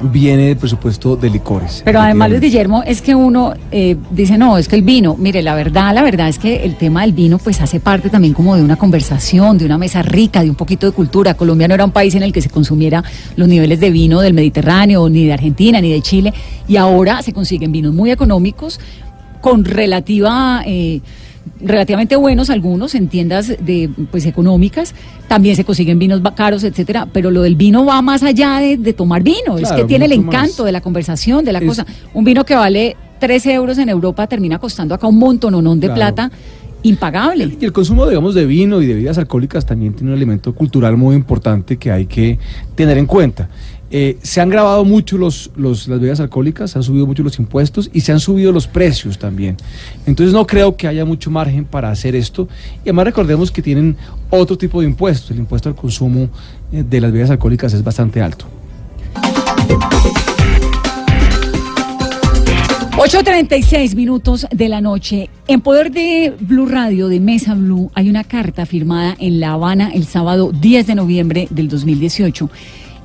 viene 0.00 0.46
del 0.46 0.56
presupuesto 0.56 1.16
de 1.16 1.30
licores. 1.30 1.82
Pero 1.84 2.00
además, 2.00 2.30
Luis. 2.30 2.40
Guillermo, 2.40 2.82
es 2.84 3.02
que 3.02 3.14
uno 3.14 3.54
eh, 3.70 3.96
dice, 4.10 4.38
no, 4.38 4.58
es 4.58 4.68
que 4.68 4.76
el 4.76 4.82
vino, 4.82 5.16
mire, 5.16 5.42
la 5.42 5.54
verdad, 5.54 5.94
la 5.94 6.02
verdad 6.02 6.28
es 6.28 6.38
que 6.38 6.64
el 6.64 6.76
tema 6.76 7.02
del 7.02 7.12
vino 7.12 7.38
pues 7.38 7.60
hace 7.60 7.80
parte 7.80 8.10
también 8.10 8.34
como 8.34 8.56
de 8.56 8.62
una 8.62 8.76
conversación, 8.76 9.58
de 9.58 9.64
una 9.64 9.78
mesa 9.78 10.02
rica, 10.02 10.42
de 10.42 10.50
un 10.50 10.56
poquito 10.56 10.86
de 10.86 10.92
cultura. 10.92 11.34
Colombia 11.34 11.68
no 11.68 11.74
era 11.74 11.84
un 11.84 11.92
país 11.92 12.14
en 12.14 12.22
el 12.22 12.32
que 12.32 12.40
se 12.40 12.50
consumiera 12.50 13.02
los 13.36 13.48
niveles 13.48 13.80
de 13.80 13.90
vino 13.90 14.20
del 14.20 14.34
Mediterráneo, 14.34 15.08
ni 15.08 15.26
de 15.26 15.32
Argentina, 15.32 15.80
ni 15.80 15.92
de 15.92 16.00
Chile, 16.00 16.32
y 16.66 16.76
ahora 16.76 17.22
se 17.22 17.32
consiguen 17.32 17.72
vinos 17.72 17.94
muy 17.94 18.10
económicos, 18.10 18.80
con 19.40 19.64
relativa... 19.64 20.62
eh, 20.66 21.00
relativamente 21.60 22.16
buenos 22.16 22.50
algunos 22.50 22.94
en 22.94 23.08
tiendas 23.08 23.48
de 23.48 23.90
pues 24.10 24.26
económicas 24.26 24.94
también 25.28 25.56
se 25.56 25.64
consiguen 25.64 25.98
vinos 25.98 26.20
caros 26.34 26.64
etcétera 26.64 27.06
pero 27.12 27.30
lo 27.30 27.42
del 27.42 27.56
vino 27.56 27.84
va 27.84 28.00
más 28.02 28.22
allá 28.22 28.58
de, 28.58 28.76
de 28.76 28.92
tomar 28.92 29.22
vino 29.22 29.58
es 29.58 29.70
que 29.72 29.84
tiene 29.84 30.04
el 30.06 30.18
más. 30.20 30.34
encanto 30.34 30.64
de 30.64 30.72
la 30.72 30.80
conversación 30.80 31.44
de 31.44 31.52
la 31.52 31.58
Es- 31.60 31.66
cosa 31.66 31.86
un 32.14 32.24
vino 32.24 32.44
que 32.44 32.54
vale 32.54 32.96
13 33.20 33.52
euros 33.54 33.78
en 33.78 33.88
Europa 33.88 34.26
termina 34.26 34.58
costando 34.58 34.94
acá 34.94 35.06
un 35.06 35.18
montononón 35.18 35.80
de 35.80 35.88
Claro. 35.88 35.96
plata 36.14 36.30
impagable. 36.84 37.56
Y 37.60 37.64
el 37.64 37.72
consumo, 37.72 38.06
digamos, 38.06 38.34
de 38.36 38.46
vino 38.46 38.80
y 38.80 38.86
de 38.86 38.94
bebidas 38.94 39.18
alcohólicas 39.18 39.66
también 39.66 39.94
tiene 39.94 40.12
un 40.12 40.16
elemento 40.16 40.54
cultural 40.54 40.96
muy 40.96 41.16
importante 41.16 41.76
que 41.76 41.90
hay 41.90 42.06
que 42.06 42.38
tener 42.76 42.96
en 42.98 43.06
cuenta. 43.06 43.48
Eh, 43.90 44.18
se 44.22 44.40
han 44.42 44.50
grabado 44.50 44.84
mucho 44.84 45.16
los, 45.16 45.50
los- 45.56 45.88
las 45.88 45.98
bebidas 45.98 46.20
alcohólicas, 46.20 46.76
han 46.76 46.82
subido 46.82 47.06
mucho 47.06 47.22
los 47.22 47.38
impuestos 47.38 47.88
y 47.92 48.00
se 48.02 48.12
han 48.12 48.20
subido 48.20 48.52
los 48.52 48.66
precios 48.66 49.18
también. 49.18 49.56
Entonces 50.06 50.34
no 50.34 50.46
creo 50.46 50.76
que 50.76 50.86
haya 50.86 51.04
mucho 51.06 51.30
margen 51.30 51.64
para 51.64 51.90
hacer 51.90 52.14
esto. 52.14 52.48
Y 52.84 52.88
además 52.90 53.06
recordemos 53.06 53.50
que 53.50 53.62
tienen 53.62 53.96
otro 54.30 54.58
tipo 54.58 54.80
de 54.82 54.86
impuestos. 54.88 55.30
El 55.30 55.38
impuesto 55.38 55.68
al 55.70 55.74
consumo 55.74 56.28
eh, 56.70 56.84
de 56.88 57.00
las 57.00 57.10
bebidas 57.12 57.30
alcohólicas 57.30 57.72
es 57.72 57.82
bastante 57.82 58.20
alto. 58.20 58.44
8.36 62.98 63.94
minutos 63.94 64.46
de 64.50 64.68
la 64.68 64.80
noche. 64.80 65.30
En 65.46 65.60
poder 65.60 65.92
de 65.92 66.34
Blue 66.40 66.66
Radio, 66.66 67.06
de 67.08 67.20
Mesa 67.20 67.54
Blue, 67.54 67.90
hay 67.94 68.10
una 68.10 68.24
carta 68.24 68.66
firmada 68.66 69.14
en 69.20 69.38
La 69.38 69.52
Habana 69.52 69.90
el 69.94 70.04
sábado 70.04 70.50
10 70.52 70.88
de 70.88 70.94
noviembre 70.96 71.46
del 71.50 71.68
2018, 71.68 72.50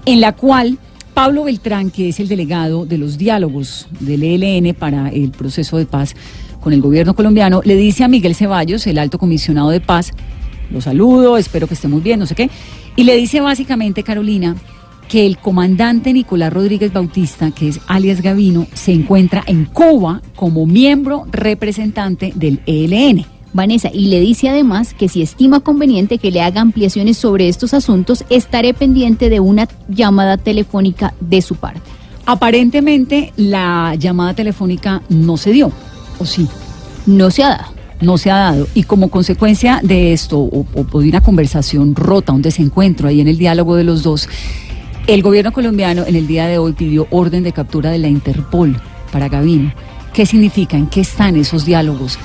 en 0.05 0.21
la 0.21 0.33
cual 0.33 0.77
Pablo 1.13 1.43
Beltrán, 1.43 1.91
que 1.91 2.09
es 2.09 2.19
el 2.19 2.27
delegado 2.27 2.85
de 2.85 2.97
los 2.97 3.17
diálogos 3.17 3.87
del 3.99 4.23
ELN 4.23 4.73
para 4.73 5.09
el 5.09 5.31
proceso 5.31 5.77
de 5.77 5.85
paz 5.85 6.15
con 6.59 6.73
el 6.73 6.81
gobierno 6.81 7.13
colombiano, 7.13 7.61
le 7.63 7.75
dice 7.75 8.03
a 8.03 8.07
Miguel 8.07 8.35
Ceballos, 8.35 8.87
el 8.87 8.97
alto 8.97 9.19
comisionado 9.19 9.69
de 9.69 9.79
paz, 9.79 10.11
lo 10.71 10.81
saludo, 10.81 11.37
espero 11.37 11.67
que 11.67 11.75
esté 11.75 11.87
muy 11.87 12.01
bien, 12.01 12.19
no 12.19 12.25
sé 12.25 12.35
qué, 12.35 12.49
y 12.95 13.03
le 13.03 13.15
dice 13.15 13.41
básicamente, 13.41 14.03
Carolina, 14.03 14.55
que 15.07 15.25
el 15.25 15.37
comandante 15.37 16.13
Nicolás 16.13 16.51
Rodríguez 16.51 16.91
Bautista, 16.91 17.51
que 17.51 17.67
es 17.67 17.79
alias 17.87 18.21
Gavino, 18.21 18.65
se 18.73 18.93
encuentra 18.93 19.43
en 19.45 19.65
Cuba 19.65 20.21
como 20.35 20.65
miembro 20.65 21.25
representante 21.31 22.31
del 22.35 22.61
ELN. 22.65 23.25
Vanessa, 23.53 23.89
y 23.93 24.07
le 24.07 24.19
dice 24.19 24.49
además 24.49 24.93
que 24.93 25.07
si 25.07 25.21
estima 25.21 25.59
conveniente 25.59 26.17
que 26.17 26.31
le 26.31 26.41
haga 26.41 26.61
ampliaciones 26.61 27.17
sobre 27.17 27.47
estos 27.47 27.73
asuntos, 27.73 28.25
estaré 28.29 28.73
pendiente 28.73 29.29
de 29.29 29.39
una 29.39 29.67
llamada 29.87 30.37
telefónica 30.37 31.13
de 31.19 31.41
su 31.41 31.55
parte. 31.55 31.81
Aparentemente 32.25 33.31
la 33.35 33.95
llamada 33.95 34.33
telefónica 34.33 35.03
no 35.09 35.37
se 35.37 35.51
dio, 35.51 35.71
¿o 36.19 36.25
sí? 36.25 36.47
No 37.05 37.29
se 37.29 37.43
ha 37.43 37.49
dado. 37.49 37.73
No 38.01 38.17
se 38.17 38.31
ha 38.31 38.37
dado. 38.37 38.67
Y 38.73 38.83
como 38.83 39.09
consecuencia 39.09 39.79
de 39.83 40.13
esto, 40.13 40.39
o, 40.39 40.65
o 40.73 41.01
de 41.01 41.09
una 41.09 41.21
conversación 41.21 41.95
rota, 41.95 42.33
un 42.33 42.41
desencuentro 42.41 43.07
ahí 43.07 43.21
en 43.21 43.27
el 43.27 43.37
diálogo 43.37 43.75
de 43.75 43.83
los 43.83 44.03
dos, 44.03 44.27
el 45.05 45.21
gobierno 45.21 45.51
colombiano 45.51 46.05
en 46.05 46.15
el 46.15 46.27
día 46.27 46.47
de 46.47 46.57
hoy 46.57 46.73
pidió 46.73 47.07
orden 47.11 47.43
de 47.43 47.51
captura 47.51 47.91
de 47.91 47.99
la 47.99 48.07
Interpol 48.07 48.75
para 49.11 49.29
Gavino. 49.29 49.73
¿Qué 50.13 50.25
significa? 50.25 50.77
¿En 50.77 50.87
qué 50.87 51.01
están 51.01 51.35
esos 51.35 51.65
diálogos? 51.65 52.17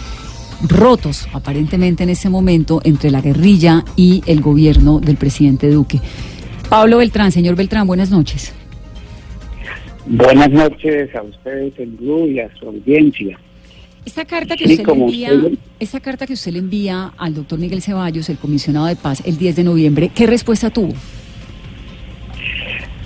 Rotos 0.67 1.29
aparentemente 1.33 2.03
en 2.03 2.11
este 2.11 2.29
momento 2.29 2.81
entre 2.85 3.11
la 3.11 3.21
guerrilla 3.21 3.85
y 3.97 4.23
el 4.27 4.41
gobierno 4.41 4.99
del 5.01 5.17
presidente 5.17 5.71
Duque. 5.71 6.01
Pablo 6.69 6.99
Beltrán, 6.99 7.33
señor 7.33 7.55
Beltrán, 7.57 7.87
buenas 7.87 8.11
noches. 8.11 8.53
Buenas 10.07 10.51
noches 10.51 11.15
a 11.15 11.23
ustedes 11.23 11.75
en 11.79 11.97
Blue 11.97 12.27
y 12.27 12.41
a 12.41 12.49
su 12.59 12.67
audiencia. 12.69 13.39
Esta 14.05 14.25
carta 14.25 14.57
que 14.57 14.67
Sí, 14.67 14.75
usted 14.75 14.87
le 14.87 14.93
envía, 15.05 15.33
usted- 15.35 15.59
esta 15.81 16.01
carta 16.01 16.27
que 16.27 16.33
usted 16.33 16.53
le 16.53 16.59
envía 16.61 17.13
al 17.19 17.35
doctor 17.35 17.59
Miguel 17.59 17.83
Ceballos, 17.83 18.29
el 18.31 18.39
comisionado 18.39 18.87
de 18.87 18.97
paz, 18.97 19.23
el 19.27 19.37
10 19.37 19.57
de 19.57 19.65
noviembre, 19.65 20.11
¿qué 20.15 20.27
respuesta 20.27 20.71
tuvo? 20.71 20.95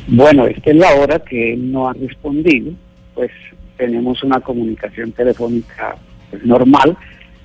Bueno, 0.07 0.47
esta 0.47 0.71
es 0.71 0.77
la 0.77 0.95
hora 0.95 1.19
que 1.19 1.55
él 1.55 1.71
no 1.73 1.89
ha 1.89 1.93
respondido, 1.93 2.73
pues 3.15 3.31
tenemos 3.77 4.23
una 4.23 4.41
comunicación 4.41 5.11
telefónica 5.13 5.97
pues, 6.31 6.45
normal, 6.45 6.97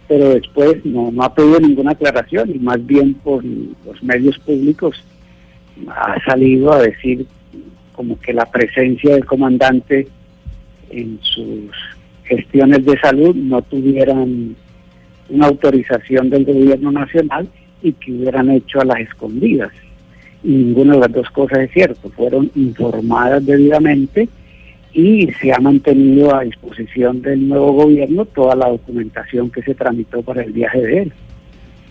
pero 0.07 0.29
después 0.29 0.85
no, 0.85 1.11
no 1.11 1.23
ha 1.23 1.33
pedido 1.33 1.59
ninguna 1.59 1.91
aclaración 1.91 2.51
y 2.55 2.59
más 2.59 2.85
bien 2.85 3.13
por 3.15 3.43
los 3.43 4.01
medios 4.01 4.37
públicos 4.39 5.03
ha 5.89 6.23
salido 6.25 6.71
a 6.71 6.81
decir 6.81 7.25
como 7.93 8.19
que 8.19 8.33
la 8.33 8.45
presencia 8.45 9.15
del 9.15 9.25
comandante 9.25 10.07
en 10.89 11.19
sus 11.21 11.71
gestiones 12.23 12.85
de 12.85 12.97
salud 12.99 13.35
no 13.35 13.61
tuvieran 13.61 14.55
una 15.29 15.47
autorización 15.47 16.29
del 16.29 16.45
gobierno 16.45 16.91
nacional 16.91 17.47
y 17.81 17.91
que 17.93 18.11
hubieran 18.11 18.49
hecho 18.51 18.81
a 18.81 18.85
las 18.85 18.99
escondidas. 18.99 19.71
Y 20.43 20.49
ninguna 20.49 20.93
de 20.93 20.99
las 20.99 21.11
dos 21.11 21.29
cosas 21.31 21.59
es 21.59 21.71
cierto. 21.71 22.09
Fueron 22.09 22.51
informadas 22.55 23.45
debidamente 23.45 24.29
y 24.93 25.31
se 25.33 25.53
ha 25.53 25.59
mantenido 25.59 26.35
a 26.35 26.43
disposición 26.43 27.21
del 27.21 27.47
nuevo 27.47 27.73
gobierno 27.73 28.25
toda 28.25 28.55
la 28.55 28.69
documentación 28.69 29.49
que 29.49 29.61
se 29.61 29.75
tramitó 29.75 30.21
para 30.21 30.43
el 30.43 30.51
viaje 30.51 30.81
de 30.81 31.01
él. 31.03 31.13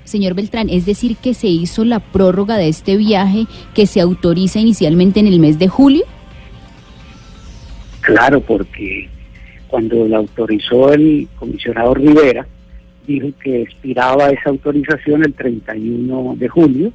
Señor 0.04 0.34
Beltrán, 0.34 0.70
es 0.70 0.86
decir, 0.86 1.16
que 1.16 1.34
se 1.34 1.48
hizo 1.48 1.84
la 1.84 2.00
prórroga 2.00 2.56
de 2.56 2.68
este 2.68 2.96
viaje 2.96 3.46
que 3.74 3.86
se 3.86 4.00
autoriza 4.00 4.60
inicialmente 4.60 5.20
en 5.20 5.26
el 5.26 5.40
mes 5.40 5.58
de 5.58 5.68
julio. 5.68 6.04
Claro, 8.00 8.40
porque 8.40 9.08
cuando 9.66 10.06
la 10.06 10.18
autorizó 10.18 10.92
el 10.92 11.26
comisionado 11.38 11.94
Rivera, 11.94 12.46
dijo 13.06 13.28
que 13.42 13.62
expiraba 13.62 14.30
esa 14.30 14.50
autorización 14.50 15.24
el 15.24 15.34
31 15.34 16.36
de 16.38 16.48
julio. 16.48 16.92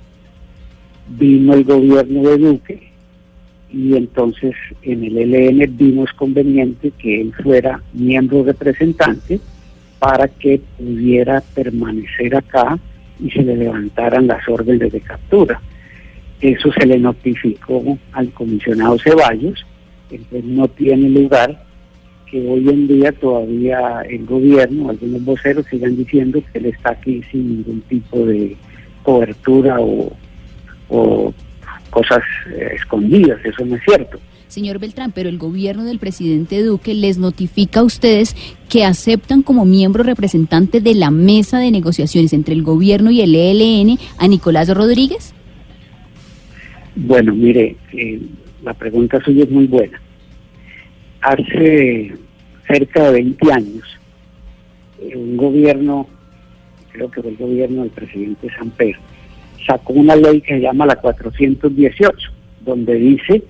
Vino 1.09 1.53
el 1.53 1.65
gobierno 1.65 2.21
de 2.23 2.37
Duque 2.37 2.90
y 3.73 3.95
entonces 3.95 4.53
en 4.81 5.03
el 5.03 5.17
ELN 5.17 5.77
vimos 5.77 6.11
conveniente 6.13 6.91
que 6.91 7.21
él 7.21 7.33
fuera 7.41 7.81
miembro 7.93 8.43
representante 8.43 9.39
para 9.99 10.27
que 10.27 10.61
pudiera 10.77 11.41
permanecer 11.53 12.35
acá 12.35 12.77
y 13.19 13.29
se 13.29 13.43
le 13.43 13.55
levantaran 13.55 14.27
las 14.27 14.47
órdenes 14.49 14.91
de 14.91 14.99
captura. 14.99 15.61
Eso 16.41 16.71
se 16.73 16.85
le 16.85 16.97
notificó 16.97 17.97
al 18.13 18.31
comisionado 18.31 18.97
Ceballos, 18.97 19.65
entonces 20.09 20.43
no 20.43 20.67
tiene 20.67 21.07
lugar 21.09 21.63
que 22.29 22.49
hoy 22.49 22.67
en 22.67 22.87
día 22.87 23.11
todavía 23.11 24.01
el 24.09 24.25
gobierno, 24.25 24.89
algunos 24.89 25.23
voceros 25.23 25.65
sigan 25.69 25.95
diciendo 25.95 26.41
que 26.51 26.59
él 26.59 26.65
está 26.67 26.91
aquí 26.91 27.21
sin 27.31 27.57
ningún 27.57 27.81
tipo 27.81 28.25
de 28.25 28.55
cobertura 29.03 29.79
o, 29.79 30.11
o 30.89 31.33
cosas 31.91 32.21
eh, 32.49 32.71
escondidas, 32.75 33.39
eso 33.45 33.63
no 33.65 33.75
es 33.75 33.83
cierto. 33.83 34.19
Señor 34.47 34.79
Beltrán, 34.79 35.13
pero 35.13 35.29
el 35.29 35.37
gobierno 35.37 35.85
del 35.85 35.99
presidente 35.99 36.61
Duque 36.61 36.93
les 36.93 37.17
notifica 37.17 37.79
a 37.79 37.83
ustedes 37.83 38.35
que 38.67 38.83
aceptan 38.83 39.43
como 39.43 39.63
miembro 39.63 40.03
representante 40.03 40.81
de 40.81 40.93
la 40.93 41.09
mesa 41.09 41.59
de 41.59 41.71
negociaciones 41.71 42.33
entre 42.33 42.53
el 42.53 42.63
gobierno 42.63 43.11
y 43.11 43.21
el 43.21 43.33
ELN 43.33 43.97
a 44.17 44.27
Nicolás 44.27 44.67
Rodríguez. 44.75 45.33
Bueno, 46.95 47.33
mire, 47.33 47.77
eh, 47.93 48.19
la 48.63 48.73
pregunta 48.73 49.21
suya 49.23 49.45
es 49.45 49.49
muy 49.49 49.67
buena. 49.67 50.01
Hace 51.21 52.13
cerca 52.67 53.05
de 53.05 53.11
20 53.11 53.53
años, 53.53 53.99
un 55.15 55.37
gobierno, 55.37 56.07
creo 56.91 57.09
que 57.09 57.21
fue 57.21 57.31
el 57.31 57.37
gobierno 57.37 57.83
del 57.83 57.91
presidente 57.91 58.49
Samper, 58.57 58.97
sacó 59.65 59.93
una 59.93 60.15
ley 60.15 60.41
que 60.41 60.55
se 60.55 60.61
llama 60.61 60.85
la 60.85 60.95
418, 60.95 62.31
donde 62.61 62.95
dice 62.95 63.43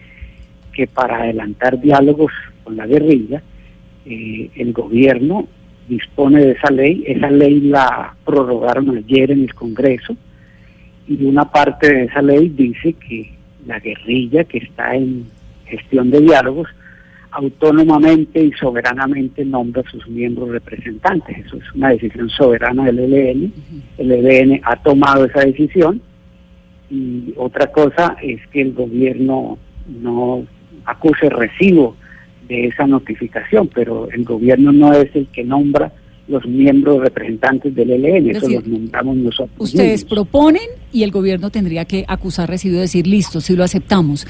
que 0.74 0.88
para 0.88 1.24
adelantar 1.24 1.80
diálogos 1.80 2.32
con 2.64 2.78
la 2.78 2.88
guerrilla 2.88 3.42
eh, 4.06 4.50
el 4.56 4.74
gobierno 4.74 5.48
dispone 5.88 6.42
de 6.42 6.52
esa 6.52 6.72
ley, 6.72 7.04
esa 7.06 7.30
ley 7.30 7.60
la 7.60 8.16
prorrogaron 8.26 8.98
ayer 8.98 9.32
en 9.32 9.42
el 9.44 9.54
Congreso 9.54 10.16
y 11.08 11.24
una 11.26 11.46
parte 11.52 11.92
de 11.94 12.04
esa 12.06 12.22
ley 12.22 12.50
dice 12.50 12.94
que 12.94 13.34
la 13.66 13.80
guerrilla 13.80 14.44
que 14.46 14.60
está 14.60 14.96
en 14.96 15.26
gestión 15.66 16.10
de 16.10 16.22
diálogos 16.22 16.68
autónomamente 17.32 18.44
y 18.44 18.52
soberanamente 18.54 19.46
nombra 19.46 19.82
a 19.86 19.92
sus 19.92 20.08
miembros 20.08 20.50
representantes. 20.50 21.46
Eso 21.46 21.58
es 21.58 21.64
una 21.74 21.90
decisión 21.90 22.30
soberana 22.30 22.86
del 22.86 23.00
ELN. 23.00 23.54
El 23.98 24.12
ELN 24.12 24.62
ha 24.64 24.76
tomado 24.78 25.26
esa 25.26 25.40
decisión 25.42 26.02
y 26.90 27.34
otra 27.38 27.72
cosa 27.72 28.18
es 28.22 28.40
que 28.48 28.62
el 28.62 28.74
gobierno 28.74 29.58
no 29.88 30.46
acuse 30.86 31.30
recibo 31.30 31.96
de 32.48 32.68
esa 32.68 32.86
notificación, 32.86 33.70
pero 33.74 34.10
el 34.12 34.26
gobierno 34.26 34.74
no 34.74 34.94
es 34.94 35.16
el 35.16 35.28
que 35.28 35.44
nombra 35.44 35.94
los 36.28 36.46
miembros 36.46 37.02
representantes 37.02 37.74
del 37.74 37.92
ELN, 37.92 38.30
Es 38.30 38.38
eso 38.38 38.48
decir, 38.48 38.60
los 38.60 38.68
nombramos 38.68 39.18
nosotros. 39.18 39.56
Ustedes 39.58 40.04
mismos. 40.04 40.10
proponen 40.10 40.68
y 40.92 41.04
el 41.04 41.12
gobierno 41.12 41.50
tendría 41.50 41.86
que 41.86 42.04
acusar 42.08 42.50
recibido 42.50 42.80
y 42.80 42.84
decir, 42.84 43.08
listo, 43.08 43.40
sí 43.42 43.56
lo 43.56 43.64
aceptamos. 43.64 44.28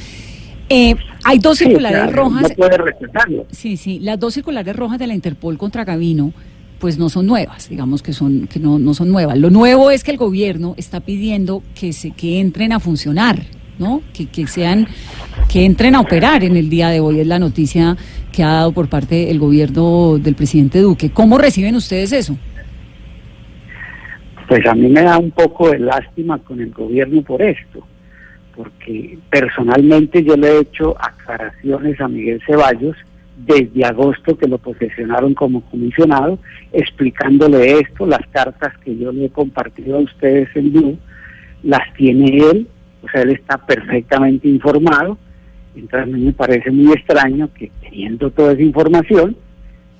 Eh, 0.71 0.95
hay 1.23 1.39
dos 1.39 1.57
Sí, 1.57 1.65
circulares 1.65 1.97
claro, 2.03 2.15
rojas. 2.15 2.43
No 2.43 2.49
puede 2.55 2.77
respetarlo. 2.77 3.45
Sí, 3.51 3.75
sí, 3.77 3.99
las 3.99 4.19
dos 4.19 4.33
circulares 4.33 4.75
rojas 4.75 4.99
de 4.99 5.07
la 5.07 5.13
Interpol 5.13 5.57
contra 5.57 5.83
Gavino, 5.83 6.33
pues 6.79 6.97
no 6.97 7.09
son 7.09 7.27
nuevas, 7.27 7.69
digamos 7.69 8.01
que 8.01 8.13
son 8.13 8.47
que 8.47 8.59
no, 8.59 8.79
no 8.79 8.93
son 8.93 9.09
nuevas. 9.09 9.37
Lo 9.37 9.49
nuevo 9.49 9.91
es 9.91 10.03
que 10.03 10.11
el 10.11 10.17
gobierno 10.17 10.73
está 10.77 10.99
pidiendo 11.01 11.61
que 11.75 11.93
se 11.93 12.11
que 12.11 12.39
entren 12.39 12.71
a 12.71 12.79
funcionar, 12.79 13.43
¿no? 13.79 14.01
Que, 14.13 14.27
que 14.27 14.47
sean 14.47 14.87
que 15.49 15.65
entren 15.65 15.95
a 15.95 15.99
operar 15.99 16.43
en 16.43 16.55
el 16.55 16.69
día 16.69 16.89
de 16.89 16.99
hoy 17.01 17.19
es 17.19 17.27
la 17.27 17.37
noticia 17.39 17.97
que 18.31 18.41
ha 18.43 18.47
dado 18.53 18.71
por 18.71 18.87
parte 18.87 19.25
del 19.25 19.39
gobierno 19.39 20.17
del 20.19 20.35
presidente 20.35 20.79
Duque. 20.79 21.09
¿Cómo 21.11 21.37
reciben 21.37 21.75
ustedes 21.75 22.13
eso? 22.13 22.37
Pues 24.47 24.65
a 24.65 24.73
mí 24.73 24.87
me 24.89 25.01
da 25.03 25.17
un 25.17 25.31
poco 25.31 25.69
de 25.69 25.79
lástima 25.79 26.37
con 26.39 26.59
el 26.59 26.71
gobierno 26.71 27.21
por 27.21 27.41
esto, 27.41 27.85
porque 28.55 29.17
personalmente 29.29 30.23
yo 30.23 30.35
le 30.35 30.47
he 30.47 30.59
hecho 30.61 30.95
aclaraciones 30.99 31.99
a 31.99 32.07
Miguel 32.07 32.41
Ceballos 32.45 32.95
desde 33.37 33.85
agosto 33.85 34.37
que 34.37 34.47
lo 34.47 34.57
posesionaron 34.57 35.33
como 35.33 35.61
comisionado, 35.61 36.37
explicándole 36.71 37.79
esto, 37.79 38.05
las 38.05 38.25
cartas 38.27 38.77
que 38.79 38.95
yo 38.97 39.11
le 39.11 39.25
he 39.25 39.29
compartido 39.29 39.97
a 39.97 40.01
ustedes 40.01 40.49
en 40.55 40.73
vivo, 40.73 40.97
las 41.63 41.93
tiene 41.95 42.37
él, 42.37 42.67
o 43.03 43.09
sea, 43.09 43.21
él 43.21 43.31
está 43.31 43.57
perfectamente 43.57 44.47
informado, 44.47 45.17
entonces 45.75 46.13
a 46.13 46.17
mí 46.17 46.23
me 46.25 46.33
parece 46.33 46.69
muy 46.69 46.93
extraño 46.93 47.49
que 47.53 47.71
teniendo 47.81 48.29
toda 48.29 48.53
esa 48.53 48.61
información, 48.61 49.35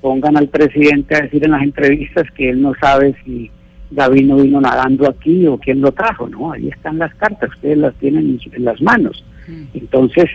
pongan 0.02 0.38
al 0.38 0.49
presidente 0.49 1.16
a 1.16 1.22
decir 1.22 1.45
en 1.45 1.52
las 1.52 1.64
entrevistas 1.64 2.30
que 2.36 2.49
él 2.49 2.62
no 2.62 2.74
sabe 2.82 3.16
si 3.24 3.52
Gavino 3.92 4.38
vino 4.38 4.62
nadando 4.62 5.08
aquí 5.08 5.46
o 5.48 5.58
quién 5.58 5.82
lo 5.82 5.92
trajo, 5.92 6.28
¿no? 6.30 6.54
Ahí 6.54 6.70
están 6.70 6.98
las 6.98 7.14
cartas, 7.16 7.50
ustedes 7.50 7.78
las 7.78 7.94
tienen 7.96 8.39
en, 8.54 8.66
las 8.66 8.82
manos. 8.82 9.24
Entonces, 9.74 10.26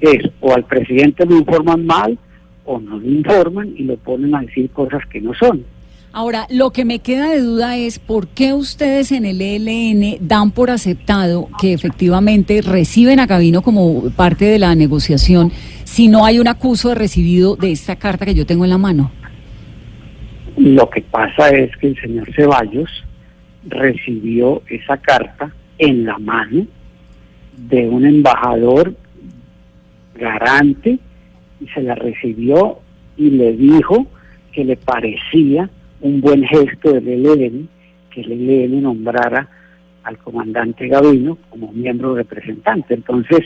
es 0.00 0.30
o 0.40 0.54
al 0.54 0.64
presidente 0.64 1.26
lo 1.26 1.36
informan 1.36 1.84
mal 1.84 2.18
o 2.64 2.80
no 2.80 2.98
lo 2.98 3.08
informan 3.08 3.72
y 3.76 3.84
lo 3.84 3.96
ponen 3.96 4.34
a 4.34 4.40
decir 4.40 4.70
cosas 4.70 5.02
que 5.06 5.20
no 5.20 5.34
son. 5.34 5.64
Ahora, 6.12 6.46
lo 6.50 6.70
que 6.70 6.86
me 6.86 7.00
queda 7.00 7.30
de 7.30 7.40
duda 7.40 7.76
es 7.76 7.98
por 7.98 8.28
qué 8.28 8.54
ustedes 8.54 9.12
en 9.12 9.26
el 9.26 9.42
ELN 9.42 10.16
dan 10.26 10.52
por 10.52 10.70
aceptado 10.70 11.48
que 11.60 11.74
efectivamente 11.74 12.62
reciben 12.62 13.20
a 13.20 13.26
Gavino 13.26 13.60
como 13.60 14.08
parte 14.16 14.46
de 14.46 14.58
la 14.58 14.74
negociación 14.74 15.52
si 15.84 16.08
no 16.08 16.24
hay 16.24 16.38
un 16.38 16.48
acuso 16.48 16.88
de 16.88 16.94
recibido 16.94 17.56
de 17.56 17.72
esta 17.72 17.96
carta 17.96 18.24
que 18.24 18.34
yo 18.34 18.46
tengo 18.46 18.64
en 18.64 18.70
la 18.70 18.78
mano. 18.78 19.10
Lo 20.58 20.90
que 20.90 21.02
pasa 21.02 21.50
es 21.50 21.76
que 21.76 21.86
el 21.86 22.00
señor 22.00 22.34
Ceballos 22.34 22.90
recibió 23.68 24.62
esa 24.68 24.96
carta 24.96 25.52
en 25.78 26.04
la 26.04 26.18
mano 26.18 26.66
de 27.56 27.88
un 27.88 28.04
embajador 28.04 28.92
garante 30.16 30.98
y 31.60 31.68
se 31.68 31.80
la 31.80 31.94
recibió 31.94 32.80
y 33.16 33.30
le 33.30 33.52
dijo 33.52 34.08
que 34.50 34.64
le 34.64 34.76
parecía 34.76 35.70
un 36.00 36.20
buen 36.20 36.42
gesto 36.42 36.92
del 36.92 37.08
ELN 37.24 37.68
que 38.10 38.22
el 38.22 38.32
ELN 38.32 38.82
nombrara 38.82 39.48
al 40.02 40.18
comandante 40.18 40.88
Gavino 40.88 41.38
como 41.50 41.70
miembro 41.72 42.16
representante. 42.16 42.94
Entonces, 42.94 43.44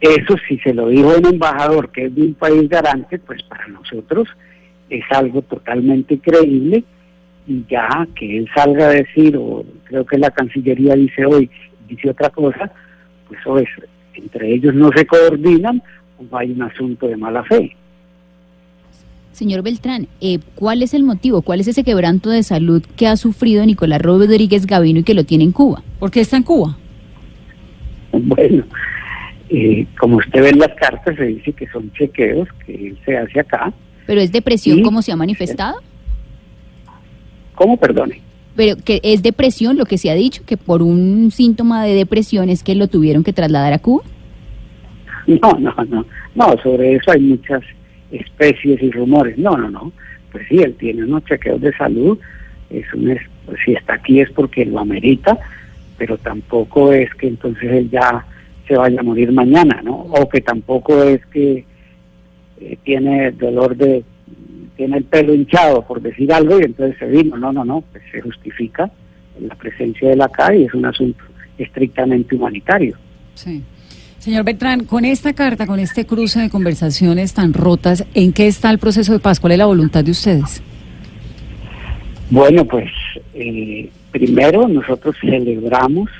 eso 0.00 0.34
si 0.48 0.58
se 0.58 0.74
lo 0.74 0.88
dijo 0.88 1.16
un 1.16 1.26
embajador 1.26 1.92
que 1.92 2.06
es 2.06 2.14
de 2.16 2.22
un 2.22 2.34
país 2.34 2.68
garante, 2.68 3.20
pues 3.20 3.44
para 3.44 3.68
nosotros 3.68 4.28
es 4.90 5.04
algo 5.10 5.42
totalmente 5.42 6.18
creíble 6.18 6.84
y 7.46 7.64
ya 7.68 8.06
que 8.14 8.38
él 8.38 8.48
salga 8.54 8.88
a 8.88 8.90
decir, 8.90 9.36
o 9.36 9.64
creo 9.84 10.04
que 10.04 10.18
la 10.18 10.30
Cancillería 10.30 10.94
dice 10.94 11.24
hoy, 11.24 11.50
dice 11.88 12.10
otra 12.10 12.30
cosa, 12.30 12.70
pues 13.28 13.40
o 13.46 13.58
es, 13.58 13.68
entre 14.14 14.52
ellos 14.52 14.74
no 14.74 14.90
se 14.94 15.06
coordinan 15.06 15.82
o 16.18 16.36
hay 16.36 16.50
un 16.52 16.62
asunto 16.62 17.06
de 17.06 17.16
mala 17.16 17.44
fe. 17.44 17.76
Señor 19.32 19.62
Beltrán, 19.62 20.08
eh, 20.22 20.38
¿cuál 20.54 20.82
es 20.82 20.94
el 20.94 21.02
motivo? 21.02 21.42
¿Cuál 21.42 21.60
es 21.60 21.68
ese 21.68 21.84
quebranto 21.84 22.30
de 22.30 22.42
salud 22.42 22.82
que 22.96 23.06
ha 23.06 23.16
sufrido 23.16 23.66
Nicolás 23.66 24.00
Rodríguez 24.00 24.66
Gavino 24.66 25.00
y 25.00 25.02
que 25.02 25.12
lo 25.12 25.24
tiene 25.24 25.44
en 25.44 25.52
Cuba? 25.52 25.82
¿Por 25.98 26.10
qué 26.10 26.20
está 26.22 26.38
en 26.38 26.42
Cuba? 26.42 26.74
Bueno, 28.12 28.64
eh, 29.50 29.86
como 29.98 30.16
usted 30.16 30.40
ve 30.40 30.48
en 30.48 30.58
las 30.58 30.72
cartas, 30.74 31.16
se 31.16 31.24
dice 31.24 31.52
que 31.52 31.66
son 31.68 31.92
chequeos 31.92 32.48
que 32.64 32.88
él 32.88 32.98
se 33.04 33.18
hace 33.18 33.40
acá. 33.40 33.74
¿Pero 34.06 34.20
es 34.20 34.32
depresión 34.32 34.78
Sí. 34.78 34.82
como 34.82 35.02
se 35.02 35.12
ha 35.12 35.16
manifestado? 35.16 35.80
¿Cómo, 37.54 37.76
perdone? 37.76 38.20
Pero 38.54 38.76
que 38.76 39.00
es 39.02 39.22
depresión 39.22 39.76
lo 39.76 39.84
que 39.86 39.98
se 39.98 40.10
ha 40.10 40.14
dicho, 40.14 40.42
que 40.46 40.56
por 40.56 40.82
un 40.82 41.30
síntoma 41.30 41.84
de 41.84 41.94
depresión 41.94 42.48
es 42.48 42.62
que 42.62 42.74
lo 42.74 42.88
tuvieron 42.88 43.24
que 43.24 43.32
trasladar 43.32 43.72
a 43.72 43.78
Cuba. 43.78 44.02
No, 45.26 45.52
no, 45.58 45.74
no. 45.88 46.06
No, 46.34 46.54
sobre 46.62 46.94
eso 46.96 47.10
hay 47.10 47.20
muchas 47.20 47.62
especies 48.10 48.82
y 48.82 48.90
rumores. 48.90 49.36
No, 49.38 49.56
no, 49.56 49.70
no. 49.70 49.92
Pues 50.32 50.46
sí, 50.48 50.58
él 50.58 50.74
tiene 50.78 51.04
unos 51.04 51.24
chequeos 51.24 51.60
de 51.60 51.72
salud. 51.76 52.18
Es 52.70 52.84
un, 52.94 53.10
es- 53.10 53.22
pues 53.46 53.58
si 53.64 53.72
está 53.72 53.94
aquí 53.94 54.20
es 54.20 54.30
porque 54.32 54.64
lo 54.64 54.78
amerita, 54.80 55.38
pero 55.98 56.18
tampoco 56.18 56.92
es 56.92 57.12
que 57.14 57.28
entonces 57.28 57.70
él 57.70 57.90
ya 57.90 58.24
se 58.66 58.76
vaya 58.76 59.00
a 59.00 59.04
morir 59.04 59.30
mañana, 59.32 59.80
¿no? 59.84 59.94
O 59.96 60.28
que 60.28 60.40
tampoco 60.40 61.02
es 61.04 61.24
que 61.26 61.64
eh, 62.60 62.78
tiene 62.84 63.32
dolor 63.32 63.76
de, 63.76 64.04
tiene 64.76 64.98
el 64.98 65.04
pelo 65.04 65.34
hinchado, 65.34 65.82
por 65.82 66.00
decir 66.00 66.32
algo, 66.32 66.60
y 66.60 66.64
entonces 66.64 66.98
se 66.98 67.06
vino. 67.06 67.36
No, 67.36 67.52
no, 67.52 67.64
no, 67.64 67.82
pues 67.92 68.02
se 68.10 68.20
justifica 68.20 68.90
la 69.40 69.54
presencia 69.54 70.08
de 70.08 70.14
él 70.14 70.22
acá 70.22 70.54
y 70.54 70.64
es 70.64 70.74
un 70.74 70.86
asunto 70.86 71.22
estrictamente 71.58 72.34
humanitario. 72.34 72.96
Sí. 73.34 73.62
Señor 74.18 74.44
Beltrán, 74.44 74.84
con 74.84 75.04
esta 75.04 75.32
carta, 75.34 75.66
con 75.66 75.78
este 75.78 76.04
cruce 76.04 76.40
de 76.40 76.50
conversaciones 76.50 77.32
tan 77.32 77.52
rotas, 77.52 78.04
¿en 78.14 78.32
qué 78.32 78.48
está 78.48 78.70
el 78.70 78.78
proceso 78.78 79.12
de 79.12 79.20
paz? 79.20 79.38
¿Cuál 79.38 79.52
es 79.52 79.58
la 79.58 79.66
voluntad 79.66 80.02
de 80.02 80.10
ustedes? 80.10 80.62
Bueno, 82.30 82.64
pues 82.64 82.90
eh, 83.34 83.88
primero 84.10 84.66
nosotros 84.66 85.14
celebramos 85.20 86.10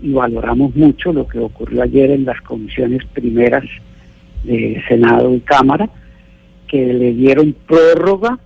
y 0.00 0.12
valoramos 0.12 0.76
mucho 0.76 1.12
lo 1.12 1.26
que 1.26 1.40
ocurrió 1.40 1.82
ayer 1.82 2.10
en 2.12 2.24
las 2.24 2.40
comisiones 2.42 3.04
primeras 3.12 3.64
de 4.46 4.82
Senado 4.88 5.34
y 5.34 5.40
Cámara, 5.40 5.88
que 6.68 6.86
le 6.86 7.12
dieron 7.12 7.54
prórroga 7.66 8.38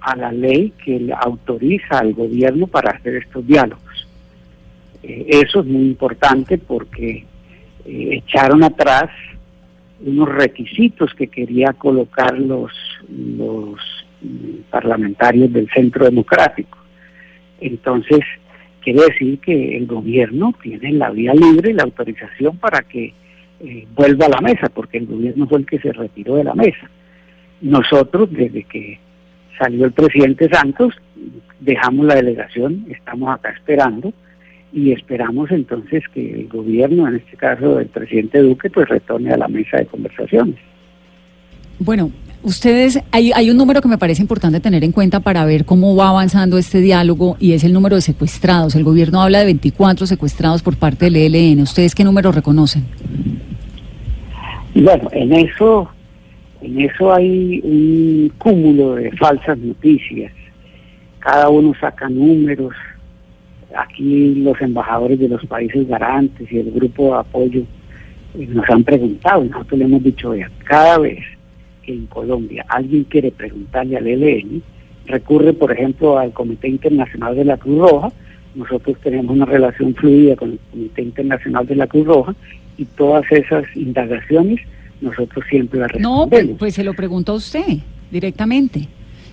a 0.00 0.16
la 0.16 0.32
ley 0.32 0.72
que 0.84 1.12
autoriza 1.20 1.98
al 1.98 2.12
gobierno 2.12 2.66
para 2.66 2.92
hacer 2.92 3.16
estos 3.16 3.46
diálogos. 3.46 4.08
Eh, 5.02 5.26
eso 5.28 5.60
es 5.60 5.66
muy 5.66 5.82
importante 5.82 6.58
porque 6.58 7.24
eh, 7.84 8.08
echaron 8.24 8.64
atrás 8.64 9.10
unos 10.00 10.28
requisitos 10.28 11.14
que 11.14 11.28
quería 11.28 11.72
colocar 11.72 12.38
los, 12.38 12.72
los 13.08 13.78
mm, 14.20 14.70
parlamentarios 14.70 15.52
del 15.52 15.68
Centro 15.70 16.04
Democrático. 16.04 16.78
Entonces, 17.60 18.20
quiere 18.82 19.02
decir 19.02 19.38
que 19.38 19.76
el 19.76 19.86
gobierno 19.86 20.52
tiene 20.60 20.92
la 20.92 21.10
vía 21.10 21.32
libre 21.34 21.70
y 21.70 21.74
la 21.74 21.84
autorización 21.84 22.56
para 22.56 22.82
que 22.82 23.14
eh, 23.62 23.86
vuelva 23.94 24.26
a 24.26 24.30
la 24.30 24.40
mesa, 24.40 24.68
porque 24.68 24.98
el 24.98 25.06
gobierno 25.06 25.46
fue 25.46 25.60
el 25.60 25.66
que 25.66 25.78
se 25.78 25.92
retiró 25.92 26.34
de 26.34 26.44
la 26.44 26.54
mesa. 26.54 26.90
Nosotros, 27.60 28.28
desde 28.32 28.64
que 28.64 28.98
salió 29.56 29.84
el 29.84 29.92
presidente 29.92 30.48
Santos, 30.48 30.94
dejamos 31.60 32.06
la 32.06 32.16
delegación, 32.16 32.86
estamos 32.90 33.32
acá 33.32 33.50
esperando 33.50 34.12
y 34.72 34.90
esperamos 34.90 35.50
entonces 35.50 36.02
que 36.12 36.40
el 36.40 36.48
gobierno, 36.48 37.06
en 37.06 37.16
este 37.16 37.36
caso 37.36 37.78
el 37.78 37.86
presidente 37.86 38.40
Duque, 38.40 38.68
pues 38.68 38.88
retorne 38.88 39.32
a 39.32 39.36
la 39.36 39.46
mesa 39.46 39.76
de 39.76 39.86
conversaciones. 39.86 40.56
Bueno, 41.78 42.10
ustedes, 42.42 42.98
hay, 43.12 43.32
hay 43.32 43.50
un 43.50 43.56
número 43.56 43.80
que 43.80 43.88
me 43.88 43.98
parece 43.98 44.22
importante 44.22 44.58
tener 44.60 44.82
en 44.82 44.90
cuenta 44.92 45.20
para 45.20 45.44
ver 45.44 45.64
cómo 45.64 45.94
va 45.94 46.08
avanzando 46.08 46.58
este 46.58 46.80
diálogo 46.80 47.36
y 47.38 47.52
es 47.52 47.62
el 47.62 47.72
número 47.72 47.96
de 47.96 48.02
secuestrados. 48.02 48.74
El 48.74 48.82
gobierno 48.82 49.22
habla 49.22 49.38
de 49.40 49.44
24 49.44 50.06
secuestrados 50.06 50.62
por 50.62 50.76
parte 50.76 51.10
del 51.10 51.16
ELN. 51.16 51.60
¿Ustedes 51.60 51.94
qué 51.94 52.02
número 52.02 52.32
reconocen? 52.32 52.86
Bueno, 54.74 55.08
en 55.12 55.32
eso 55.32 55.90
En 56.62 56.80
eso 56.80 57.12
hay 57.12 57.60
un 57.64 58.32
cúmulo 58.38 58.94
de 58.94 59.10
falsas 59.12 59.58
noticias. 59.58 60.32
Cada 61.18 61.48
uno 61.48 61.74
saca 61.80 62.08
números. 62.08 62.72
Aquí 63.76 64.36
los 64.36 64.60
embajadores 64.60 65.18
de 65.18 65.28
los 65.28 65.44
países 65.46 65.88
garantes 65.88 66.50
y 66.52 66.58
el 66.58 66.70
grupo 66.70 67.14
de 67.14 67.20
apoyo 67.20 67.62
eh, 68.38 68.46
nos 68.48 68.68
han 68.70 68.84
preguntado, 68.84 69.44
nosotros 69.44 69.78
le 69.78 69.84
hemos 69.86 70.02
dicho, 70.02 70.30
vea, 70.30 70.50
cada 70.64 70.98
vez 70.98 71.18
que 71.82 71.92
en 71.92 72.06
Colombia 72.06 72.64
alguien 72.68 73.04
quiere 73.04 73.32
preguntarle 73.32 73.96
al 73.96 74.06
ELN, 74.06 74.62
recurre, 75.06 75.52
por 75.52 75.72
ejemplo, 75.72 76.18
al 76.18 76.32
Comité 76.32 76.68
Internacional 76.68 77.34
de 77.34 77.44
la 77.44 77.56
Cruz 77.56 77.78
Roja, 77.78 78.12
nosotros 78.54 78.96
tenemos 79.02 79.34
una 79.34 79.46
relación 79.46 79.94
fluida 79.94 80.36
con 80.36 80.52
el 80.52 80.58
Comité 80.70 81.02
Internacional 81.02 81.66
de 81.66 81.76
la 81.76 81.86
Cruz 81.86 82.06
Roja 82.06 82.34
y 82.78 82.84
todas 82.84 83.24
esas 83.30 83.64
indagaciones 83.74 84.60
nosotros 85.00 85.44
siempre 85.50 85.80
las 85.80 85.90
No, 85.98 86.26
pues, 86.28 86.30
respondemos. 86.30 86.58
pues 86.58 86.74
se 86.74 86.84
lo 86.84 86.94
pregunto 86.94 87.32
a 87.32 87.34
usted 87.36 87.78
directamente. 88.10 88.88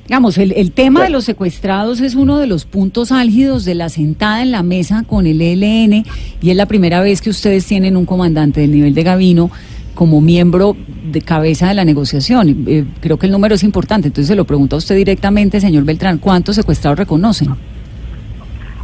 Digamos, 0.07 0.39
el, 0.39 0.53
el 0.53 0.71
tema 0.71 1.03
de 1.03 1.11
los 1.11 1.25
secuestrados 1.25 2.01
es 2.01 2.15
uno 2.15 2.39
de 2.39 2.47
los 2.47 2.65
puntos 2.65 3.11
álgidos 3.11 3.63
de 3.65 3.75
la 3.75 3.89
sentada 3.89 4.41
en 4.41 4.49
la 4.49 4.63
mesa 4.63 5.03
con 5.05 5.27
el 5.27 5.39
ELN 5.39 6.03
y 6.41 6.49
es 6.49 6.55
la 6.55 6.65
primera 6.65 6.99
vez 7.01 7.21
que 7.21 7.29
ustedes 7.29 7.65
tienen 7.67 7.95
un 7.95 8.05
comandante 8.07 8.61
del 8.61 8.71
nivel 8.71 8.95
de 8.95 9.03
Gavino 9.03 9.51
como 9.93 10.19
miembro 10.21 10.75
de 11.11 11.21
cabeza 11.21 11.67
de 11.67 11.75
la 11.75 11.85
negociación. 11.85 12.63
Eh, 12.67 12.85
creo 13.01 13.19
que 13.19 13.27
el 13.27 13.31
número 13.31 13.53
es 13.53 13.63
importante, 13.63 14.07
entonces 14.07 14.29
se 14.29 14.35
lo 14.35 14.45
pregunto 14.45 14.77
a 14.77 14.79
usted 14.79 14.95
directamente, 14.95 15.59
señor 15.59 15.83
Beltrán, 15.83 16.17
¿cuántos 16.17 16.55
secuestrados 16.55 16.97
reconocen? 16.97 17.49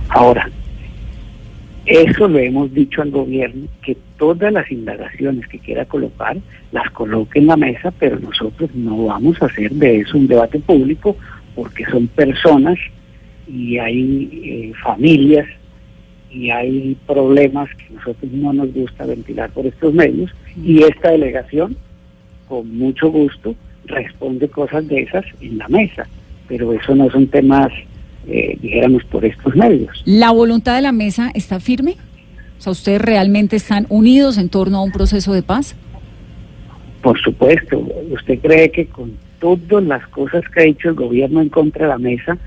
Ahora, 0.09 0.49
eso 1.85 2.27
lo 2.27 2.39
hemos 2.39 2.73
dicho 2.73 3.01
al 3.01 3.11
gobierno, 3.11 3.67
que 3.83 3.97
todas 4.17 4.51
las 4.51 4.69
indagaciones 4.71 5.47
que 5.47 5.59
quiera 5.59 5.85
colocar, 5.85 6.37
las 6.71 6.89
coloque 6.91 7.39
en 7.39 7.47
la 7.47 7.57
mesa, 7.57 7.91
pero 7.99 8.19
nosotros 8.19 8.69
no 8.73 9.05
vamos 9.05 9.41
a 9.41 9.45
hacer 9.45 9.71
de 9.71 9.99
eso 9.99 10.17
un 10.17 10.27
debate 10.27 10.59
público, 10.59 11.15
porque 11.55 11.85
son 11.85 12.07
personas 12.07 12.77
y 13.47 13.77
hay 13.77 14.29
eh, 14.31 14.73
familias 14.83 15.47
y 16.31 16.49
hay 16.49 16.97
problemas 17.05 17.69
que 17.75 17.93
nosotros 17.93 18.31
no 18.31 18.51
nos 18.51 18.73
gusta 18.73 19.05
ventilar 19.05 19.51
por 19.51 19.65
estos 19.65 19.93
medios, 19.93 20.31
y 20.61 20.83
esta 20.83 21.11
delegación, 21.11 21.77
con 22.47 22.77
mucho 22.77 23.09
gusto, 23.09 23.55
responde 23.85 24.49
cosas 24.49 24.87
de 24.87 25.03
esas 25.03 25.25
en 25.41 25.57
la 25.57 25.67
mesa, 25.67 26.07
pero 26.47 26.73
eso 26.73 26.95
no 26.95 27.09
son 27.09 27.27
temas, 27.27 27.71
eh, 28.27 28.57
dijéramos, 28.61 29.03
por 29.05 29.25
estos 29.25 29.55
medios. 29.55 30.01
¿La 30.05 30.31
voluntad 30.31 30.75
de 30.75 30.81
la 30.81 30.91
mesa 30.91 31.31
está 31.33 31.59
firme? 31.59 31.95
O 32.57 32.61
sea, 32.61 32.71
¿ustedes 32.71 33.01
realmente 33.01 33.55
están 33.55 33.85
unidos 33.89 34.37
en 34.37 34.49
torno 34.49 34.77
a 34.77 34.83
un 34.83 34.91
proceso 34.91 35.33
de 35.33 35.43
paz? 35.43 35.75
Por 37.01 37.19
supuesto, 37.21 37.85
¿usted 38.11 38.39
cree 38.39 38.71
que 38.71 38.87
con 38.87 39.13
todas 39.39 39.83
las 39.83 40.07
cosas 40.07 40.43
que 40.53 40.61
ha 40.61 40.65
hecho 40.65 40.89
el 40.89 40.95
gobierno 40.95 41.41
en 41.41 41.49
contra 41.49 41.85
de 41.85 41.91
la 41.91 41.97
mesa, 41.97 42.37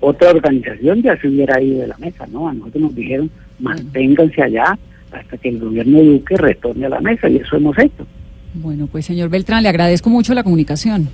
otra 0.00 0.30
organización 0.30 1.02
ya 1.02 1.20
se 1.20 1.28
hubiera 1.28 1.60
ido 1.60 1.80
de 1.80 1.88
la 1.88 1.98
mesa? 1.98 2.26
No, 2.26 2.48
a 2.48 2.54
nosotros 2.54 2.84
nos 2.84 2.94
dijeron, 2.94 3.30
manténganse 3.58 4.42
allá 4.42 4.78
hasta 5.12 5.36
que 5.36 5.48
el 5.48 5.58
gobierno 5.58 6.02
Duque 6.02 6.36
retorne 6.36 6.86
a 6.86 6.90
la 6.90 7.00
mesa 7.00 7.28
y 7.28 7.36
eso 7.36 7.56
hemos 7.56 7.78
hecho. 7.78 8.06
Bueno, 8.54 8.86
pues 8.90 9.06
señor 9.06 9.28
Beltrán, 9.28 9.62
le 9.62 9.68
agradezco 9.68 10.08
mucho 10.10 10.34
la 10.34 10.42
comunicación. 10.42 11.08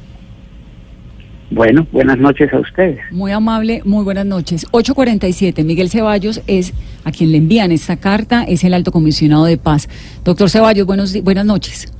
Bueno, 1.54 1.86
buenas 1.92 2.18
noches 2.18 2.52
a 2.52 2.58
ustedes. 2.58 2.98
Muy 3.12 3.30
amable, 3.30 3.80
muy 3.84 4.02
buenas 4.02 4.26
noches. 4.26 4.66
847, 4.72 5.62
Miguel 5.62 5.88
Ceballos 5.88 6.42
es 6.48 6.74
a 7.04 7.12
quien 7.12 7.30
le 7.30 7.38
envían 7.38 7.70
esta 7.70 7.96
carta, 7.96 8.42
es 8.42 8.64
el 8.64 8.74
alto 8.74 8.90
comisionado 8.90 9.44
de 9.44 9.56
paz. 9.56 9.88
Doctor 10.24 10.50
Ceballos, 10.50 10.84
buenos, 10.84 11.22
buenas 11.22 11.46
noches. 11.46 11.92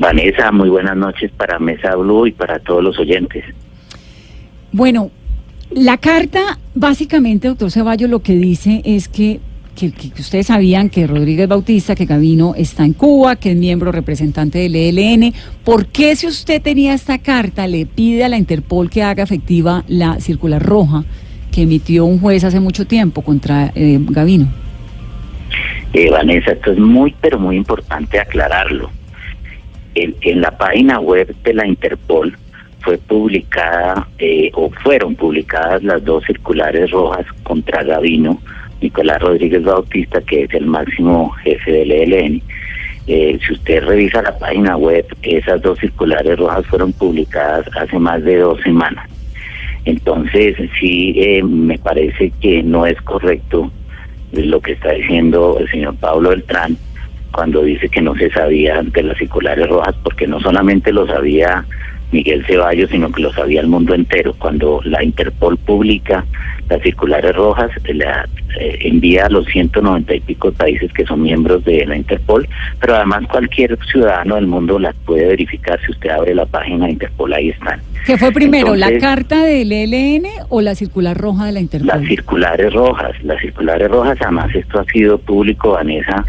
Vanessa, 0.00 0.50
muy 0.50 0.70
buenas 0.70 0.96
noches 0.96 1.30
para 1.36 1.60
Mesa 1.60 1.94
Blue 1.94 2.26
y 2.26 2.32
para 2.32 2.58
todos 2.58 2.82
los 2.82 2.98
oyentes. 2.98 3.44
Bueno, 4.72 5.12
la 5.70 5.98
carta, 5.98 6.58
básicamente, 6.74 7.46
doctor 7.46 7.70
Ceballos, 7.70 8.10
lo 8.10 8.24
que 8.24 8.32
dice 8.32 8.82
es 8.84 9.06
que, 9.06 9.38
que, 9.86 10.20
ustedes 10.20 10.48
sabían 10.48 10.90
que 10.90 11.06
Rodríguez 11.06 11.48
Bautista, 11.48 11.94
que 11.94 12.06
Gavino 12.06 12.54
está 12.56 12.84
en 12.84 12.94
Cuba, 12.94 13.36
que 13.36 13.52
es 13.52 13.56
miembro 13.56 13.92
representante 13.92 14.58
del 14.58 14.74
ELN. 14.74 15.32
¿Por 15.64 15.86
qué 15.86 16.16
si 16.16 16.26
usted 16.26 16.60
tenía 16.60 16.94
esta 16.94 17.18
carta 17.18 17.66
le 17.66 17.86
pide 17.86 18.24
a 18.24 18.28
la 18.28 18.36
Interpol 18.36 18.90
que 18.90 19.02
haga 19.02 19.22
efectiva 19.22 19.84
la 19.86 20.20
circular 20.20 20.62
roja 20.62 21.04
que 21.52 21.62
emitió 21.62 22.04
un 22.04 22.18
juez 22.18 22.44
hace 22.44 22.60
mucho 22.60 22.86
tiempo 22.86 23.22
contra 23.22 23.72
eh, 23.74 23.98
Gavino? 24.00 24.48
Eh, 25.92 26.10
Vanessa, 26.10 26.52
esto 26.52 26.72
es 26.72 26.78
muy, 26.78 27.14
pero 27.20 27.38
muy 27.38 27.56
importante 27.56 28.18
aclararlo. 28.18 28.90
En, 29.94 30.14
en 30.20 30.40
la 30.40 30.56
página 30.56 31.00
web 31.00 31.34
de 31.42 31.54
la 31.54 31.66
Interpol 31.66 32.36
fue 32.80 32.98
publicada 32.98 34.08
eh, 34.18 34.50
o 34.54 34.70
fueron 34.70 35.14
publicadas 35.14 35.82
las 35.82 36.04
dos 36.04 36.24
circulares 36.24 36.90
rojas 36.90 37.26
contra 37.42 37.82
Gavino, 37.82 38.40
Nicolás 38.80 39.20
Rodríguez 39.20 39.62
Bautista, 39.62 40.20
que 40.22 40.44
es 40.44 40.54
el 40.54 40.66
máximo 40.66 41.30
jefe 41.42 41.72
del 41.72 41.92
ELN. 41.92 42.42
Eh, 43.06 43.38
si 43.44 43.52
usted 43.54 43.84
revisa 43.84 44.22
la 44.22 44.36
página 44.38 44.76
web, 44.76 45.06
esas 45.22 45.62
dos 45.62 45.78
circulares 45.78 46.38
rojas 46.38 46.66
fueron 46.66 46.92
publicadas 46.92 47.66
hace 47.76 47.98
más 47.98 48.22
de 48.22 48.36
dos 48.36 48.60
semanas. 48.62 49.08
Entonces, 49.84 50.56
sí, 50.78 51.14
eh, 51.16 51.42
me 51.42 51.78
parece 51.78 52.30
que 52.40 52.62
no 52.62 52.84
es 52.84 53.00
correcto 53.02 53.70
lo 54.32 54.60
que 54.60 54.72
está 54.72 54.92
diciendo 54.92 55.56
el 55.58 55.70
señor 55.70 55.96
Pablo 55.96 56.30
Beltrán 56.30 56.76
cuando 57.32 57.62
dice 57.62 57.88
que 57.88 58.02
no 58.02 58.14
se 58.14 58.30
sabía 58.30 58.82
de 58.82 59.02
las 59.02 59.16
circulares 59.16 59.66
rojas, 59.68 59.94
porque 60.02 60.26
no 60.26 60.40
solamente 60.40 60.92
lo 60.92 61.06
sabía 61.06 61.64
Miguel 62.12 62.44
Ceballos, 62.46 62.90
sino 62.90 63.12
que 63.12 63.22
lo 63.22 63.32
sabía 63.32 63.60
el 63.60 63.68
mundo 63.68 63.94
entero. 63.94 64.34
Cuando 64.38 64.80
la 64.84 65.02
Interpol 65.04 65.56
publica 65.58 66.24
las 66.68 66.82
circulares 66.82 67.34
rojas, 67.34 67.70
la 67.94 68.28
eh, 68.58 68.78
envía 68.82 69.26
a 69.26 69.30
los 69.30 69.46
190 69.46 70.14
y 70.14 70.20
pico 70.20 70.52
países 70.52 70.92
que 70.92 71.04
son 71.04 71.22
miembros 71.22 71.64
de 71.64 71.86
la 71.86 71.96
Interpol, 71.96 72.48
pero 72.80 72.96
además 72.96 73.26
cualquier 73.30 73.78
ciudadano 73.90 74.34
del 74.34 74.46
mundo 74.46 74.78
las 74.78 74.94
puede 75.06 75.26
verificar. 75.26 75.80
Si 75.84 75.92
usted 75.92 76.10
abre 76.10 76.34
la 76.34 76.46
página 76.46 76.86
de 76.86 76.92
Interpol, 76.92 77.32
ahí 77.32 77.50
están. 77.50 77.80
¿Qué 78.06 78.16
fue 78.16 78.32
primero, 78.32 78.74
la 78.74 78.98
carta 78.98 79.44
del 79.44 79.72
ELN 79.72 80.26
o 80.48 80.60
la 80.60 80.74
circular 80.74 81.16
roja 81.16 81.46
de 81.46 81.52
la 81.52 81.60
Interpol? 81.60 81.88
Las 81.88 82.06
circulares 82.06 82.72
rojas, 82.72 83.12
las 83.22 83.40
circulares 83.40 83.88
rojas, 83.90 84.18
además 84.20 84.54
esto 84.54 84.80
ha 84.80 84.84
sido 84.84 85.18
público, 85.18 85.72
Vanessa, 85.72 86.24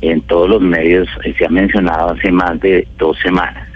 en 0.00 0.20
todos 0.22 0.48
los 0.48 0.60
medios, 0.60 1.08
eh, 1.24 1.34
se 1.38 1.46
ha 1.46 1.48
mencionado 1.48 2.12
hace 2.12 2.30
más 2.30 2.58
de 2.60 2.86
dos 2.98 3.16
semanas. 3.22 3.71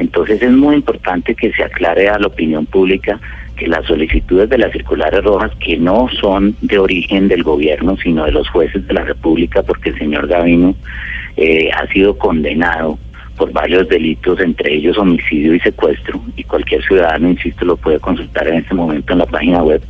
Entonces 0.00 0.42
es 0.42 0.50
muy 0.50 0.76
importante 0.76 1.34
que 1.34 1.52
se 1.52 1.62
aclare 1.62 2.08
a 2.08 2.18
la 2.18 2.28
opinión 2.28 2.64
pública 2.64 3.20
que 3.56 3.66
las 3.66 3.84
solicitudes 3.84 4.48
de 4.48 4.56
las 4.56 4.72
circulares 4.72 5.22
rojas, 5.22 5.52
que 5.60 5.76
no 5.76 6.08
son 6.18 6.56
de 6.62 6.78
origen 6.78 7.28
del 7.28 7.42
gobierno, 7.42 7.98
sino 8.02 8.24
de 8.24 8.32
los 8.32 8.48
jueces 8.48 8.86
de 8.86 8.94
la 8.94 9.04
República, 9.04 9.62
porque 9.62 9.90
el 9.90 9.98
señor 9.98 10.26
Gavino 10.26 10.74
eh, 11.36 11.70
ha 11.70 11.86
sido 11.88 12.16
condenado 12.16 12.98
por 13.36 13.52
varios 13.52 13.86
delitos, 13.88 14.40
entre 14.40 14.74
ellos 14.74 14.96
homicidio 14.96 15.54
y 15.54 15.60
secuestro, 15.60 16.18
y 16.34 16.44
cualquier 16.44 16.82
ciudadano, 16.82 17.28
insisto, 17.28 17.66
lo 17.66 17.76
puede 17.76 18.00
consultar 18.00 18.48
en 18.48 18.54
este 18.54 18.74
momento 18.74 19.12
en 19.12 19.18
la 19.18 19.26
página 19.26 19.62
web. 19.62 19.82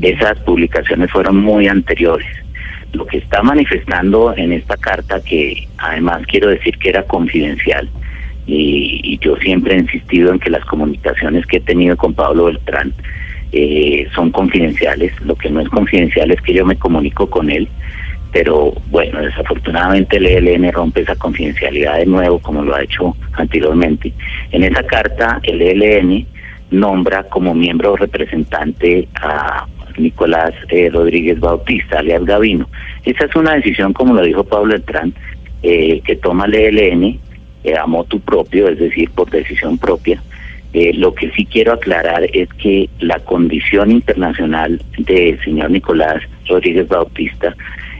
Esas 0.00 0.40
publicaciones 0.40 1.08
fueron 1.12 1.36
muy 1.36 1.68
anteriores. 1.68 2.26
Lo 2.92 3.06
que 3.06 3.18
está 3.18 3.42
manifestando 3.44 4.34
en 4.36 4.50
esta 4.52 4.76
carta, 4.76 5.22
que 5.22 5.68
además 5.78 6.22
quiero 6.26 6.48
decir 6.48 6.76
que 6.78 6.88
era 6.88 7.04
confidencial, 7.04 7.88
y, 8.46 9.00
y 9.02 9.18
yo 9.18 9.36
siempre 9.36 9.74
he 9.74 9.78
insistido 9.78 10.32
en 10.32 10.38
que 10.38 10.50
las 10.50 10.64
comunicaciones 10.64 11.46
que 11.46 11.58
he 11.58 11.60
tenido 11.60 11.96
con 11.96 12.14
Pablo 12.14 12.46
Beltrán 12.46 12.92
eh, 13.52 14.08
son 14.14 14.30
confidenciales. 14.30 15.12
Lo 15.20 15.36
que 15.36 15.50
no 15.50 15.60
es 15.60 15.68
confidencial 15.68 16.30
es 16.30 16.40
que 16.40 16.54
yo 16.54 16.64
me 16.64 16.76
comunico 16.76 17.28
con 17.28 17.50
él, 17.50 17.68
pero 18.32 18.72
bueno, 18.90 19.20
desafortunadamente 19.20 20.16
el 20.16 20.26
ELN 20.26 20.72
rompe 20.72 21.02
esa 21.02 21.16
confidencialidad 21.16 21.98
de 21.98 22.06
nuevo, 22.06 22.38
como 22.38 22.62
lo 22.62 22.74
ha 22.74 22.82
hecho 22.82 23.14
anteriormente. 23.34 24.12
En 24.52 24.64
esa 24.64 24.82
carta, 24.84 25.38
el 25.42 25.60
ELN 25.60 26.26
nombra 26.70 27.24
como 27.24 27.52
miembro 27.54 27.94
representante 27.94 29.06
a 29.16 29.66
Nicolás 29.98 30.54
eh, 30.70 30.88
Rodríguez 30.90 31.38
Bautista, 31.38 31.98
alias 31.98 32.24
Gavino. 32.24 32.70
Esa 33.04 33.26
es 33.26 33.36
una 33.36 33.54
decisión, 33.54 33.92
como 33.92 34.14
lo 34.14 34.22
dijo 34.22 34.44
Pablo 34.44 34.72
Beltrán, 34.72 35.12
eh, 35.62 36.00
que 36.06 36.16
toma 36.16 36.46
el 36.46 36.54
ELN 36.54 37.20
eh, 37.64 37.74
a 37.76 37.86
propio, 38.24 38.68
es 38.68 38.78
decir, 38.78 39.10
por 39.10 39.30
decisión 39.30 39.78
propia. 39.78 40.22
Eh, 40.72 40.94
lo 40.94 41.14
que 41.14 41.30
sí 41.32 41.44
quiero 41.44 41.74
aclarar 41.74 42.24
es 42.32 42.48
que 42.54 42.88
la 43.00 43.18
condición 43.18 43.90
internacional 43.90 44.80
del 44.98 45.38
señor 45.44 45.70
Nicolás 45.70 46.22
Rodríguez 46.48 46.88
Bautista 46.88 47.54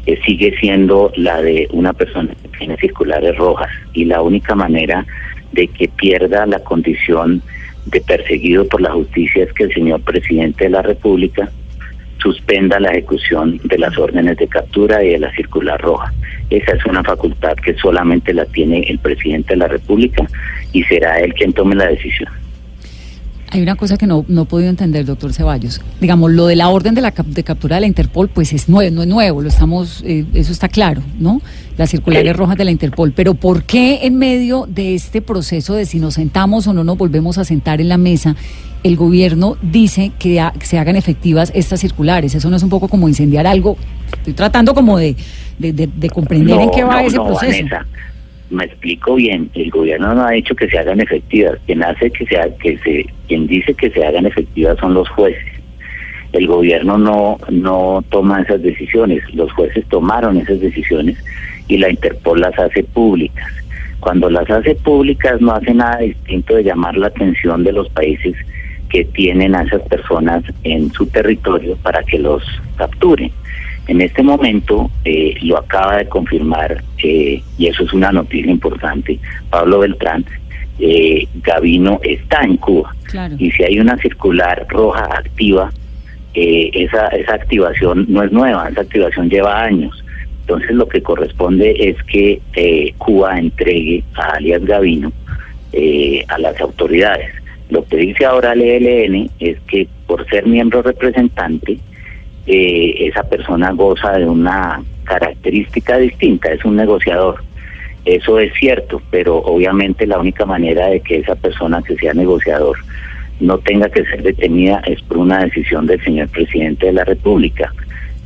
eh, 0.06 0.18
sigue 0.24 0.56
siendo 0.58 1.12
la 1.16 1.42
de 1.42 1.68
una 1.72 1.92
persona 1.92 2.34
que 2.40 2.48
tiene 2.56 2.76
circulares 2.78 3.36
rojas 3.36 3.68
y 3.92 4.06
la 4.06 4.22
única 4.22 4.54
manera 4.54 5.04
de 5.52 5.68
que 5.68 5.88
pierda 5.88 6.46
la 6.46 6.60
condición 6.60 7.42
de 7.86 8.00
perseguido 8.00 8.66
por 8.66 8.80
la 8.80 8.92
justicia 8.92 9.44
es 9.44 9.52
que 9.52 9.64
el 9.64 9.74
señor 9.74 10.00
presidente 10.00 10.64
de 10.64 10.70
la 10.70 10.82
República 10.82 11.50
suspenda 12.22 12.78
la 12.78 12.90
ejecución 12.90 13.58
de 13.64 13.78
las 13.78 13.96
órdenes 13.98 14.36
de 14.36 14.46
captura 14.46 15.02
y 15.02 15.10
de 15.10 15.18
la 15.18 15.32
circular 15.32 15.80
roja. 15.80 16.12
Esa 16.50 16.72
es 16.72 16.84
una 16.86 17.02
facultad 17.02 17.54
que 17.56 17.74
solamente 17.74 18.32
la 18.32 18.44
tiene 18.46 18.80
el 18.88 18.98
presidente 18.98 19.54
de 19.54 19.58
la 19.58 19.68
República 19.68 20.26
y 20.72 20.82
será 20.84 21.18
él 21.18 21.34
quien 21.34 21.52
tome 21.52 21.74
la 21.74 21.88
decisión. 21.88 22.41
Hay 23.54 23.60
una 23.60 23.74
cosa 23.76 23.98
que 23.98 24.06
no, 24.06 24.24
no 24.28 24.42
he 24.42 24.44
podido 24.46 24.70
entender, 24.70 25.04
doctor 25.04 25.32
Ceballos. 25.34 25.82
Digamos, 26.00 26.30
lo 26.30 26.46
de 26.46 26.56
la 26.56 26.70
orden 26.70 26.94
de 26.94 27.02
la 27.02 27.12
de 27.26 27.44
captura 27.44 27.76
de 27.76 27.82
la 27.82 27.86
Interpol, 27.86 28.28
pues 28.30 28.52
es 28.54 28.66
nuevo, 28.70 28.94
no 28.94 29.02
es 29.02 29.08
nuevo, 29.08 29.42
lo 29.42 29.48
estamos, 29.48 30.02
eh, 30.06 30.24
eso 30.32 30.52
está 30.52 30.68
claro, 30.68 31.02
¿no? 31.18 31.42
Las 31.76 31.90
circulares 31.90 32.34
rojas 32.34 32.56
de 32.56 32.64
la 32.64 32.70
Interpol. 32.70 33.12
Pero 33.12 33.34
¿por 33.34 33.64
qué 33.64 34.06
en 34.06 34.16
medio 34.16 34.66
de 34.68 34.94
este 34.94 35.20
proceso 35.20 35.74
de 35.74 35.84
si 35.84 35.98
nos 35.98 36.14
sentamos 36.14 36.66
o 36.66 36.72
no 36.72 36.82
nos 36.82 36.96
volvemos 36.96 37.36
a 37.36 37.44
sentar 37.44 37.82
en 37.82 37.90
la 37.90 37.98
mesa, 37.98 38.36
el 38.84 38.96
gobierno 38.96 39.58
dice 39.60 40.12
que, 40.18 40.40
ha- 40.40 40.52
que 40.58 40.64
se 40.64 40.78
hagan 40.78 40.96
efectivas 40.96 41.52
estas 41.54 41.80
circulares? 41.80 42.34
Eso 42.34 42.48
no 42.48 42.56
es 42.56 42.62
un 42.62 42.70
poco 42.70 42.88
como 42.88 43.06
incendiar 43.06 43.46
algo. 43.46 43.76
Estoy 44.16 44.32
tratando 44.32 44.72
como 44.74 44.96
de, 44.96 45.14
de, 45.58 45.74
de- 45.74 45.88
de 45.94 46.08
comprender 46.08 46.58
en 46.58 46.70
qué 46.70 46.84
va 46.84 47.02
no, 47.02 47.06
ese 47.06 47.16
proceso. 47.16 47.46
Vanessa, 47.46 47.86
me 48.52 48.64
explico 48.64 49.14
bien. 49.16 49.50
El 49.54 49.70
gobierno 49.70 50.14
no 50.14 50.24
ha 50.24 50.30
dicho 50.30 50.54
que 50.54 50.68
se 50.68 50.78
hagan 50.78 51.00
efectivas. 51.00 51.58
Quien 51.66 51.82
hace 51.82 52.10
que 52.10 52.26
se 52.26 52.36
que 52.60 52.78
se, 52.78 53.06
quien 53.26 53.46
dice 53.46 53.74
que 53.74 53.90
se 53.90 54.04
hagan 54.04 54.26
efectivas 54.26 54.78
son 54.78 54.94
los 54.94 55.08
jueces. 55.08 55.44
El 56.32 56.46
gobierno 56.46 56.98
no 56.98 57.38
no 57.50 58.04
toma 58.10 58.42
esas 58.42 58.62
decisiones. 58.62 59.22
Los 59.34 59.52
jueces 59.52 59.84
tomaron 59.88 60.36
esas 60.36 60.60
decisiones 60.60 61.18
y 61.68 61.78
la 61.78 61.90
Interpol 61.90 62.40
las 62.40 62.58
hace 62.58 62.84
públicas. 62.84 63.48
Cuando 64.00 64.28
las 64.30 64.50
hace 64.50 64.74
públicas 64.74 65.40
no 65.40 65.52
hace 65.52 65.72
nada 65.74 65.98
distinto 65.98 66.56
de 66.56 66.64
llamar 66.64 66.96
la 66.96 67.06
atención 67.06 67.64
de 67.64 67.72
los 67.72 67.88
países 67.90 68.34
que 68.90 69.04
tienen 69.04 69.54
a 69.54 69.62
esas 69.62 69.82
personas 69.82 70.44
en 70.64 70.92
su 70.92 71.06
territorio 71.06 71.76
para 71.76 72.02
que 72.02 72.18
los 72.18 72.42
capturen. 72.76 73.32
En 73.88 74.00
este 74.00 74.22
momento 74.22 74.90
eh, 75.04 75.34
lo 75.42 75.58
acaba 75.58 75.98
de 75.98 76.08
confirmar, 76.08 76.82
eh, 77.02 77.42
y 77.58 77.66
eso 77.66 77.82
es 77.82 77.92
una 77.92 78.12
noticia 78.12 78.50
importante, 78.50 79.18
Pablo 79.50 79.80
Beltrán, 79.80 80.24
eh, 80.78 81.26
Gavino 81.42 82.00
está 82.02 82.42
en 82.42 82.56
Cuba. 82.56 82.94
Claro. 83.04 83.34
Y 83.38 83.50
si 83.50 83.64
hay 83.64 83.78
una 83.78 83.96
circular 83.98 84.66
roja 84.68 85.04
activa, 85.04 85.70
eh, 86.34 86.70
esa, 86.72 87.08
esa 87.08 87.34
activación 87.34 88.06
no 88.08 88.22
es 88.22 88.32
nueva, 88.32 88.68
esa 88.68 88.80
activación 88.80 89.28
lleva 89.28 89.62
años. 89.62 90.02
Entonces 90.40 90.70
lo 90.72 90.88
que 90.88 91.02
corresponde 91.02 91.74
es 91.78 92.02
que 92.04 92.40
eh, 92.54 92.94
Cuba 92.98 93.38
entregue 93.38 94.02
a 94.14 94.36
alias 94.36 94.64
Gavino 94.64 95.12
eh, 95.72 96.24
a 96.28 96.38
las 96.38 96.58
autoridades. 96.60 97.32
Lo 97.70 97.84
que 97.84 97.96
dice 97.96 98.24
ahora 98.24 98.52
el 98.52 98.62
ELN 98.62 99.30
es 99.40 99.58
que 99.68 99.86
por 100.06 100.28
ser 100.28 100.46
miembro 100.46 100.82
representante, 100.82 101.78
eh, 102.46 103.08
esa 103.08 103.22
persona 103.22 103.70
goza 103.72 104.12
de 104.12 104.26
una 104.26 104.82
característica 105.04 105.98
distinta, 105.98 106.52
es 106.52 106.64
un 106.64 106.76
negociador. 106.76 107.42
Eso 108.04 108.38
es 108.38 108.52
cierto, 108.54 109.00
pero 109.10 109.38
obviamente 109.38 110.06
la 110.06 110.18
única 110.18 110.44
manera 110.44 110.86
de 110.88 111.00
que 111.00 111.18
esa 111.18 111.36
persona 111.36 111.82
que 111.82 111.96
sea 111.96 112.14
negociador 112.14 112.76
no 113.40 113.58
tenga 113.58 113.88
que 113.88 114.04
ser 114.04 114.22
detenida 114.22 114.82
es 114.86 115.00
por 115.02 115.18
una 115.18 115.44
decisión 115.44 115.86
del 115.86 116.02
señor 116.02 116.28
presidente 116.28 116.86
de 116.86 116.92
la 116.92 117.04
República, 117.04 117.72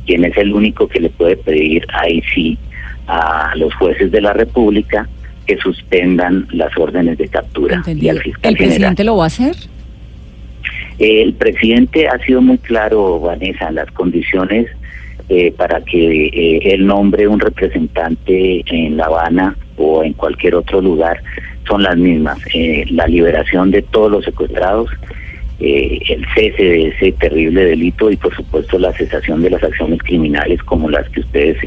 quien 0.05 0.25
es 0.25 0.35
el 0.37 0.53
único 0.53 0.87
que 0.87 0.99
le 0.99 1.09
puede 1.09 1.37
pedir 1.37 1.85
ahí 1.93 2.21
sí 2.33 2.57
a 3.07 3.53
los 3.55 3.73
jueces 3.75 4.11
de 4.11 4.21
la 4.21 4.33
República 4.33 5.07
que 5.45 5.57
suspendan 5.57 6.47
las 6.51 6.75
órdenes 6.77 7.17
de 7.17 7.27
captura 7.29 7.81
y 7.85 8.09
al 8.09 8.19
fiscal 8.19 8.51
¿El 8.51 8.57
general. 8.57 8.75
presidente 8.75 9.03
lo 9.03 9.17
va 9.17 9.23
a 9.23 9.27
hacer? 9.27 9.55
El 10.99 11.33
presidente 11.33 12.07
ha 12.07 12.17
sido 12.25 12.41
muy 12.41 12.57
claro, 12.57 13.19
Vanessa, 13.19 13.69
en 13.69 13.75
las 13.75 13.91
condiciones 13.91 14.67
eh, 15.29 15.51
para 15.51 15.81
que 15.81 16.27
eh, 16.27 16.73
él 16.73 16.87
nombre 16.87 17.27
un 17.27 17.39
representante 17.39 18.63
en 18.65 18.97
La 18.97 19.05
Habana 19.05 19.57
o 19.75 20.03
en 20.03 20.13
cualquier 20.13 20.55
otro 20.55 20.81
lugar 20.81 21.21
son 21.67 21.83
las 21.83 21.97
mismas. 21.97 22.39
Eh, 22.53 22.85
la 22.89 23.07
liberación 23.07 23.71
de 23.71 23.81
todos 23.81 24.11
los 24.11 24.25
secuestrados, 24.25 24.89
eh, 25.59 25.99
el 26.09 26.25
cese 26.33 26.63
de 26.63 26.87
ese 26.87 27.11
terrible 27.13 27.65
delito 27.65 28.11
y 28.11 28.15
por 28.15 28.35
supuesto 28.35 28.77
la 28.79 28.93
cesación 28.93 29.41
de 29.41 29.49
las 29.49 29.63
acciones 29.63 29.99
criminales 30.03 30.61
como 30.63 30.89
las 30.89 31.09
que 31.09 31.21
ustedes 31.21 31.57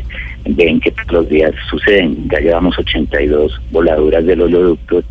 ven 0.44 0.80
que 0.80 0.90
todos 0.92 1.12
los 1.12 1.28
días 1.28 1.52
suceden. 1.68 2.28
Ya 2.30 2.40
llevamos 2.40 2.78
82 2.78 3.60
voladuras 3.70 4.24
del 4.24 4.42
oleoducto 4.42 5.02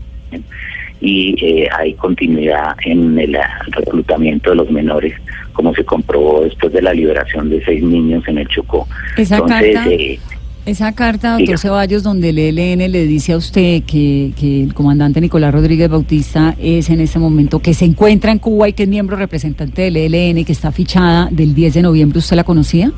y 1.02 1.36
eh, 1.46 1.68
hay 1.78 1.94
continuidad 1.94 2.76
en 2.86 3.18
el 3.18 3.36
ah, 3.36 3.50
reclutamiento 3.72 4.50
de 4.50 4.58
los 4.58 4.70
menores, 4.72 5.14
como 5.54 5.74
se 5.74 5.84
comprobó 5.86 6.42
después 6.42 6.74
de 6.74 6.82
la 6.82 6.94
liberación 6.94 7.50
de 7.50 7.64
seis 7.64 7.82
niños 7.84 8.24
en 8.28 8.38
el 8.40 8.48
Chocó. 8.48 8.88
Esa 9.18 9.38
Entonces, 9.38 9.74
carta- 9.76 9.90
eh, 9.92 10.20
Esa 10.66 10.94
carta, 10.94 11.30
doctor 11.32 11.48
Diga. 11.48 11.58
Ceballos, 11.58 12.04
donde 12.04 12.30
el 12.30 12.38
ELN 12.40 12.92
le 12.92 13.06
dice 13.08 13.34
a 13.34 13.38
usted 13.38 13.84
que, 13.84 14.34
que 14.38 14.64
el 14.64 14.74
comandante 14.74 15.22
Nicolás 15.22 15.54
Rodríguez 15.54 15.90
Bautista 15.90 16.56
es 16.62 16.90
en 16.90 17.00
este 17.00 17.18
momento 17.18 17.60
que 17.60 17.74
se 17.74 17.86
encuentra 17.86 18.32
en 18.32 18.40
Cuba 18.40 18.68
y 18.70 18.74
que 18.74 18.84
es 18.84 18.90
miembro 18.90 19.16
representante 19.16 19.84
del 19.84 19.96
ELN 19.98 20.44
que 20.46 20.52
está 20.52 20.72
fichada 20.72 21.30
del 21.32 21.56
10 21.56 21.76
de 21.76 21.82
noviembre, 21.82 22.20
¿usted 22.20 22.36
la 22.36 22.44
conocía? 22.44 22.92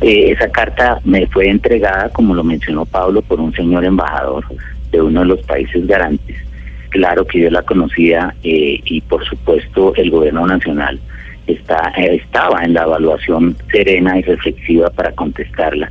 Eh, 0.00 0.32
esa 0.32 0.48
carta 0.50 1.00
me 1.04 1.26
fue 1.28 1.48
entregada, 1.48 2.08
como 2.10 2.34
lo 2.34 2.42
mencionó 2.44 2.84
Pablo, 2.84 3.22
por 3.22 3.40
un 3.40 3.52
señor 3.54 3.84
embajador 3.84 4.44
de 4.96 5.02
uno 5.02 5.20
de 5.20 5.26
los 5.26 5.40
países 5.42 5.86
garantes. 5.86 6.36
Claro 6.90 7.26
que 7.26 7.40
yo 7.40 7.50
la 7.50 7.62
conocía 7.62 8.34
eh, 8.42 8.80
y 8.84 9.00
por 9.02 9.24
supuesto 9.24 9.94
el 9.96 10.10
gobierno 10.10 10.46
nacional 10.46 10.98
está 11.46 11.92
eh, 11.96 12.16
estaba 12.24 12.62
en 12.64 12.74
la 12.74 12.82
evaluación 12.84 13.56
serena 13.70 14.18
y 14.18 14.22
reflexiva 14.22 14.90
para 14.90 15.12
contestarla. 15.12 15.90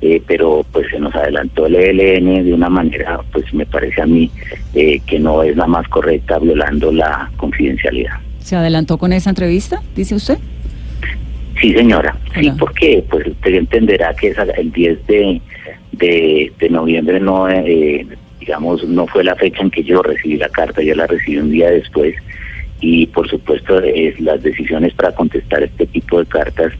Eh, 0.00 0.22
pero 0.28 0.64
pues 0.72 0.86
se 0.90 1.00
nos 1.00 1.12
adelantó 1.14 1.66
el 1.66 1.74
ELN 1.74 2.44
de 2.44 2.54
una 2.54 2.68
manera, 2.68 3.20
pues 3.32 3.52
me 3.52 3.66
parece 3.66 4.00
a 4.00 4.06
mí 4.06 4.30
eh, 4.72 5.00
que 5.06 5.18
no 5.18 5.42
es 5.42 5.56
la 5.56 5.66
más 5.66 5.88
correcta, 5.88 6.38
violando 6.38 6.92
la 6.92 7.28
confidencialidad. 7.36 8.12
¿Se 8.38 8.54
adelantó 8.54 8.96
con 8.96 9.12
esa 9.12 9.30
entrevista, 9.30 9.82
dice 9.96 10.14
usted? 10.14 10.38
Sí, 11.60 11.72
señora. 11.74 12.16
Sí, 12.38 12.52
porque 12.56 13.04
pues 13.10 13.26
usted 13.26 13.54
entenderá 13.54 14.14
que 14.14 14.28
esa- 14.28 14.44
el 14.44 14.70
10 14.70 15.04
de, 15.08 15.40
de, 15.92 16.52
de 16.60 16.70
noviembre 16.70 17.18
no, 17.18 17.48
eh, 17.48 18.06
digamos, 18.48 18.82
no 18.84 19.06
fue 19.06 19.24
la 19.24 19.36
fecha 19.36 19.60
en 19.60 19.70
que 19.70 19.84
yo 19.84 20.02
recibí 20.02 20.38
la 20.38 20.48
carta, 20.48 20.80
yo 20.80 20.94
la 20.94 21.06
recibí 21.06 21.36
un 21.36 21.50
día 21.50 21.70
después 21.70 22.14
y 22.80 23.06
por 23.08 23.28
supuesto 23.28 23.78
es, 23.82 24.18
las 24.20 24.42
decisiones 24.42 24.94
para 24.94 25.14
contestar 25.14 25.62
este 25.62 25.86
tipo 25.86 26.18
de 26.18 26.24
cartas 26.24 26.72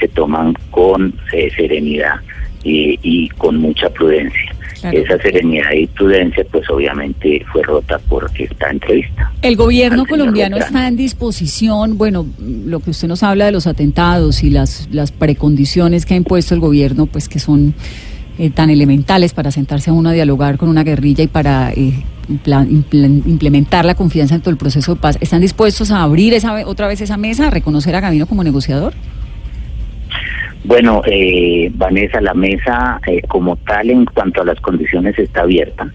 se 0.00 0.08
toman 0.08 0.54
con 0.72 1.14
eh, 1.32 1.48
serenidad 1.54 2.16
y, 2.64 2.98
y 3.04 3.28
con 3.28 3.58
mucha 3.58 3.88
prudencia. 3.90 4.52
Claro. 4.80 4.98
Esa 4.98 5.16
serenidad 5.18 5.70
y 5.70 5.86
prudencia 5.86 6.44
pues 6.50 6.68
obviamente 6.68 7.44
fue 7.52 7.62
rota 7.62 8.00
por 8.00 8.28
esta 8.36 8.70
entrevista. 8.70 9.30
El 9.42 9.54
gobierno 9.54 10.04
colombiano 10.06 10.56
está 10.56 10.88
en 10.88 10.96
disposición, 10.96 11.98
bueno, 11.98 12.26
lo 12.40 12.80
que 12.80 12.90
usted 12.90 13.06
nos 13.06 13.22
habla 13.22 13.46
de 13.46 13.52
los 13.52 13.68
atentados 13.68 14.42
y 14.42 14.50
las, 14.50 14.88
las 14.90 15.12
precondiciones 15.12 16.04
que 16.04 16.14
ha 16.14 16.16
impuesto 16.16 16.52
el 16.54 16.60
gobierno, 16.60 17.06
pues 17.06 17.28
que 17.28 17.38
son 17.38 17.74
eh, 18.38 18.50
tan 18.50 18.70
elementales 18.70 19.34
para 19.34 19.50
sentarse 19.50 19.90
a 19.90 19.92
uno 19.92 20.10
a 20.10 20.12
dialogar 20.12 20.58
con 20.58 20.68
una 20.68 20.84
guerrilla 20.84 21.24
y 21.24 21.28
para 21.28 21.72
eh, 21.72 22.04
implementar 23.26 23.84
la 23.84 23.94
confianza 23.94 24.34
en 24.34 24.40
todo 24.40 24.50
el 24.50 24.56
proceso 24.56 24.94
de 24.94 25.00
paz. 25.00 25.18
¿Están 25.20 25.40
dispuestos 25.40 25.90
a 25.90 26.02
abrir 26.02 26.34
esa, 26.34 26.66
otra 26.66 26.86
vez 26.86 27.00
esa 27.00 27.16
mesa, 27.16 27.48
a 27.48 27.50
reconocer 27.50 27.94
a 27.94 28.00
Gavino 28.00 28.26
como 28.26 28.44
negociador? 28.44 28.94
Bueno, 30.64 31.02
eh, 31.06 31.70
Vanessa, 31.74 32.20
la 32.20 32.34
mesa 32.34 33.00
eh, 33.06 33.20
como 33.26 33.56
tal 33.56 33.90
en 33.90 34.04
cuanto 34.04 34.42
a 34.42 34.44
las 34.44 34.60
condiciones 34.60 35.18
está 35.18 35.42
abierta. 35.42 35.90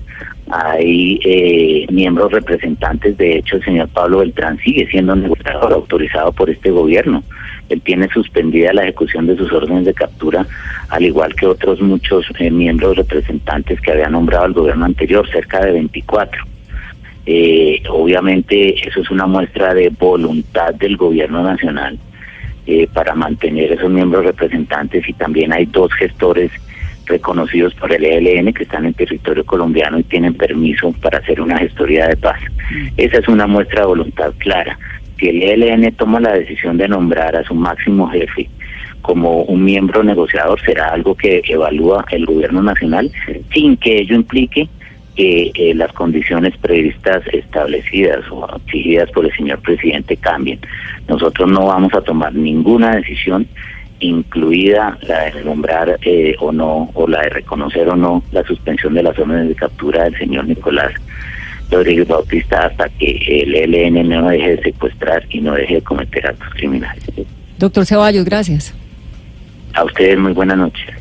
Hay 0.49 1.19
eh, 1.23 1.85
miembros 1.91 2.31
representantes, 2.31 3.17
de 3.17 3.37
hecho 3.37 3.57
el 3.57 3.63
señor 3.63 3.89
Pablo 3.89 4.19
Beltrán 4.19 4.57
sigue 4.59 4.87
siendo 4.87 5.15
negociador 5.15 5.71
autorizado 5.71 6.31
por 6.33 6.49
este 6.49 6.69
gobierno. 6.71 7.23
Él 7.69 7.81
tiene 7.81 8.07
suspendida 8.09 8.73
la 8.73 8.83
ejecución 8.83 9.27
de 9.27 9.37
sus 9.37 9.51
órdenes 9.51 9.85
de 9.85 9.93
captura, 9.93 10.45
al 10.89 11.03
igual 11.03 11.35
que 11.35 11.45
otros 11.45 11.81
muchos 11.81 12.25
eh, 12.39 12.49
miembros 12.49 12.95
representantes 12.95 13.81
que 13.81 13.91
había 13.91 14.09
nombrado 14.09 14.45
el 14.45 14.53
gobierno 14.53 14.85
anterior, 14.85 15.27
cerca 15.29 15.65
de 15.65 15.73
24. 15.73 16.43
Eh, 17.25 17.83
obviamente 17.89 18.87
eso 18.87 19.01
es 19.01 19.11
una 19.11 19.25
muestra 19.25 19.73
de 19.73 19.89
voluntad 19.89 20.73
del 20.75 20.95
gobierno 20.95 21.43
nacional 21.43 21.99
eh, 22.65 22.87
para 22.93 23.15
mantener 23.15 23.73
esos 23.73 23.89
miembros 23.89 24.23
representantes 24.23 25.07
y 25.09 25.13
también 25.13 25.51
hay 25.51 25.65
dos 25.65 25.91
gestores 25.93 26.51
reconocidos 27.05 27.73
por 27.75 27.91
el 27.91 28.05
ELN 28.05 28.53
que 28.53 28.63
están 28.63 28.85
en 28.85 28.93
territorio 28.93 29.45
colombiano 29.45 29.99
y 29.99 30.03
tienen 30.03 30.33
permiso 30.35 30.93
para 31.01 31.19
hacer 31.19 31.41
una 31.41 31.57
gestoría 31.57 32.07
de 32.07 32.17
paz. 32.17 32.39
Esa 32.95 33.17
es 33.17 33.27
una 33.27 33.47
muestra 33.47 33.81
de 33.81 33.87
voluntad 33.87 34.31
clara. 34.37 34.77
Si 35.19 35.29
el 35.29 35.43
ELN 35.43 35.91
toma 35.93 36.19
la 36.19 36.33
decisión 36.33 36.77
de 36.77 36.87
nombrar 36.87 37.35
a 37.35 37.43
su 37.43 37.55
máximo 37.55 38.07
jefe 38.09 38.49
como 39.01 39.43
un 39.43 39.63
miembro 39.63 40.03
negociador, 40.03 40.59
será 40.61 40.89
algo 40.89 41.15
que 41.15 41.41
evalúa 41.47 42.05
el 42.11 42.25
gobierno 42.25 42.61
nacional 42.61 43.11
sin 43.53 43.77
que 43.77 43.99
ello 43.99 44.15
implique 44.15 44.67
que 45.15 45.51
eh, 45.55 45.73
las 45.73 45.91
condiciones 45.93 46.55
previstas, 46.57 47.23
establecidas 47.33 48.23
o 48.29 48.47
exigidas 48.57 49.09
por 49.11 49.25
el 49.25 49.35
señor 49.35 49.59
presidente 49.59 50.15
cambien. 50.15 50.59
Nosotros 51.07 51.49
no 51.49 51.65
vamos 51.65 51.93
a 51.95 52.01
tomar 52.01 52.35
ninguna 52.35 52.97
decisión, 52.97 53.47
incluida 53.99 54.95
la 55.07 55.31
de 55.31 55.43
nombrar 55.43 55.97
eh, 56.03 56.35
o 56.39 56.51
no, 56.51 56.91
o 56.93 57.07
la 57.07 57.21
de 57.21 57.29
reconocer 57.29 57.89
o 57.89 57.95
no 57.95 58.21
la 58.31 58.43
suspensión 58.43 58.93
de 58.93 59.03
las 59.03 59.17
órdenes 59.17 59.49
de 59.49 59.55
captura 59.55 60.03
del 60.03 60.17
señor 60.17 60.45
Nicolás 60.45 60.93
Rodríguez 61.71 62.07
Bautista 62.07 62.67
hasta 62.67 62.89
que 62.89 63.17
el 63.27 63.55
ELN 63.55 64.09
no 64.09 64.29
deje 64.29 64.55
de 64.55 64.63
secuestrar 64.63 65.25
y 65.29 65.41
no 65.41 65.53
deje 65.53 65.75
de 65.75 65.81
cometer 65.81 66.27
actos 66.27 66.49
criminales. 66.55 67.03
Doctor 67.57 67.85
Ceballos, 67.85 68.25
gracias. 68.25 68.73
A 69.73 69.83
ustedes 69.83 70.17
muy 70.17 70.33
buenas 70.33 70.57
noches. 70.57 70.95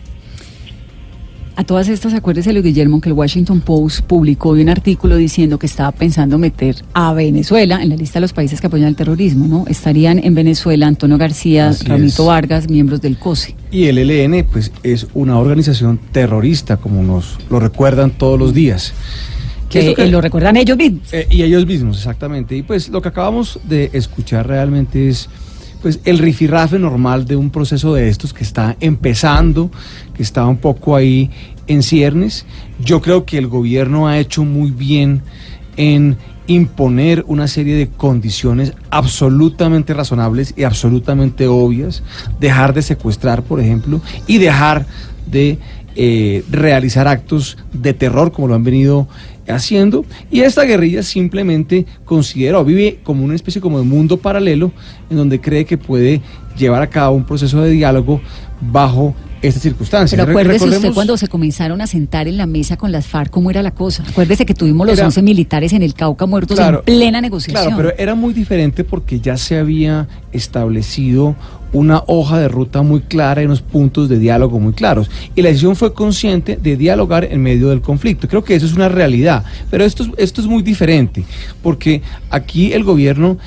A 1.58 1.64
todas 1.64 1.88
estas, 1.88 2.12
acuérdese, 2.12 2.52
Luis 2.52 2.66
Guillermo, 2.66 3.00
que 3.00 3.08
el 3.08 3.14
Washington 3.14 3.62
Post 3.62 4.02
publicó 4.02 4.50
hoy 4.50 4.60
un 4.60 4.68
artículo 4.68 5.16
diciendo 5.16 5.58
que 5.58 5.64
estaba 5.64 5.90
pensando 5.90 6.36
meter 6.36 6.76
a 6.92 7.14
Venezuela 7.14 7.82
en 7.82 7.88
la 7.88 7.96
lista 7.96 8.18
de 8.18 8.22
los 8.22 8.34
países 8.34 8.60
que 8.60 8.66
apoyan 8.66 8.88
el 8.88 8.96
terrorismo, 8.96 9.46
¿no? 9.46 9.64
Estarían 9.66 10.22
en 10.22 10.34
Venezuela 10.34 10.86
Antonio 10.86 11.16
García, 11.16 11.68
Así 11.68 11.86
Ramito 11.86 12.24
es. 12.24 12.28
Vargas, 12.28 12.68
miembros 12.68 13.00
del 13.00 13.18
COSE. 13.18 13.54
Y 13.70 13.86
el 13.86 13.96
ELN, 13.96 14.44
pues, 14.52 14.70
es 14.82 15.06
una 15.14 15.38
organización 15.38 15.98
terrorista, 16.12 16.76
como 16.76 17.02
nos 17.02 17.38
lo 17.48 17.58
recuerdan 17.58 18.10
todos 18.10 18.38
los 18.38 18.52
días. 18.52 18.92
¿Qué 19.80 19.80
es 19.80 19.84
Que 19.84 19.90
lo 19.90 19.96
que- 19.96 20.04
eh, 20.04 20.10
lo 20.10 20.20
recuerdan 20.20 20.56
ellos 20.56 20.76
mismos. 20.76 21.12
Eh, 21.12 21.26
y 21.30 21.42
ellos 21.42 21.66
mismos, 21.66 21.96
exactamente. 21.98 22.56
Y 22.56 22.62
pues 22.62 22.88
lo 22.88 23.00
que 23.02 23.08
acabamos 23.08 23.58
de 23.64 23.90
escuchar 23.92 24.46
realmente 24.46 25.08
es 25.08 25.28
pues 25.82 26.00
el 26.04 26.18
rifirrafe 26.18 26.78
normal 26.78 27.26
de 27.26 27.36
un 27.36 27.50
proceso 27.50 27.94
de 27.94 28.08
estos 28.08 28.32
que 28.32 28.42
está 28.42 28.76
empezando, 28.80 29.70
que 30.14 30.22
está 30.22 30.44
un 30.46 30.56
poco 30.56 30.96
ahí 30.96 31.30
en 31.68 31.82
ciernes. 31.82 32.44
Yo 32.82 33.00
creo 33.00 33.24
que 33.24 33.38
el 33.38 33.46
gobierno 33.46 34.08
ha 34.08 34.18
hecho 34.18 34.44
muy 34.44 34.70
bien 34.70 35.22
en 35.76 36.16
imponer 36.48 37.24
una 37.28 37.46
serie 37.46 37.74
de 37.76 37.88
condiciones 37.88 38.72
absolutamente 38.90 39.92
razonables 39.94 40.54
y 40.56 40.64
absolutamente 40.64 41.46
obvias, 41.46 42.02
dejar 42.40 42.72
de 42.72 42.82
secuestrar, 42.82 43.42
por 43.42 43.60
ejemplo, 43.60 44.00
y 44.26 44.38
dejar 44.38 44.86
de 45.30 45.58
eh, 45.96 46.44
realizar 46.50 47.08
actos 47.08 47.56
de 47.72 47.94
terror 47.94 48.30
como 48.32 48.48
lo 48.48 48.54
han 48.54 48.64
venido 48.64 49.08
haciendo 49.48 50.04
y 50.30 50.40
esta 50.40 50.64
guerrilla 50.64 51.02
simplemente 51.02 51.86
considera 52.04 52.58
o 52.58 52.64
vive 52.64 52.98
como 53.04 53.24
una 53.24 53.34
especie 53.34 53.60
como 53.60 53.78
de 53.78 53.84
mundo 53.84 54.16
paralelo 54.16 54.72
en 55.10 55.16
donde 55.16 55.40
cree 55.40 55.64
que 55.64 55.78
puede 55.78 56.20
llevar 56.58 56.82
a 56.82 56.88
cabo 56.88 57.14
un 57.16 57.24
proceso 57.24 57.60
de 57.62 57.70
diálogo 57.70 58.20
bajo 58.60 59.14
estas 59.42 59.62
circunstancias. 59.62 60.18
Pero 60.18 60.30
acuérdese 60.30 60.64
usted 60.64 60.92
cuando 60.94 61.16
se 61.18 61.28
comenzaron 61.28 61.80
a 61.82 61.86
sentar 61.86 62.26
en 62.26 62.38
la 62.38 62.46
mesa 62.46 62.76
con 62.78 62.90
las 62.90 63.06
FARC, 63.06 63.30
¿cómo 63.30 63.50
era 63.50 63.62
la 63.62 63.70
cosa? 63.72 64.02
Acuérdese 64.08 64.46
que 64.46 64.54
tuvimos 64.54 64.86
los 64.86 64.98
Era- 64.98 65.06
11 65.06 65.22
militares 65.22 65.72
en 65.74 65.82
el 65.82 65.92
Cauca 65.94 66.24
muertos 66.26 66.56
Claro, 66.56 66.78
en 66.86 66.96
plena 66.98 67.20
negociación. 67.20 67.62
Claro, 67.66 67.76
pero 67.76 67.94
era 67.98 68.14
muy 68.14 68.32
diferente 68.32 68.82
porque 68.82 69.20
ya 69.20 69.36
se 69.36 69.58
había 69.58 70.08
establecido 70.32 71.36
una 71.76 72.02
hoja 72.06 72.38
de 72.38 72.48
ruta 72.48 72.82
muy 72.82 73.00
clara 73.00 73.42
y 73.42 73.46
unos 73.46 73.60
puntos 73.60 74.08
de 74.08 74.18
diálogo 74.18 74.58
muy 74.58 74.72
claros. 74.72 75.10
Y 75.34 75.42
la 75.42 75.48
decisión 75.50 75.76
fue 75.76 75.92
consciente 75.92 76.56
de 76.56 76.76
dialogar 76.76 77.24
en 77.24 77.42
medio 77.42 77.68
del 77.68 77.82
conflicto. 77.82 78.28
Creo 78.28 78.42
que 78.42 78.54
eso 78.54 78.66
es 78.66 78.72
una 78.72 78.88
realidad. 78.88 79.44
Pero 79.70 79.84
esto 79.84 80.04
es, 80.04 80.10
esto 80.16 80.40
es 80.40 80.46
muy 80.46 80.62
diferente 80.62 81.24
porque 81.62 82.02
aquí 82.30 82.72
el 82.72 82.84
gobierno 82.84 83.38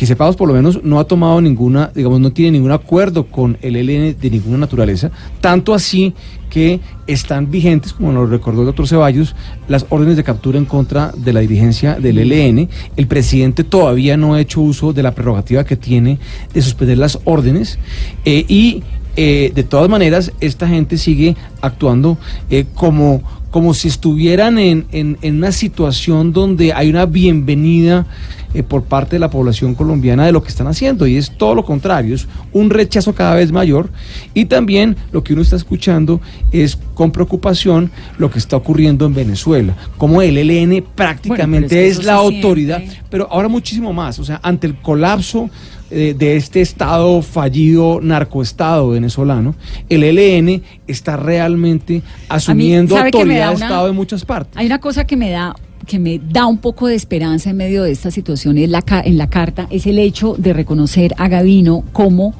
que 0.00 0.06
sepamos 0.06 0.34
por 0.34 0.48
lo 0.48 0.54
menos 0.54 0.82
no 0.82 0.98
ha 0.98 1.04
tomado 1.04 1.42
ninguna, 1.42 1.92
digamos, 1.94 2.20
no 2.20 2.32
tiene 2.32 2.52
ningún 2.52 2.72
acuerdo 2.72 3.26
con 3.26 3.58
el 3.60 3.76
ELN 3.76 4.18
de 4.18 4.30
ninguna 4.30 4.56
naturaleza, 4.56 5.10
tanto 5.42 5.74
así 5.74 6.14
que 6.48 6.80
están 7.06 7.50
vigentes, 7.50 7.92
como 7.92 8.10
nos 8.10 8.30
recordó 8.30 8.62
el 8.62 8.66
doctor 8.68 8.88
Ceballos, 8.88 9.36
las 9.68 9.84
órdenes 9.90 10.16
de 10.16 10.24
captura 10.24 10.56
en 10.56 10.64
contra 10.64 11.12
de 11.14 11.34
la 11.34 11.40
dirigencia 11.40 11.96
del 11.96 12.16
ELN. 12.16 12.70
El 12.96 13.08
presidente 13.08 13.62
todavía 13.62 14.16
no 14.16 14.32
ha 14.32 14.40
hecho 14.40 14.62
uso 14.62 14.94
de 14.94 15.02
la 15.02 15.14
prerrogativa 15.14 15.64
que 15.64 15.76
tiene 15.76 16.18
de 16.54 16.62
suspender 16.62 16.96
las 16.96 17.18
órdenes 17.24 17.78
eh, 18.24 18.46
y 18.48 18.82
eh, 19.16 19.52
de 19.54 19.64
todas 19.64 19.90
maneras 19.90 20.32
esta 20.40 20.66
gente 20.66 20.96
sigue 20.96 21.36
actuando 21.60 22.16
eh, 22.48 22.64
como, 22.72 23.22
como 23.50 23.74
si 23.74 23.88
estuvieran 23.88 24.58
en, 24.58 24.86
en- 24.92 25.18
en 25.22 25.36
una 25.36 25.52
situación 25.52 26.32
donde 26.32 26.72
hay 26.72 26.88
una 26.88 27.06
bienvenida 27.06 28.06
eh, 28.54 28.62
por 28.62 28.82
parte 28.84 29.16
de 29.16 29.20
la 29.20 29.30
población 29.30 29.74
colombiana 29.74 30.24
de 30.26 30.32
lo 30.32 30.42
que 30.42 30.48
están 30.48 30.66
haciendo. 30.66 31.06
Y 31.06 31.16
es 31.16 31.36
todo 31.36 31.54
lo 31.54 31.64
contrario, 31.64 32.14
es 32.14 32.26
un 32.52 32.70
rechazo 32.70 33.14
cada 33.14 33.34
vez 33.34 33.50
mayor. 33.52 33.90
Y 34.34 34.44
también 34.46 34.96
lo 35.12 35.22
que 35.24 35.32
uno 35.32 35.42
está 35.42 35.56
escuchando 35.56 36.20
es 36.52 36.76
con 36.94 37.10
preocupación 37.12 37.90
lo 38.18 38.30
que 38.30 38.38
está 38.38 38.56
ocurriendo 38.56 39.06
en 39.06 39.14
Venezuela, 39.14 39.76
como 39.96 40.20
el 40.22 40.36
ELN 40.38 40.84
prácticamente 40.94 41.68
que 41.68 41.88
es, 41.88 42.04
la 42.04 42.14
autoridad, 42.14 42.82
pero 43.08 43.28
ahora 43.30 43.48
muchísimo 43.48 43.92
más, 43.92 44.18
o 44.18 44.24
sea, 44.24 44.40
ante 44.42 44.66
el 44.66 44.76
colapso 44.76 45.48
eh, 45.90 46.14
de 46.16 46.36
este 46.36 46.60
estado 46.60 47.20
fallido 47.22 48.00
narcoestado 48.00 48.90
venezolano, 48.90 49.54
el 49.88 50.04
ELN 50.04 50.62
está 50.86 51.16
realmente 51.16 52.02
asumiendo 52.28 52.96
¿sabe 52.96 53.10
que 53.10 53.24
me 53.24 53.38
da 53.38 53.46
autoridad 53.46 53.48
de 53.48 53.64
estado 53.64 53.88
en 53.88 53.96
muchas 53.96 54.24
partes. 54.24 54.56
Hay 54.56 54.66
una 54.66 54.78
cosa 54.78 55.04
que 55.04 55.16
me 55.16 55.30
da 55.30 55.54
que 55.86 55.98
me 55.98 56.20
da 56.20 56.46
un 56.46 56.58
poco 56.58 56.86
de 56.86 56.94
esperanza 56.94 57.50
en 57.50 57.56
medio 57.56 57.82
de 57.82 57.90
esta 57.90 58.10
situación 58.10 58.58
es 58.58 58.68
la 58.68 58.84
en 59.04 59.18
la 59.18 59.28
carta 59.28 59.66
es 59.70 59.86
el 59.86 59.98
hecho 59.98 60.36
de 60.38 60.52
reconocer 60.52 61.14
a 61.16 61.28
Gavino 61.28 61.82
como 61.92 62.34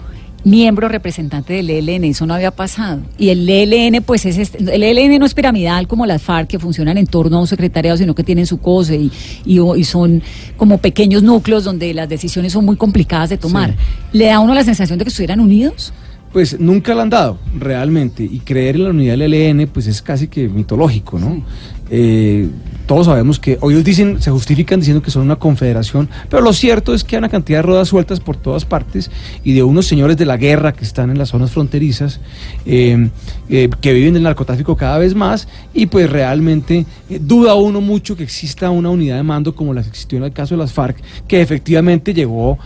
miembro 0.44 0.88
representante 0.88 1.52
del 1.52 1.70
ELN, 1.70 2.04
eso 2.04 2.26
no 2.26 2.34
había 2.34 2.50
pasado. 2.50 3.00
Y 3.18 3.28
el 3.28 3.48
ELN, 3.48 4.02
pues 4.02 4.24
es 4.26 4.38
este- 4.38 4.58
el 4.74 4.82
ELN 4.82 5.18
no 5.18 5.26
es 5.26 5.34
piramidal 5.34 5.86
como 5.86 6.06
las 6.06 6.22
FARC 6.22 6.48
que 6.48 6.58
funcionan 6.58 6.98
en 6.98 7.06
torno 7.06 7.36
a 7.36 7.40
un 7.40 7.46
secretariado, 7.46 7.96
sino 7.98 8.14
que 8.14 8.24
tienen 8.24 8.46
su 8.46 8.58
COSE 8.58 8.96
y, 8.96 9.12
y, 9.44 9.60
y 9.60 9.84
son 9.84 10.22
como 10.56 10.78
pequeños 10.78 11.22
núcleos 11.22 11.64
donde 11.64 11.92
las 11.94 12.08
decisiones 12.08 12.52
son 12.52 12.64
muy 12.64 12.76
complicadas 12.76 13.30
de 13.30 13.36
tomar. 13.38 13.74
¿Le 14.12 14.26
da 14.26 14.36
a 14.36 14.40
uno 14.40 14.54
la 14.54 14.64
sensación 14.64 14.98
de 14.98 15.04
que 15.04 15.10
estuvieran 15.10 15.40
unidos? 15.40 15.92
Pues 16.32 16.60
nunca 16.60 16.94
la 16.94 17.02
han 17.02 17.10
dado, 17.10 17.38
realmente. 17.58 18.22
Y 18.22 18.38
creer 18.38 18.76
en 18.76 18.84
la 18.84 18.90
unidad 18.90 19.18
del 19.18 19.34
ELN, 19.34 19.66
pues 19.66 19.88
es 19.88 20.00
casi 20.00 20.28
que 20.28 20.48
mitológico, 20.48 21.18
¿no? 21.18 21.42
Eh, 21.90 22.48
todos 22.86 23.06
sabemos 23.06 23.38
que 23.38 23.56
hoy 23.60 23.74
dicen, 23.82 24.20
se 24.20 24.30
justifican 24.30 24.80
diciendo 24.80 25.02
que 25.02 25.12
son 25.12 25.22
una 25.22 25.36
confederación, 25.36 26.08
pero 26.28 26.42
lo 26.42 26.52
cierto 26.52 26.92
es 26.92 27.04
que 27.04 27.14
hay 27.14 27.18
una 27.18 27.28
cantidad 27.28 27.58
de 27.58 27.62
ruedas 27.62 27.88
sueltas 27.88 28.18
por 28.18 28.36
todas 28.36 28.64
partes 28.64 29.10
y 29.44 29.52
de 29.52 29.62
unos 29.62 29.86
señores 29.86 30.16
de 30.16 30.26
la 30.26 30.36
guerra 30.36 30.72
que 30.72 30.84
están 30.84 31.10
en 31.10 31.18
las 31.18 31.28
zonas 31.28 31.52
fronterizas, 31.52 32.20
eh, 32.66 33.10
eh, 33.48 33.70
que 33.80 33.92
viven 33.92 34.14
del 34.14 34.24
narcotráfico 34.24 34.76
cada 34.76 34.98
vez 34.98 35.14
más 35.14 35.46
y 35.72 35.86
pues 35.86 36.10
realmente 36.10 36.84
duda 37.08 37.54
uno 37.54 37.80
mucho 37.80 38.16
que 38.16 38.24
exista 38.24 38.70
una 38.70 38.90
unidad 38.90 39.16
de 39.16 39.22
mando 39.22 39.54
como 39.54 39.72
la 39.72 39.82
que 39.82 39.88
existió 39.90 40.18
en 40.18 40.24
el 40.24 40.32
caso 40.32 40.54
de 40.54 40.58
las 40.58 40.72
FARC, 40.72 40.96
que 41.28 41.40
efectivamente 41.40 42.12
llegó, 42.12 42.58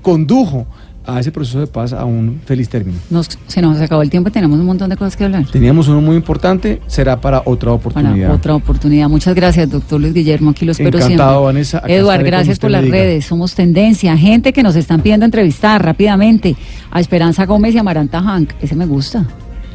condujo 0.00 0.66
a 1.06 1.20
ese 1.20 1.32
proceso 1.32 1.60
de 1.60 1.66
paz 1.66 1.92
a 1.92 2.04
un 2.04 2.40
feliz 2.44 2.68
término. 2.68 2.98
Nos, 3.10 3.28
se 3.46 3.62
nos 3.62 3.80
acabó 3.80 4.02
el 4.02 4.10
tiempo 4.10 4.28
y 4.28 4.32
tenemos 4.32 4.58
un 4.58 4.66
montón 4.66 4.90
de 4.90 4.96
cosas 4.96 5.16
que 5.16 5.24
hablar. 5.24 5.46
Teníamos 5.50 5.88
uno 5.88 6.00
muy 6.00 6.16
importante, 6.16 6.80
será 6.86 7.20
para 7.20 7.42
otra 7.44 7.72
oportunidad. 7.72 8.26
Para 8.26 8.34
otra 8.34 8.54
oportunidad. 8.54 9.08
Muchas 9.08 9.34
gracias, 9.34 9.70
doctor 9.70 10.00
Luis 10.00 10.14
Guillermo. 10.14 10.50
Aquí 10.50 10.64
lo 10.64 10.72
espero 10.72 10.98
Encantado, 10.98 11.30
siempre. 11.30 11.44
Vanessa. 11.44 11.82
Eduard, 11.86 12.24
gracias 12.24 12.58
por 12.58 12.70
las 12.70 12.82
diga. 12.82 12.96
redes. 12.96 13.24
Somos 13.24 13.54
tendencia. 13.54 14.16
Gente 14.16 14.52
que 14.52 14.62
nos 14.62 14.76
están 14.76 15.00
pidiendo 15.00 15.26
entrevistar 15.26 15.84
rápidamente. 15.84 16.56
A 16.90 17.00
Esperanza 17.00 17.46
Gómez 17.46 17.74
y 17.74 17.78
a 17.78 17.82
Maranta 17.82 18.20
Hank. 18.20 18.52
Ese 18.60 18.74
me 18.76 18.86
gusta. 18.86 19.26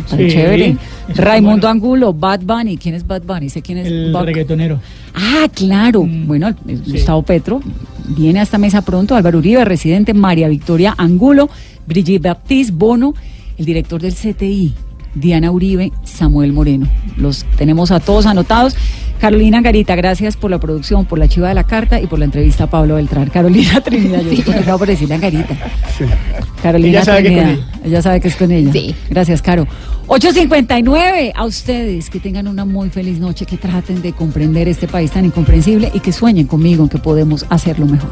Sí, 0.05 0.27
chévere. 0.29 0.77
Raimundo 1.15 1.67
Angulo, 1.67 2.13
Bad 2.13 2.41
Bunny. 2.41 2.77
¿Quién 2.77 2.95
es 2.95 3.05
Bad 3.05 3.23
Bunny? 3.23 3.49
Sé 3.49 3.61
quién 3.61 3.79
es 3.79 3.87
El 3.87 4.11
Buck. 4.13 4.23
reggaetonero. 4.25 4.79
Ah, 5.13 5.47
claro. 5.53 6.03
Mm, 6.03 6.27
Bueno, 6.27 6.47
el- 6.67 6.81
Gustavo 6.83 7.23
Petro 7.23 7.61
viene 8.15 8.39
a 8.39 8.43
esta 8.43 8.57
mesa 8.57 8.81
pronto. 8.83 9.15
Álvaro 9.15 9.39
Uribe, 9.39 9.65
residente. 9.65 10.13
María 10.13 10.47
Victoria 10.47 10.93
Angulo. 10.97 11.49
Brigitte 11.85 12.21
Baptiste 12.27 12.73
Bono. 12.73 13.13
El 13.57 13.65
director 13.65 13.99
del 14.01 14.13
CTI. 14.13 14.73
Diana 15.15 15.51
Uribe. 15.51 15.91
Samuel 16.03 16.53
Moreno. 16.53 16.87
Los 17.17 17.45
tenemos 17.57 17.91
a 17.91 17.99
todos 17.99 18.25
anotados. 18.25 18.75
Carolina 19.19 19.61
Garita, 19.61 19.95
gracias 19.95 20.37
por 20.37 20.51
la 20.51 20.59
producción, 20.59 21.05
por 21.05 21.17
la 21.17 21.27
chiva 21.27 21.49
de 21.49 21.55
la 21.55 21.63
carta 21.63 21.99
y 21.99 22.05
por 22.05 22.19
la 22.19 22.25
entrevista 22.25 22.65
a 22.65 22.69
Pablo 22.69 22.95
Beltrán. 22.95 23.29
Carolina 23.29 23.81
Trinidad, 23.83 24.21
yo 24.21 24.31
estoy 24.31 24.77
por 24.77 24.87
decirle 24.87 25.15
a 25.15 25.17
Garita. 25.17 25.57
Carolina 26.61 26.99
Ella 26.99 27.03
sabe 27.05 27.23
que 27.23 27.27
es 27.29 27.35
con 27.35 27.47
Trinidad. 27.47 27.57
Ella 27.83 28.01
sabe 28.01 28.21
que 28.21 28.27
es 28.27 28.35
con 28.35 28.51
ella. 28.51 28.71
Sí. 28.71 28.95
Gracias, 29.09 29.41
Caro. 29.41 29.67
8.59 30.07 31.31
a 31.35 31.45
ustedes. 31.45 32.09
Que 32.09 32.19
tengan 32.19 32.47
una 32.47 32.63
muy 32.65 32.89
feliz 32.89 33.19
noche, 33.19 33.45
que 33.45 33.57
traten 33.57 34.01
de 34.01 34.13
comprender 34.13 34.67
este 34.67 34.87
país 34.87 35.11
tan 35.11 35.25
incomprensible 35.25 35.91
y 35.93 35.99
que 35.99 36.11
sueñen 36.11 36.45
conmigo 36.45 36.83
en 36.83 36.89
que 36.89 36.99
podemos 36.99 37.45
hacerlo 37.49 37.87
mejor. 37.87 38.09